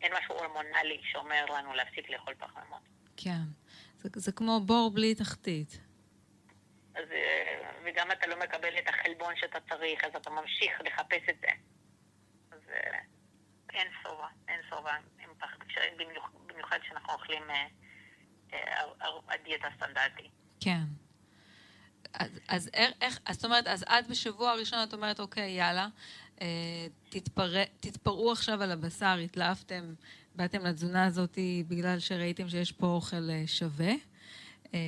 אין 0.00 0.12
משהו 0.18 0.34
הורמונלי 0.34 1.00
שאומר 1.02 1.44
לנו 1.44 1.74
להפסיק 1.74 2.10
לאכול 2.10 2.34
פחמימות. 2.34 2.82
כן. 3.16 3.42
זה, 3.98 4.08
זה 4.14 4.32
כמו 4.32 4.60
בור 4.60 4.90
בלי 4.94 5.14
תחתית. 5.14 5.80
אז, 6.94 7.04
אה, 7.12 7.70
וגם 7.84 8.10
אתה 8.12 8.26
לא 8.26 8.40
מקבל 8.40 8.78
את 8.78 8.88
החלבון 8.88 9.36
שאתה 9.36 9.58
צריך, 9.60 10.04
אז 10.04 10.10
אתה 10.16 10.30
ממשיך 10.30 10.80
לחפש 10.84 11.28
את 11.28 11.40
זה. 11.40 11.48
אז 12.50 12.60
אה, 12.68 12.98
אין 13.74 13.86
שובע, 14.02 14.26
אין 14.48 14.60
שובע, 14.70 14.90
עם 15.24 15.30
פח- 15.38 15.56
כש- 15.68 15.78
במיוח- 15.98 16.30
במיוחד 16.46 16.76
כשאנחנו 16.82 17.12
אוכלים 17.12 17.42
אה, 17.50 17.66
אה, 18.52 18.80
הר- 19.00 19.20
הדיאטה 19.28 19.66
הסטנדרטי. 19.66 20.28
כן. 20.60 20.82
אז, 22.12 22.40
אז 22.48 22.70
איך, 23.00 23.18
אז 23.26 23.34
זאת 23.36 23.44
אומרת, 23.44 23.66
אז 23.66 23.82
את 23.82 24.08
בשבוע 24.08 24.50
הראשון 24.50 24.78
את 24.88 24.94
אומרת, 24.94 25.20
אוקיי, 25.20 25.50
יאללה, 25.50 25.88
אה, 26.40 26.46
תתפר, 27.08 27.52
תתפרעו 27.80 28.32
עכשיו 28.32 28.62
על 28.62 28.70
הבשר, 28.72 29.16
התלהבתם, 29.24 29.94
באתם 30.34 30.64
לתזונה 30.64 31.04
הזאת 31.04 31.38
בגלל 31.68 31.98
שראיתם 31.98 32.48
שיש 32.48 32.72
פה 32.72 32.86
אוכל 32.86 33.30
אה, 33.30 33.42
שווה. 33.46 33.92
אה, 34.74 34.78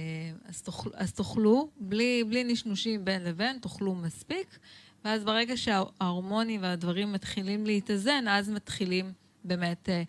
אז, 0.44 0.62
תאכל, 0.62 0.90
אז 0.94 1.12
תאכלו, 1.12 1.70
בלי, 1.76 2.24
בלי 2.24 2.44
נשנושים 2.44 3.04
בין 3.04 3.24
לבין, 3.24 3.58
תאכלו 3.58 3.94
מספיק, 3.94 4.58
ואז 5.06 5.24
ברגע 5.24 5.56
שההורמונים 5.56 6.62
והדברים 6.62 7.12
מתחילים 7.12 7.66
להתאזן, 7.66 8.28
אז 8.28 8.50
מתחילים 8.50 9.12
באמת 9.44 9.88
אה, 9.88 10.02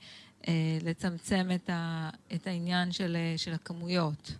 אה, 0.47 0.53
לצמצם 0.83 1.49
את, 1.55 1.69
ה, 1.69 2.09
את 2.35 2.47
העניין 2.47 2.91
של, 2.91 3.15
אה, 3.15 3.37
של 3.37 3.53
הכמויות. 3.53 4.31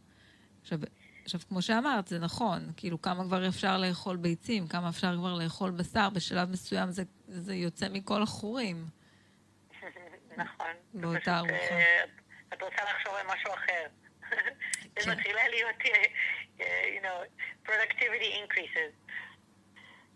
עכשיו, 0.62 0.80
עכשיו, 1.24 1.40
כמו 1.50 1.62
שאמרת, 1.62 2.08
זה 2.08 2.20
נכון, 2.20 2.72
כאילו 2.78 3.02
כמה 3.02 3.24
כבר 3.24 3.48
אפשר 3.48 3.78
לאכול 3.78 4.18
ביצים, 4.18 4.68
כמה 4.68 4.90
אפשר 4.90 5.16
כבר 5.18 5.34
לאכול 5.34 5.72
בשר, 5.72 6.10
בשלב 6.10 6.50
מסוים 6.50 6.92
זה, 6.92 7.04
זה 7.28 7.56
יוצא 7.56 7.88
מכל 7.90 8.24
החורים. 8.24 8.86
נכון. 10.38 10.72
באותה 10.94 11.20
פשוט, 11.20 11.28
ארוחה. 11.28 11.54
אה, 11.54 12.04
את 12.54 12.62
רוצה 12.62 12.82
לחשוב 12.84 13.14
על 13.14 13.28
משהו 13.36 13.54
אחר. 13.54 13.88
זה 15.00 15.06
כן. 15.06 15.12
מתחילה 15.12 15.48
להיות, 15.48 15.76
אה, 15.86 16.04
אה, 16.62 16.98
you 16.98 17.04
know, 17.04 17.70
productivity 17.70 18.32
increases. 18.44 19.08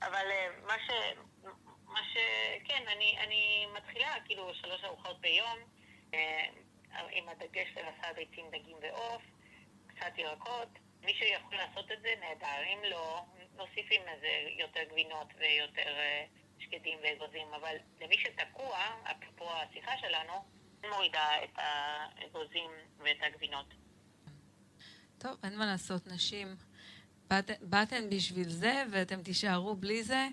אבל 0.02 0.26
אה, 0.32 0.48
מה 0.68 0.74
ש... 0.88 0.90
מה 1.86 2.00
ש... 2.14 2.18
כן, 2.66 2.84
אני, 2.88 3.18
אני 3.20 3.66
מתחילה 3.76 4.16
כאילו 4.26 4.54
שלוש 4.54 4.84
ארוחות 4.84 5.22
ביום, 5.22 5.58
אה, 6.14 6.46
עם 7.12 7.30
הדגש 7.30 7.68
של 7.74 7.82
בשר, 7.82 8.14
ביצים, 8.16 8.46
דגים 8.52 8.78
ועוף, 8.82 9.22
קצת 9.88 10.18
ירקות. 10.18 10.70
מי 11.02 11.14
שיכול 11.14 11.56
לעשות 11.56 11.92
את 11.92 12.02
זה, 12.02 12.14
נהדר. 12.20 12.64
אם 12.74 12.80
לא, 12.84 13.22
מוסיפים 13.56 14.02
לזה 14.02 14.50
יותר 14.60 14.84
גבינות 14.92 15.28
ויותר 15.38 16.00
אה, 16.00 16.26
שקדים 16.60 17.00
ואגוזים. 17.04 17.54
אבל 17.54 17.76
למי 18.02 18.16
שתקוע, 18.18 18.78
אפרופו 19.04 19.52
השיחה 19.52 19.92
שלנו, 19.98 20.34
מורידה 20.90 21.44
את 21.44 21.56
האגוזים 21.56 22.72
ואת 23.00 23.18
הגבינות. 23.22 23.68
טוב, 25.18 25.38
אין 25.44 25.58
מה 25.58 25.66
לעשות, 25.66 26.08
נשים. 26.08 26.48
באת, 27.32 27.52
באתן 27.62 28.10
בשביל 28.10 28.50
זה, 28.50 28.84
ואתם 28.92 29.24
תישארו 29.24 29.76
בלי 29.76 30.04
זה, 30.04 30.28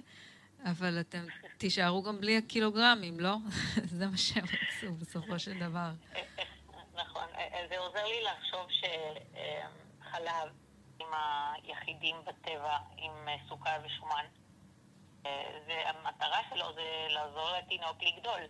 אבל 0.65 1.01
אתם 1.01 1.25
תישארו 1.59 2.03
גם 2.03 2.21
בלי 2.21 2.37
הקילוגרמים, 2.37 3.21
לא? 3.21 3.37
זה 3.99 4.07
מה 4.07 4.17
שהם 4.17 4.45
רצו 4.45 4.95
בסופו 4.95 5.39
של 5.39 5.59
דבר. 5.59 5.91
נכון. 6.95 7.27
אה, 7.39 7.67
זה 7.69 7.79
עוזר 7.79 8.05
לי 8.05 8.23
לחשוב 8.23 8.67
שחלב 8.71 10.49
עם 11.01 11.07
היחידים 11.13 12.17
בטבע, 12.27 12.77
עם 12.97 13.29
אה, 13.29 13.37
סוכר 13.49 13.77
ושומן, 13.85 14.25
אה, 15.27 15.59
והמטרה 15.69 16.39
שלו 16.51 16.75
זה 16.75 17.07
לעזור 17.11 17.51
לתינוק 17.59 18.03
לגדול. 18.03 18.41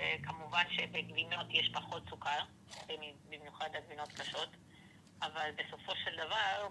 אה, 0.00 0.16
כמובן 0.22 0.64
שבגבינות 0.70 1.46
יש 1.50 1.70
פחות 1.74 2.02
סוכר, 2.10 2.40
במיוחד 3.28 3.68
הגבינות 3.74 4.12
קשות, 4.12 4.48
אבל 5.22 5.50
בסופו 5.56 5.92
של 6.04 6.16
דבר 6.16 6.26
אה, 6.62 6.68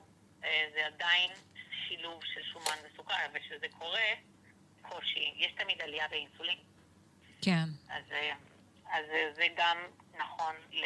זה 0.73 0.85
עדיין 0.85 1.31
שילוב 1.87 2.23
של 2.33 2.41
שומן 2.53 2.77
וסוכר, 2.85 3.13
וכשזה 3.33 3.67
קורה, 3.77 4.09
קושי. 4.81 5.33
יש 5.37 5.51
תמיד 5.57 5.81
עלייה 5.81 6.07
באינסולין. 6.07 6.57
כן, 7.41 7.65
אז, 7.89 8.03
אה, 8.11 8.33
אז 8.91 9.05
אה, 9.09 9.33
זה 9.35 9.47
גם 9.57 9.77
נכון 10.13 10.55
ל, 10.71 10.83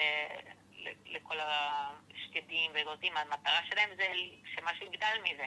ל, 0.76 0.90
לכל 1.06 1.38
השקדים 1.40 2.72
ואגוזים. 2.74 3.18
המטרה 3.18 3.60
שלהם 3.70 3.90
זה 3.96 4.04
שמשהו 4.56 4.86
יגדל 4.86 5.18
מזה. 5.24 5.46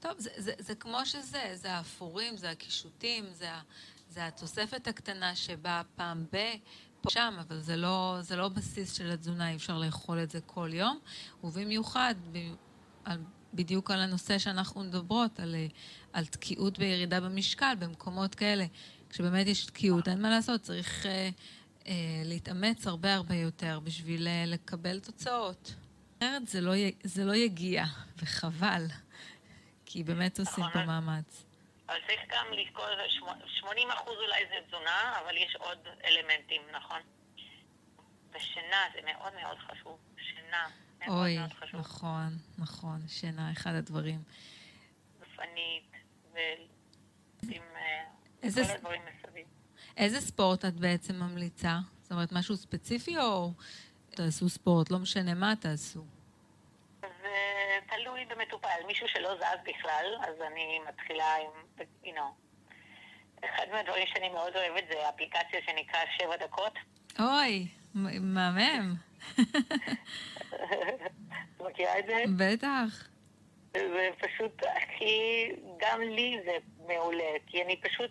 טוב, 0.00 0.12
זה, 0.18 0.30
זה, 0.36 0.52
זה 0.58 0.74
כמו 0.74 1.06
שזה, 1.06 1.50
זה 1.54 1.72
האפורים, 1.72 2.36
זה 2.36 2.50
הקישוטים, 2.50 3.24
זה, 3.24 3.48
זה 4.08 4.26
התוספת 4.26 4.86
הקטנה 4.86 5.36
שבאה 5.36 5.82
פעם 5.96 6.26
ב... 6.32 6.36
פה 7.00 7.10
שם, 7.10 7.34
אבל 7.40 7.60
זה 7.60 7.76
לא, 7.76 8.18
זה 8.20 8.36
לא 8.36 8.48
בסיס 8.48 8.92
של 8.92 9.10
התזונה, 9.10 9.50
אי 9.50 9.56
אפשר 9.56 9.78
לאכול 9.78 10.22
את 10.22 10.30
זה 10.30 10.40
כל 10.40 10.70
יום, 10.72 10.98
ובמיוחד 11.44 12.14
ב, 12.32 12.38
על, 13.04 13.18
בדיוק 13.54 13.90
על 13.90 14.00
הנושא 14.00 14.38
שאנחנו 14.38 14.84
מדברות, 14.84 15.40
על, 15.40 15.54
על 16.12 16.26
תקיעות 16.26 16.78
בירידה 16.78 17.20
במשקל 17.20 17.74
במקומות 17.78 18.34
כאלה. 18.34 18.66
כשבאמת 19.10 19.46
יש 19.46 19.66
תקיעות, 19.66 20.08
אין 20.08 20.22
מה 20.22 20.30
לעשות, 20.30 20.62
צריך 20.62 21.06
אה, 21.06 21.30
אה, 21.86 21.92
להתאמץ 22.24 22.86
הרבה 22.86 23.14
הרבה 23.14 23.34
יותר 23.34 23.80
בשביל 23.84 24.28
אה, 24.28 24.44
לקבל 24.46 25.00
תוצאות. 25.00 25.74
אחרת 26.18 26.48
זה 26.48 26.60
לא, 26.60 26.72
זה 27.04 27.24
לא 27.24 27.34
יגיע, 27.34 27.84
וחבל, 28.22 28.86
כי 29.86 30.04
באמת 30.04 30.38
עושים 30.38 30.64
פה 30.72 30.82
נכון. 30.82 30.86
מאמץ. 30.86 31.44
אבל 31.88 31.96
צריך 32.06 32.20
גם 32.28 32.46
לזכור, 32.52 32.86
80 33.46 33.90
אחוז 33.90 34.16
אולי 34.16 34.46
זה 34.48 34.66
תזונה, 34.66 35.20
אבל 35.20 35.36
יש 35.36 35.56
עוד 35.56 35.78
אלמנטים, 36.04 36.62
נכון? 36.72 37.00
ושינה 38.32 38.76
זה 38.94 39.00
מאוד 39.04 39.32
מאוד 39.42 39.58
חשוב. 39.58 39.98
שינה 40.18 40.68
מאוד 40.98 41.18
אוי, 41.18 41.38
מאוד 41.38 41.52
חשוב. 41.52 41.80
נכון, 41.80 42.38
נכון, 42.58 43.00
שינה, 43.08 43.52
אחד 43.52 43.74
הדברים. 43.74 44.22
גופנית, 45.18 45.92
ועם 46.32 47.62
אה, 47.76 48.04
איזה 48.42 48.64
כל 48.64 48.72
הדברים 48.72 49.02
מסביב. 49.02 49.46
איזה 49.96 50.20
ספורט 50.20 50.64
את 50.64 50.74
בעצם 50.74 51.14
ממליצה? 51.14 51.78
זאת 52.02 52.12
אומרת, 52.12 52.32
משהו 52.32 52.56
ספציפי 52.56 53.18
או 53.18 53.52
תעשו 54.10 54.48
ספורט? 54.48 54.90
לא 54.90 54.98
משנה 54.98 55.34
מה 55.34 55.56
תעשו. 55.56 56.04
תלוי 57.88 58.24
במטופל. 58.24 58.80
מישהו 58.86 59.08
שלא 59.08 59.34
זז 59.34 59.58
בכלל, 59.64 60.16
אז 60.28 60.34
אני 60.46 60.78
מתחילה 60.88 61.36
עם, 61.36 61.50
you 62.04 62.16
know, 62.16 62.48
אחד 63.44 63.64
מהדברים 63.72 64.06
שאני 64.06 64.28
מאוד 64.28 64.56
אוהבת 64.56 64.84
זה 64.90 65.08
אפליקציה 65.08 65.60
שנקרא 65.66 66.00
שבע 66.18 66.36
דקות. 66.36 66.74
אוי, 67.18 67.66
מהמם. 67.94 68.94
מכירה 71.60 71.98
את 71.98 72.04
זה? 72.06 72.24
בטח. 72.38 73.08
זה 73.72 74.08
פשוט 74.18 74.62
הכי, 74.62 75.48
גם 75.78 76.00
לי 76.00 76.38
זה 76.44 76.56
מעולה, 76.86 77.32
כי 77.46 77.62
אני 77.62 77.80
פשוט, 77.80 78.10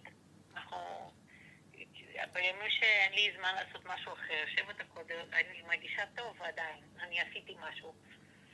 בימים 2.34 2.70
שאין 2.70 3.14
לי 3.14 3.32
זמן 3.38 3.56
לעשות 3.56 3.86
משהו 3.86 4.14
אחר, 4.14 4.44
שבע 4.56 4.74
דקות, 4.74 5.12
אני 5.34 5.62
מרגישה 5.68 6.04
טוב 6.16 6.42
עדיין, 6.42 6.84
אני 7.02 7.20
עשיתי 7.20 7.56
משהו. 7.70 7.94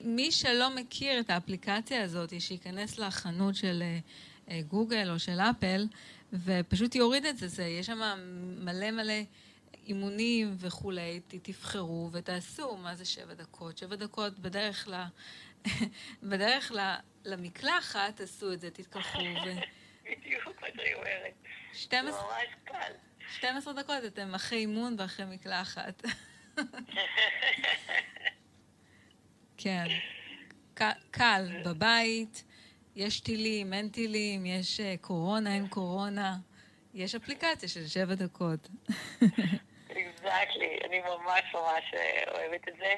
מי 0.03 0.31
שלא 0.31 0.75
מכיר 0.75 1.19
את 1.19 1.29
האפליקציה 1.29 2.03
הזאת, 2.03 2.41
שייכנס 2.41 2.99
לחנות 2.99 3.55
של 3.55 3.83
אה, 4.49 4.61
גוגל 4.67 5.09
או 5.11 5.19
של 5.19 5.39
אפל, 5.39 5.87
ופשוט 6.33 6.95
יוריד 6.95 7.25
את 7.25 7.37
זה, 7.37 7.47
זה 7.47 7.63
יש 7.63 7.85
שם 7.85 8.01
מלא 8.57 8.91
מלא 8.91 9.13
אימונים 9.87 10.55
וכולי, 10.57 11.21
תבחרו 11.27 12.09
ותעשו 12.11 12.77
מה 12.77 12.95
זה 12.95 13.05
שבע 13.05 13.33
דקות. 13.33 13.77
שבע 13.77 13.95
דקות 13.95 14.39
בדרך, 14.39 14.87
ל... 14.87 15.03
בדרך 16.29 16.71
ל... 16.71 16.95
למקלחת, 17.25 18.15
תעשו 18.15 18.53
את 18.53 18.61
זה, 18.61 18.69
תתקלחו. 18.69 19.19
ו... 19.19 19.49
בדיוק 20.05 20.61
מה 20.61 20.67
שאני 20.75 20.93
אומרת. 20.93 21.33
12... 21.73 22.21
ממש 22.23 22.55
קל. 22.63 22.91
12 23.37 23.73
דקות 23.73 24.05
אתם 24.07 24.35
אחרי 24.35 24.57
אימון 24.57 24.95
ואחרי 24.99 25.25
מקלחת. 25.25 26.03
כן. 29.63 29.85
קל, 31.11 31.45
בבית, 31.65 32.43
יש 32.95 33.19
טילים, 33.19 33.73
אין 33.73 33.89
טילים, 33.89 34.45
יש 34.45 34.79
אה, 34.79 34.95
קורונה, 35.01 35.55
אין 35.55 35.67
קורונה. 35.67 36.35
יש 36.93 37.15
אפליקציה 37.15 37.69
של 37.69 37.87
שבע 37.87 38.15
דקות. 38.15 38.67
אקזקטלי, 39.91 40.77
אני 40.83 40.99
ממש 40.99 41.41
ממש 41.53 41.93
אה, 41.93 42.23
אוהבת 42.31 42.67
את 42.67 42.73
זה. 42.77 42.95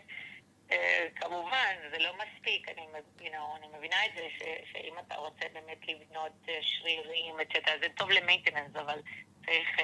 Uh, 0.70 0.74
כמובן, 1.16 1.76
זה 1.92 1.98
לא 2.00 2.14
מספיק, 2.14 2.70
אני, 2.70 2.82
you 3.20 3.22
know, 3.22 3.58
אני 3.58 3.68
מבינה 3.78 4.06
את 4.06 4.12
זה 4.16 4.22
ש, 4.38 4.42
שאם 4.72 4.94
אתה 5.08 5.16
רוצה 5.16 5.46
באמת 5.54 5.78
לבנות 5.88 6.32
שרירים, 6.62 7.36
אצטרה, 7.40 7.74
זה 7.82 7.88
טוב 7.98 8.10
למיינטננס, 8.10 8.76
אבל 8.76 9.00
צריך 9.46 9.68
uh, 9.78 9.82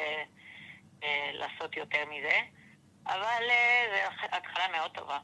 uh, 1.01 1.05
לעשות 1.33 1.77
יותר 1.77 2.05
מזה. 2.05 2.37
אבל 3.07 3.43
uh, 3.47 4.09
זו 4.21 4.25
התחלה 4.37 4.67
מאוד 4.67 4.91
טובה. 4.91 5.19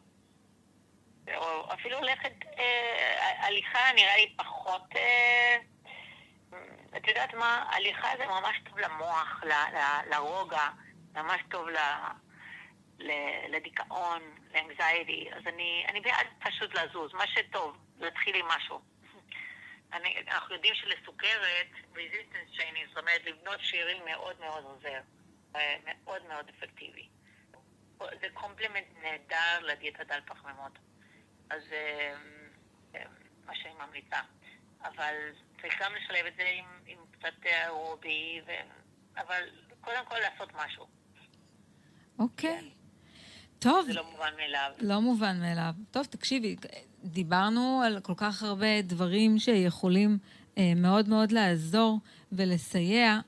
או 1.36 1.74
אפילו 1.74 2.02
ללכת, 2.02 2.34
uh, 2.44 2.58
הליכה 3.40 3.92
נראה 3.96 4.16
לי 4.16 4.34
פחות... 4.38 4.94
Uh, 4.94 6.56
את 6.98 7.08
יודעת 7.08 7.34
מה? 7.34 7.66
הליכה 7.72 8.08
זה 8.18 8.26
ממש 8.26 8.58
טוב 8.70 8.80
למוח, 8.80 9.44
ל, 9.44 9.52
ל, 9.52 10.10
לרוגע, 10.16 10.70
ממש 11.16 11.42
טוב 11.50 11.70
ל... 11.70 11.78
לדיכאון, 13.50 14.22
לאנגזייטי, 14.54 15.30
אז 15.34 15.42
אני, 15.48 15.86
אני 15.90 16.02
בעד 16.02 16.28
פשוט 16.40 16.76
לזוז, 16.76 17.14
מה 17.14 17.28
שטוב, 17.28 17.78
להתחיל 18.00 18.36
עם 18.36 18.46
משהו. 18.48 18.82
אני, 19.94 20.24
אנחנו 20.28 20.56
יודעים 20.56 20.76
שלסוכרת, 20.76 21.68
resistance 21.96 22.58
training, 22.58 22.86
זאת 22.88 22.98
אומרת 22.98 23.22
לבנות 23.26 23.60
שרירים 23.62 24.06
מאוד 24.06 24.40
מאוד 24.40 24.64
עוזר, 24.64 25.00
מאוד 25.84 26.26
מאוד 26.28 26.50
אפקטיבי. 26.50 27.08
זה 28.00 28.28
complement 28.34 28.86
נהדר 29.04 29.60
לדיאטה 29.62 30.04
דל 30.04 30.20
פחמימות, 30.26 30.72
אז 31.50 31.62
אה, 31.72 32.14
אה, 32.96 33.04
מה 33.46 33.56
שאני 33.56 33.74
ממליצה. 33.88 34.20
אבל 34.84 35.14
צריך 35.62 35.82
גם 35.82 35.92
לשלב 35.96 36.26
את 36.26 36.34
זה 36.38 36.44
עם, 36.44 36.66
עם 36.86 36.98
קצת 37.12 37.46
אירובי, 37.46 38.42
אבל 39.18 39.44
קודם 39.82 40.06
כל 40.08 40.16
לעשות 40.20 40.54
משהו. 40.54 40.86
אוקיי. 42.20 42.60
Okay. 42.60 42.78
טוב. 43.60 43.86
זה 43.86 43.94
לא 43.94 44.12
מובן 44.12 44.34
מאליו. 44.38 44.72
לא 44.82 45.02
מובן 45.02 45.40
מאליו. 45.40 45.74
טוב, 45.92 46.06
תקשיבי, 46.06 46.56
דיברנו 47.04 47.82
על 47.86 48.00
כל 48.00 48.14
כך 48.18 48.44
הרבה 48.44 48.82
דברים 48.82 49.40
שיכולים 49.40 50.18
אה, 50.58 50.74
מאוד 50.76 51.10
מאוד 51.10 51.32
לעזור 51.32 52.00
ולסייע. 52.32 53.20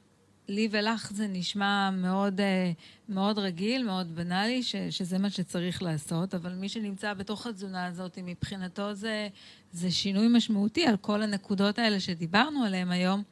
לי 0.50 0.68
ולך 0.72 1.12
זה 1.14 1.28
נשמע 1.28 1.90
מאוד, 1.92 2.42
אה, 2.42 2.72
מאוד 3.10 3.40
רגיל, 3.40 3.84
מאוד 3.84 4.16
בנאלי, 4.16 4.64
ש, 4.64 4.76
שזה 4.76 5.18
מה 5.18 5.30
שצריך 5.30 5.84
לעשות, 5.84 6.36
אבל 6.36 6.54
מי 6.54 6.70
שנמצא 6.70 7.14
בתוך 7.14 7.48
התזונה 7.48 7.86
הזאת, 7.86 8.20
מבחינתו 8.24 8.94
זה, 8.94 9.28
זה 9.72 9.92
שינוי 9.92 10.28
משמעותי 10.28 10.86
על 10.86 10.98
כל 10.98 11.22
הנקודות 11.22 11.80
האלה 11.80 12.00
שדיברנו 12.00 12.64
עליהן 12.64 12.92
היום. 12.92 13.24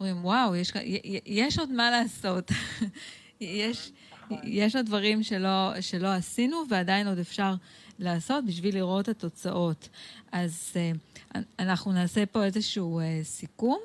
אומרים, 0.00 0.24
וואו, 0.24 0.56
יש, 0.56 0.72
יש 1.26 1.58
עוד 1.58 1.70
מה 1.70 1.90
לעשות. 1.90 2.50
יש... 3.40 3.92
יש 4.42 4.76
עוד 4.76 4.86
דברים 4.86 5.22
שלא, 5.22 5.80
שלא 5.80 6.08
עשינו 6.08 6.62
ועדיין 6.68 7.08
עוד 7.08 7.18
אפשר 7.18 7.54
לעשות 7.98 8.44
בשביל 8.46 8.74
לראות 8.74 9.08
את 9.08 9.24
התוצאות. 9.24 9.88
אז 10.32 10.72
uh, 11.34 11.38
אנחנו 11.58 11.92
נעשה 11.92 12.26
פה 12.26 12.44
איזשהו 12.44 13.00
uh, 13.00 13.24
סיכום. 13.24 13.78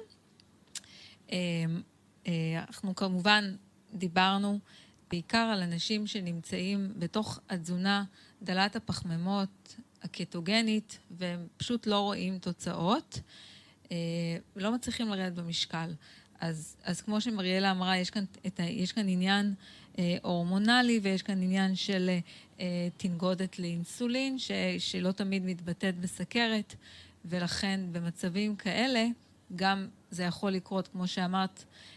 Uh, 2.28 2.30
אנחנו 2.68 2.96
כמובן 2.96 3.56
דיברנו 3.94 4.60
בעיקר 5.12 5.38
על 5.54 5.62
אנשים 5.62 6.08
שנמצאים 6.08 6.94
בתוך 6.98 7.40
התזונה 7.50 8.04
דלת 8.42 8.76
הפחמימות 8.76 9.76
הקטוגנית 10.04 11.00
והם 11.12 11.48
פשוט 11.58 11.88
לא 11.88 12.00
רואים 12.00 12.40
תוצאות, 12.40 13.20
uh, 13.84 13.90
לא 14.56 14.72
מצליחים 14.72 15.10
לרדת 15.10 15.34
במשקל. 15.34 15.94
אז, 16.40 16.76
אז 16.84 17.02
כמו 17.02 17.22
שמריאלה 17.22 17.72
אמרה, 17.72 17.98
יש 17.98 18.10
כאן, 18.10 18.24
את 18.48 18.60
יש 18.64 18.92
כאן 18.92 19.10
עניין 19.10 19.54
אה, 20.00 20.18
הורמונלי 20.22 21.00
ויש 21.04 21.22
כאן 21.22 21.42
עניין 21.42 21.76
של 21.76 22.10
אה, 22.60 22.88
תנגודת 22.98 23.60
לאינסולין, 23.60 24.40
ש, 24.40 24.52
שלא 24.80 25.12
תמיד 25.12 25.46
מתבטאת 25.46 26.00
בסכרת, 26.00 26.76
ולכן 27.26 27.80
במצבים 27.92 28.56
כאלה 28.56 29.06
גם 29.56 29.88
זה 30.12 30.24
יכול 30.24 30.52
לקרות, 30.52 30.88
כמו 30.88 31.08
שאמרת, 31.08 31.60
אה, 31.60 31.97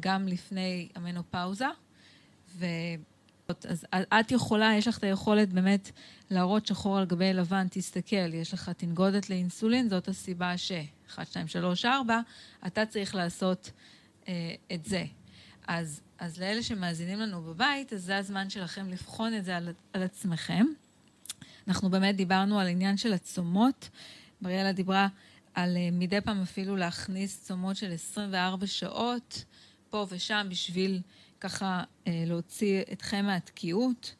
גם 0.00 0.28
לפני 0.28 0.88
המנופאוזה. 0.94 1.66
ו... 2.56 2.66
אז 3.68 3.86
את 3.92 4.32
יכולה, 4.32 4.74
יש 4.78 4.88
לך 4.88 4.98
את 4.98 5.04
היכולת 5.04 5.52
באמת 5.52 5.90
להראות 6.30 6.66
שחור 6.66 6.98
על 6.98 7.06
גבי 7.06 7.32
לבן, 7.32 7.66
תסתכל, 7.70 8.34
יש 8.34 8.54
לך 8.54 8.68
תנגודת 8.68 9.30
לאינסולין, 9.30 9.88
זאת 9.88 10.08
הסיבה 10.08 10.58
ש... 10.58 10.72
1, 11.10 11.26
2, 11.26 11.48
3, 11.48 11.84
4, 11.84 12.20
אתה 12.66 12.86
צריך 12.86 13.14
לעשות 13.14 13.70
אה, 14.28 14.54
את 14.72 14.84
זה. 14.84 15.04
אז, 15.66 16.00
אז 16.18 16.40
לאלה 16.40 16.62
שמאזינים 16.62 17.20
לנו 17.20 17.42
בבית, 17.42 17.92
אז 17.92 18.04
זה 18.04 18.16
הזמן 18.16 18.50
שלכם 18.50 18.88
לבחון 18.88 19.34
את 19.34 19.44
זה 19.44 19.56
על, 19.56 19.68
על 19.92 20.02
עצמכם. 20.02 20.66
אנחנו 21.68 21.90
באמת 21.90 22.16
דיברנו 22.16 22.60
על 22.60 22.66
עניין 22.66 22.96
של 22.96 23.12
הצומות. 23.12 23.88
בריאלה 24.40 24.72
דיברה 24.72 25.08
על 25.54 25.76
אה, 25.76 25.88
מדי 25.92 26.20
פעם 26.20 26.42
אפילו 26.42 26.76
להכניס 26.76 27.44
צומות 27.44 27.76
של 27.76 27.92
24 27.92 28.66
שעות, 28.66 29.44
פה 29.90 30.06
ושם, 30.08 30.46
בשביל 30.50 31.00
ככה 31.40 31.82
אה, 32.06 32.24
להוציא 32.26 32.82
אתכם 32.92 33.24
מהתקיעות. 33.26 34.14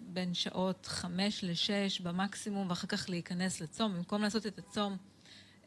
בין 0.00 0.34
שעות 0.34 0.86
חמש 0.86 1.44
לשש 1.44 2.00
במקסימום, 2.00 2.70
ואחר 2.70 2.86
כך 2.86 3.08
להיכנס 3.08 3.60
לצום. 3.60 3.94
במקום 3.94 4.22
לעשות 4.22 4.46
את 4.46 4.58
הצום 4.58 4.96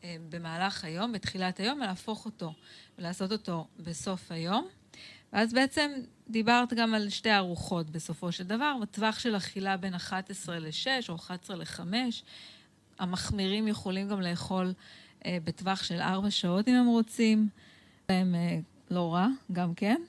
אה, 0.04 0.16
במהלך 0.30 0.84
היום, 0.84 1.12
בתחילת 1.12 1.60
היום, 1.60 1.80
ולהפוך 1.82 2.26
אותו 2.26 2.54
ולעשות 2.98 3.32
אותו 3.32 3.68
בסוף 3.80 4.32
היום. 4.32 4.68
ואז 5.34 5.54
בעצם 5.54 5.92
דיברת 6.30 6.74
גם 6.74 6.94
על 6.94 7.10
שתי 7.10 7.36
ארוחות 7.36 7.90
בסופו 7.90 8.32
של 8.32 8.44
דבר, 8.44 8.76
בטווח 8.82 9.20
של 9.20 9.38
אכילה 9.38 9.78
בין 9.78 9.94
11 9.94 10.60
ל-6 10.60 11.10
או 11.10 11.16
11 11.16 11.56
ל-5. 11.56 11.80
המחמירים 13.00 13.68
יכולים 13.68 14.10
גם 14.10 14.22
לאכול 14.22 14.74
אה, 15.26 15.38
בטווח 15.44 15.84
של 15.84 16.02
4 16.02 16.32
שעות 16.32 16.68
אם 16.68 16.76
הם 16.76 16.88
רוצים. 16.88 17.50
הם 18.10 18.36
אה, 18.36 18.60
לא 18.90 19.14
רע, 19.14 19.28
גם 19.52 19.76
כן. 19.76 20.02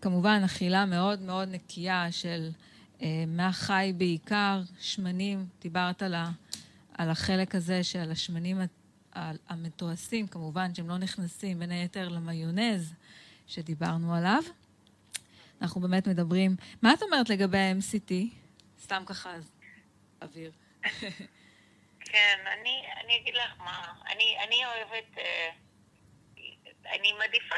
כמובן, 0.00 0.40
אכילה 0.44 0.86
מאוד 0.86 1.20
מאוד 1.20 1.48
נקייה 1.48 2.12
של 2.12 2.50
אה, 3.02 3.24
מהחי 3.26 3.92
בעיקר, 3.96 4.60
שמנים, 4.80 5.46
דיברת 5.60 6.02
על, 6.02 6.14
ה, 6.14 6.30
על 6.94 7.10
החלק 7.10 7.54
הזה 7.54 7.84
של 7.84 8.10
השמנים 8.10 8.58
המתועשים, 9.48 10.26
כמובן 10.26 10.74
שהם 10.74 10.88
לא 10.88 10.98
נכנסים 10.98 11.58
בין 11.58 11.70
היתר 11.70 12.08
למיונז 12.08 12.94
שדיברנו 13.46 14.14
עליו. 14.14 14.42
אנחנו 15.62 15.80
באמת 15.80 16.08
מדברים... 16.08 16.56
מה 16.82 16.94
את 16.94 17.02
אומרת 17.02 17.28
לגבי 17.28 17.58
ה-MCT? 17.58 18.12
סתם 18.82 19.02
ככה 19.06 19.30
אוויר. 20.22 20.52
כן, 22.10 22.38
אני, 22.46 22.82
אני 23.04 23.16
אגיד 23.22 23.34
לך 23.34 23.58
מה, 23.58 23.92
אני, 24.12 24.36
אני 24.46 24.56
אוהבת, 24.66 25.18
אה, 25.18 25.50
אני 26.86 27.12
מעדיפה 27.12 27.56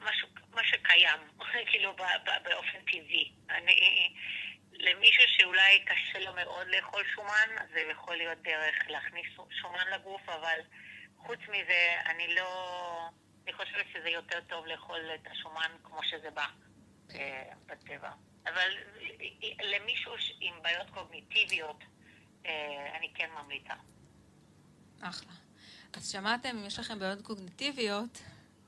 משהו, 0.00 0.28
מה 0.50 0.64
שקיים, 0.64 1.20
כאילו 1.70 1.96
באופן 2.44 2.78
טבעי. 2.86 3.32
אני, 3.50 4.14
למישהו 4.72 5.24
שאולי 5.28 5.84
קשה 5.84 6.18
לו 6.18 6.34
מאוד 6.34 6.66
לאכול 6.68 7.02
שומן, 7.14 7.66
זה 7.72 7.80
יכול 7.80 8.16
להיות 8.16 8.38
דרך 8.42 8.74
להכניס 8.88 9.26
שומן 9.50 9.86
לגוף, 9.94 10.28
אבל 10.28 10.58
חוץ 11.16 11.38
מזה, 11.48 11.96
אני 12.06 12.34
לא... 12.34 13.08
אני 13.44 13.52
חושבת 13.52 13.86
שזה 13.92 14.08
יותר 14.08 14.40
טוב 14.48 14.66
לאכול 14.66 15.00
את 15.14 15.26
השומן 15.30 15.70
כמו 15.82 16.00
שזה 16.02 16.30
בא 16.30 16.46
אה, 17.14 17.52
בטבע. 17.66 18.10
אבל 18.46 18.70
למישהו 19.62 20.12
עם 20.40 20.62
בעיות 20.62 20.90
קוגניטיביות, 20.90 21.84
אה, 22.46 22.96
אני 22.96 23.12
כן 23.14 23.30
ממליצה. 23.30 23.74
אחלה. 25.02 25.47
אז 25.96 26.10
שמעתם, 26.10 26.48
אם 26.60 26.66
יש 26.66 26.78
לכם 26.78 26.98
בעיות 26.98 27.22
קוגניטיביות, 27.22 28.18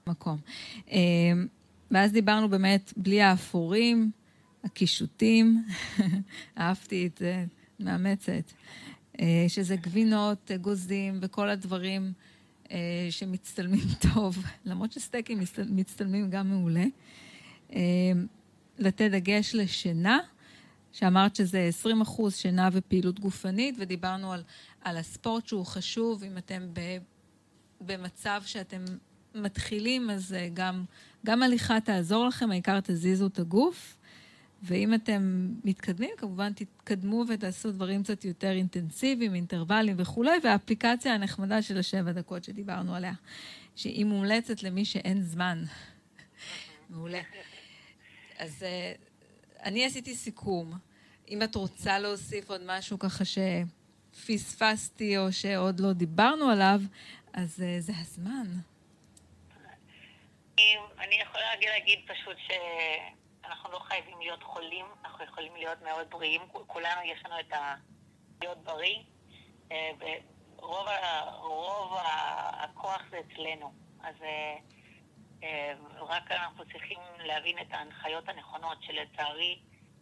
מקום. 0.07 0.39
אה, 0.91 0.99
ואז 1.91 2.12
דיברנו 2.12 2.49
באמת 2.49 2.93
בלי 2.97 3.23
האפורים, 3.23 4.11
הקישוטים, 4.64 5.64
אהבתי 6.59 7.07
את 7.07 7.18
זה, 7.18 7.45
מאמצת, 7.81 8.53
אה, 9.21 9.45
שזה 9.49 9.77
גבינות, 9.77 10.51
אגוזים 10.51 11.18
וכל 11.23 11.49
הדברים 11.49 12.12
שמצטלמים 13.11 13.85
טוב, 14.14 14.39
למרות 14.64 14.93
שסטייקים 14.93 15.41
מצטלמים 15.71 16.31
גם 16.31 16.51
מעולה. 16.51 16.85
לתת 18.79 19.11
דגש 19.11 19.55
לשינה, 19.55 20.18
שאמרת 20.93 21.37
שזה 21.37 21.61
20 21.68 22.01
אחוז 22.01 22.37
שינה 22.37 22.68
ופעילות 22.73 23.21
גופנית, 23.21 23.75
ודיברנו 23.79 24.33
על, 24.33 24.43
על 24.81 24.97
הספורט 24.97 25.47
שהוא 25.47 25.66
חשוב, 25.66 26.24
אם 26.24 26.39
אתם 26.39 26.68
ב, 26.72 26.81
במצב 27.81 28.43
שאתם 28.47 28.85
מתחילים, 29.35 30.11
אז 30.11 30.33
אה, 30.33 30.49
גם, 30.55 30.85
גם 31.26 31.43
הליכה 31.43 31.81
תעזור 31.81 32.26
לכם, 32.26 32.51
העיקר 32.51 32.81
תזיזו 32.81 33.26
את 33.26 33.39
הגוף. 33.39 33.97
ואם 34.62 34.95
אתם 34.95 35.49
מתקדמים, 35.64 36.11
כמובן 36.16 36.53
תתקדמו 36.53 37.24
ותעשו 37.28 37.72
דברים 37.72 38.03
קצת 38.03 38.24
יותר 38.24 38.51
אינטנסיביים, 38.51 39.35
אינטרוולים 39.35 39.97
וכולי, 39.99 40.31
והאפליקציה 40.45 41.14
הנחמדה 41.14 41.62
של 41.62 41.78
השבע 41.78 42.12
דקות 42.12 42.45
שדיברנו 42.45 42.95
עליה, 42.95 43.12
שהיא 43.76 44.05
מומלצת 44.05 44.62
למי 44.62 44.85
שאין 44.85 45.22
זמן. 45.22 45.64
מעולה. 46.91 47.20
אז 48.39 48.62
אה, 48.62 48.93
אני 49.62 49.85
עשיתי 49.85 50.14
סיכום. 50.14 50.72
אם 51.28 51.43
את 51.43 51.55
רוצה 51.55 51.99
להוסיף 51.99 52.51
עוד 52.51 52.61
משהו 52.66 52.99
ככה 52.99 53.24
שפספסתי 54.13 55.19
או 55.19 55.33
שעוד 55.33 55.81
לא 55.81 55.93
דיברנו 55.93 56.51
עליו, 56.51 56.81
אז 57.33 57.61
uh, 57.61 57.81
זה 57.81 57.93
הזמן. 58.01 58.47
אני 60.99 61.15
יכולה 61.15 61.45
להגיד 61.61 61.99
פשוט 62.07 62.37
שאנחנו 62.47 63.73
לא 63.73 63.79
חייבים 63.79 64.19
להיות 64.21 64.43
חולים, 64.43 64.87
אנחנו 65.05 65.25
יכולים 65.25 65.57
להיות 65.57 65.83
מאוד 65.83 66.11
בריאים. 66.11 66.41
כולנו 66.67 67.01
יש 67.05 67.23
לנו 67.25 67.41
את 67.41 67.53
ה... 67.53 67.75
להיות 68.41 68.59
בריא, 68.65 68.99
אה, 69.73 69.91
ורוב 70.59 71.97
הכוח 72.53 73.03
זה 73.11 73.21
אצלנו. 73.21 73.73
אז 74.03 74.15
רק 76.01 76.33
אנחנו 76.33 76.65
צריכים 76.73 76.99
להבין 77.19 77.59
את 77.59 77.73
ההנחיות 77.73 78.29
הנכונות, 78.29 78.79
שלצערי, 78.83 79.59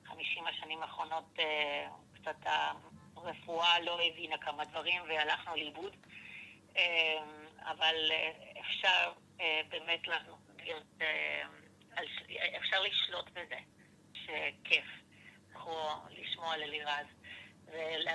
50 0.07 0.47
השנים 0.47 0.83
האחרונות 0.83 1.25
אה, 1.39 1.89
קצת 2.15 2.37
הרפואה 3.29 3.81
לא 3.81 3.99
הבינה 4.07 4.39
כמה 4.39 4.65
דברים 4.65 5.03
והלכנו 5.09 5.57
לאיבוד. 5.57 5.97
אה, 6.77 7.19
אבל 7.63 7.95
אה, 8.11 8.33
אפשר 8.61 9.13
באמת 9.69 10.09
להיות, 10.59 11.03
אפשר 12.57 12.81
לשלוט 12.83 13.31
בזה, 13.31 13.59
שכיף, 14.13 14.85
כמו 15.53 16.07
לשמוע 16.11 16.55
על 16.55 16.63
אלירז. 16.63 17.07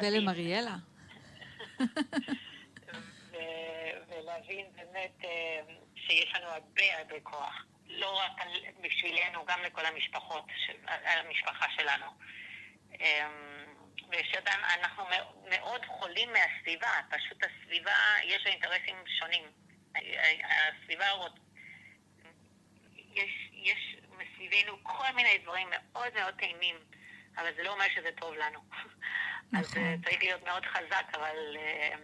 ולמריאלה. 0.01 0.76
ולהבין 4.07 4.66
באמת 4.76 5.26
שיש 5.95 6.36
לנו 6.36 6.45
הרבה 6.45 6.97
הרבה 6.97 7.20
כוח. 7.24 7.66
לא 7.88 8.20
רק 8.20 8.47
בשבילנו, 8.82 9.45
גם 9.45 9.59
לכל 9.64 9.86
המשפחות, 9.86 10.45
המשפחה 11.05 11.66
שלנו. 11.78 12.05
אמ, 14.14 14.20
ושאנחנו 14.20 15.03
מאוד 15.49 15.86
חולים 15.86 16.30
מהסביבה, 16.34 16.88
פשוט 17.09 17.43
הסביבה, 17.43 17.95
יש 18.24 18.45
לה 18.45 18.51
אינטרסים 18.51 18.95
שונים. 19.20 19.43
הסביבה, 20.43 21.05
יש, 23.14 23.49
יש 23.53 23.97
מסביבנו 24.18 24.84
כל 24.84 25.11
מיני 25.16 25.38
דברים 25.38 25.68
מאוד 25.70 26.14
מאוד 26.14 26.34
טעימים, 26.39 26.76
אבל 27.38 27.55
זה 27.55 27.64
לא 27.64 27.74
אומר 27.74 27.86
שזה 27.95 28.09
טוב 28.11 28.34
לנו. 28.34 28.59
נכון. 28.72 29.59
אז 29.59 29.78
אה, 29.78 29.95
צריך 30.03 30.24
להיות 30.24 30.43
מאוד 30.43 30.66
חזק, 30.66 31.05
אבל 31.14 31.57
אה, 31.57 31.95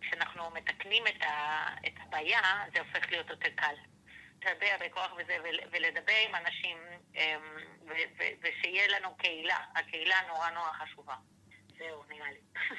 כשאנחנו 0.00 0.50
מתקנים 0.50 1.06
את 1.86 1.94
הבעיה, 2.00 2.40
זה 2.72 2.78
הופך 2.80 3.10
להיות 3.10 3.30
יותר 3.30 3.48
קל. 3.56 3.74
לדבר 4.44 4.86
בכוח 4.86 5.12
וזה, 5.18 5.36
ולדבר 5.72 6.12
עם 6.28 6.34
אנשים, 6.34 6.78
אמ, 7.14 7.56
ושיהיה 8.42 8.88
לנו 8.88 9.16
קהילה. 9.16 9.58
הקהילה 9.76 10.16
נורא 10.28 10.50
נורא 10.50 10.72
חשובה. 10.72 11.14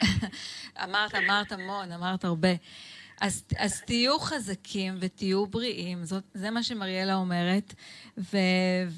אמרת, 0.84 1.16
אמרת 1.16 1.52
המון, 1.52 1.91
אמרת 1.91 2.24
הרבה. 2.24 2.50
אז, 3.22 3.43
אז 3.58 3.82
תהיו 3.82 4.20
חזקים 4.20 4.97
ותהיו 5.00 5.47
בריאים, 5.47 6.06
זאת, 6.06 6.24
זה 6.34 6.50
מה 6.50 6.64
שמריאלה 6.64 7.16
אומרת, 7.16 7.74
ו, 8.18 8.38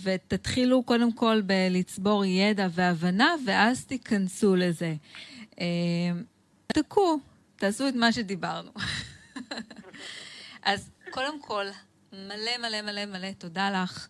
ותתחילו 0.03 0.83
קודם 0.83 1.13
כל 1.13 1.41
בלצבור 1.45 2.25
ידע 2.25 2.67
והבנה, 2.71 3.35
ואז 3.45 3.85
תיכנסו 3.85 4.55
לזה. 4.55 4.95
אמ, 5.59 6.23
תקעו, 6.67 7.19
תעשו 7.55 7.87
את 7.87 7.95
מה 7.95 8.11
שדיברנו. 8.11 8.71
אז 10.63 10.89
קודם 11.11 11.41
כל, 11.41 11.65
מלא 12.13 12.57
מלא 12.59 12.81
מלא 12.81 13.05
מלא 13.05 13.31
תודה 13.37 13.83
לך, 13.83 14.07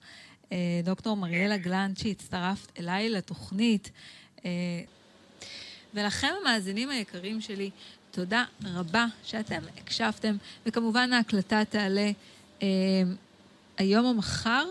אה, 0.51 0.81
דוקטור 0.83 1.17
מריאלה 1.17 1.57
גלנט, 1.57 1.97
שהצטרפת 1.97 2.79
אליי 2.79 3.09
לתוכנית. 3.09 3.91
אה, 5.97 6.03
ולכם, 6.03 6.27
המאזינים 6.41 6.89
היקרים 6.89 7.41
שלי, 7.41 7.69
תודה 8.11 8.45
רבה 8.63 9.05
שאתם 9.23 9.61
הקשבתם, 9.77 10.35
וכמובן 10.65 11.13
ההקלטה 11.13 11.65
תעלה 11.69 12.11
אה, 12.61 12.67
היום 13.77 14.05
או 14.05 14.13
מחר 14.13 14.65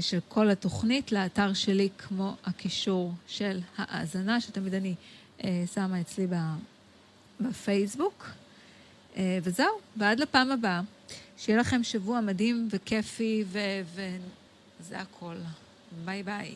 של 0.00 0.18
כל 0.28 0.50
התוכנית 0.50 1.12
לאתר 1.12 1.52
שלי, 1.52 1.88
כמו 1.98 2.34
הקישור 2.44 3.12
של 3.26 3.58
האזנה, 3.76 4.40
שתמיד 4.40 4.74
אני 4.74 4.94
שמה 5.74 6.00
אצלי 6.00 6.26
בפייסבוק. 7.40 8.26
וזהו, 9.18 9.78
ועד 9.96 10.20
לפעם 10.20 10.50
הבאה. 10.50 10.80
שיהיה 11.38 11.58
לכם 11.58 11.84
שבוע 11.84 12.20
מדהים 12.20 12.68
וכיפי, 12.70 13.44
וזה 13.50 15.00
הכל. 15.00 15.36
ביי 16.04 16.22
ביי. 16.22 16.54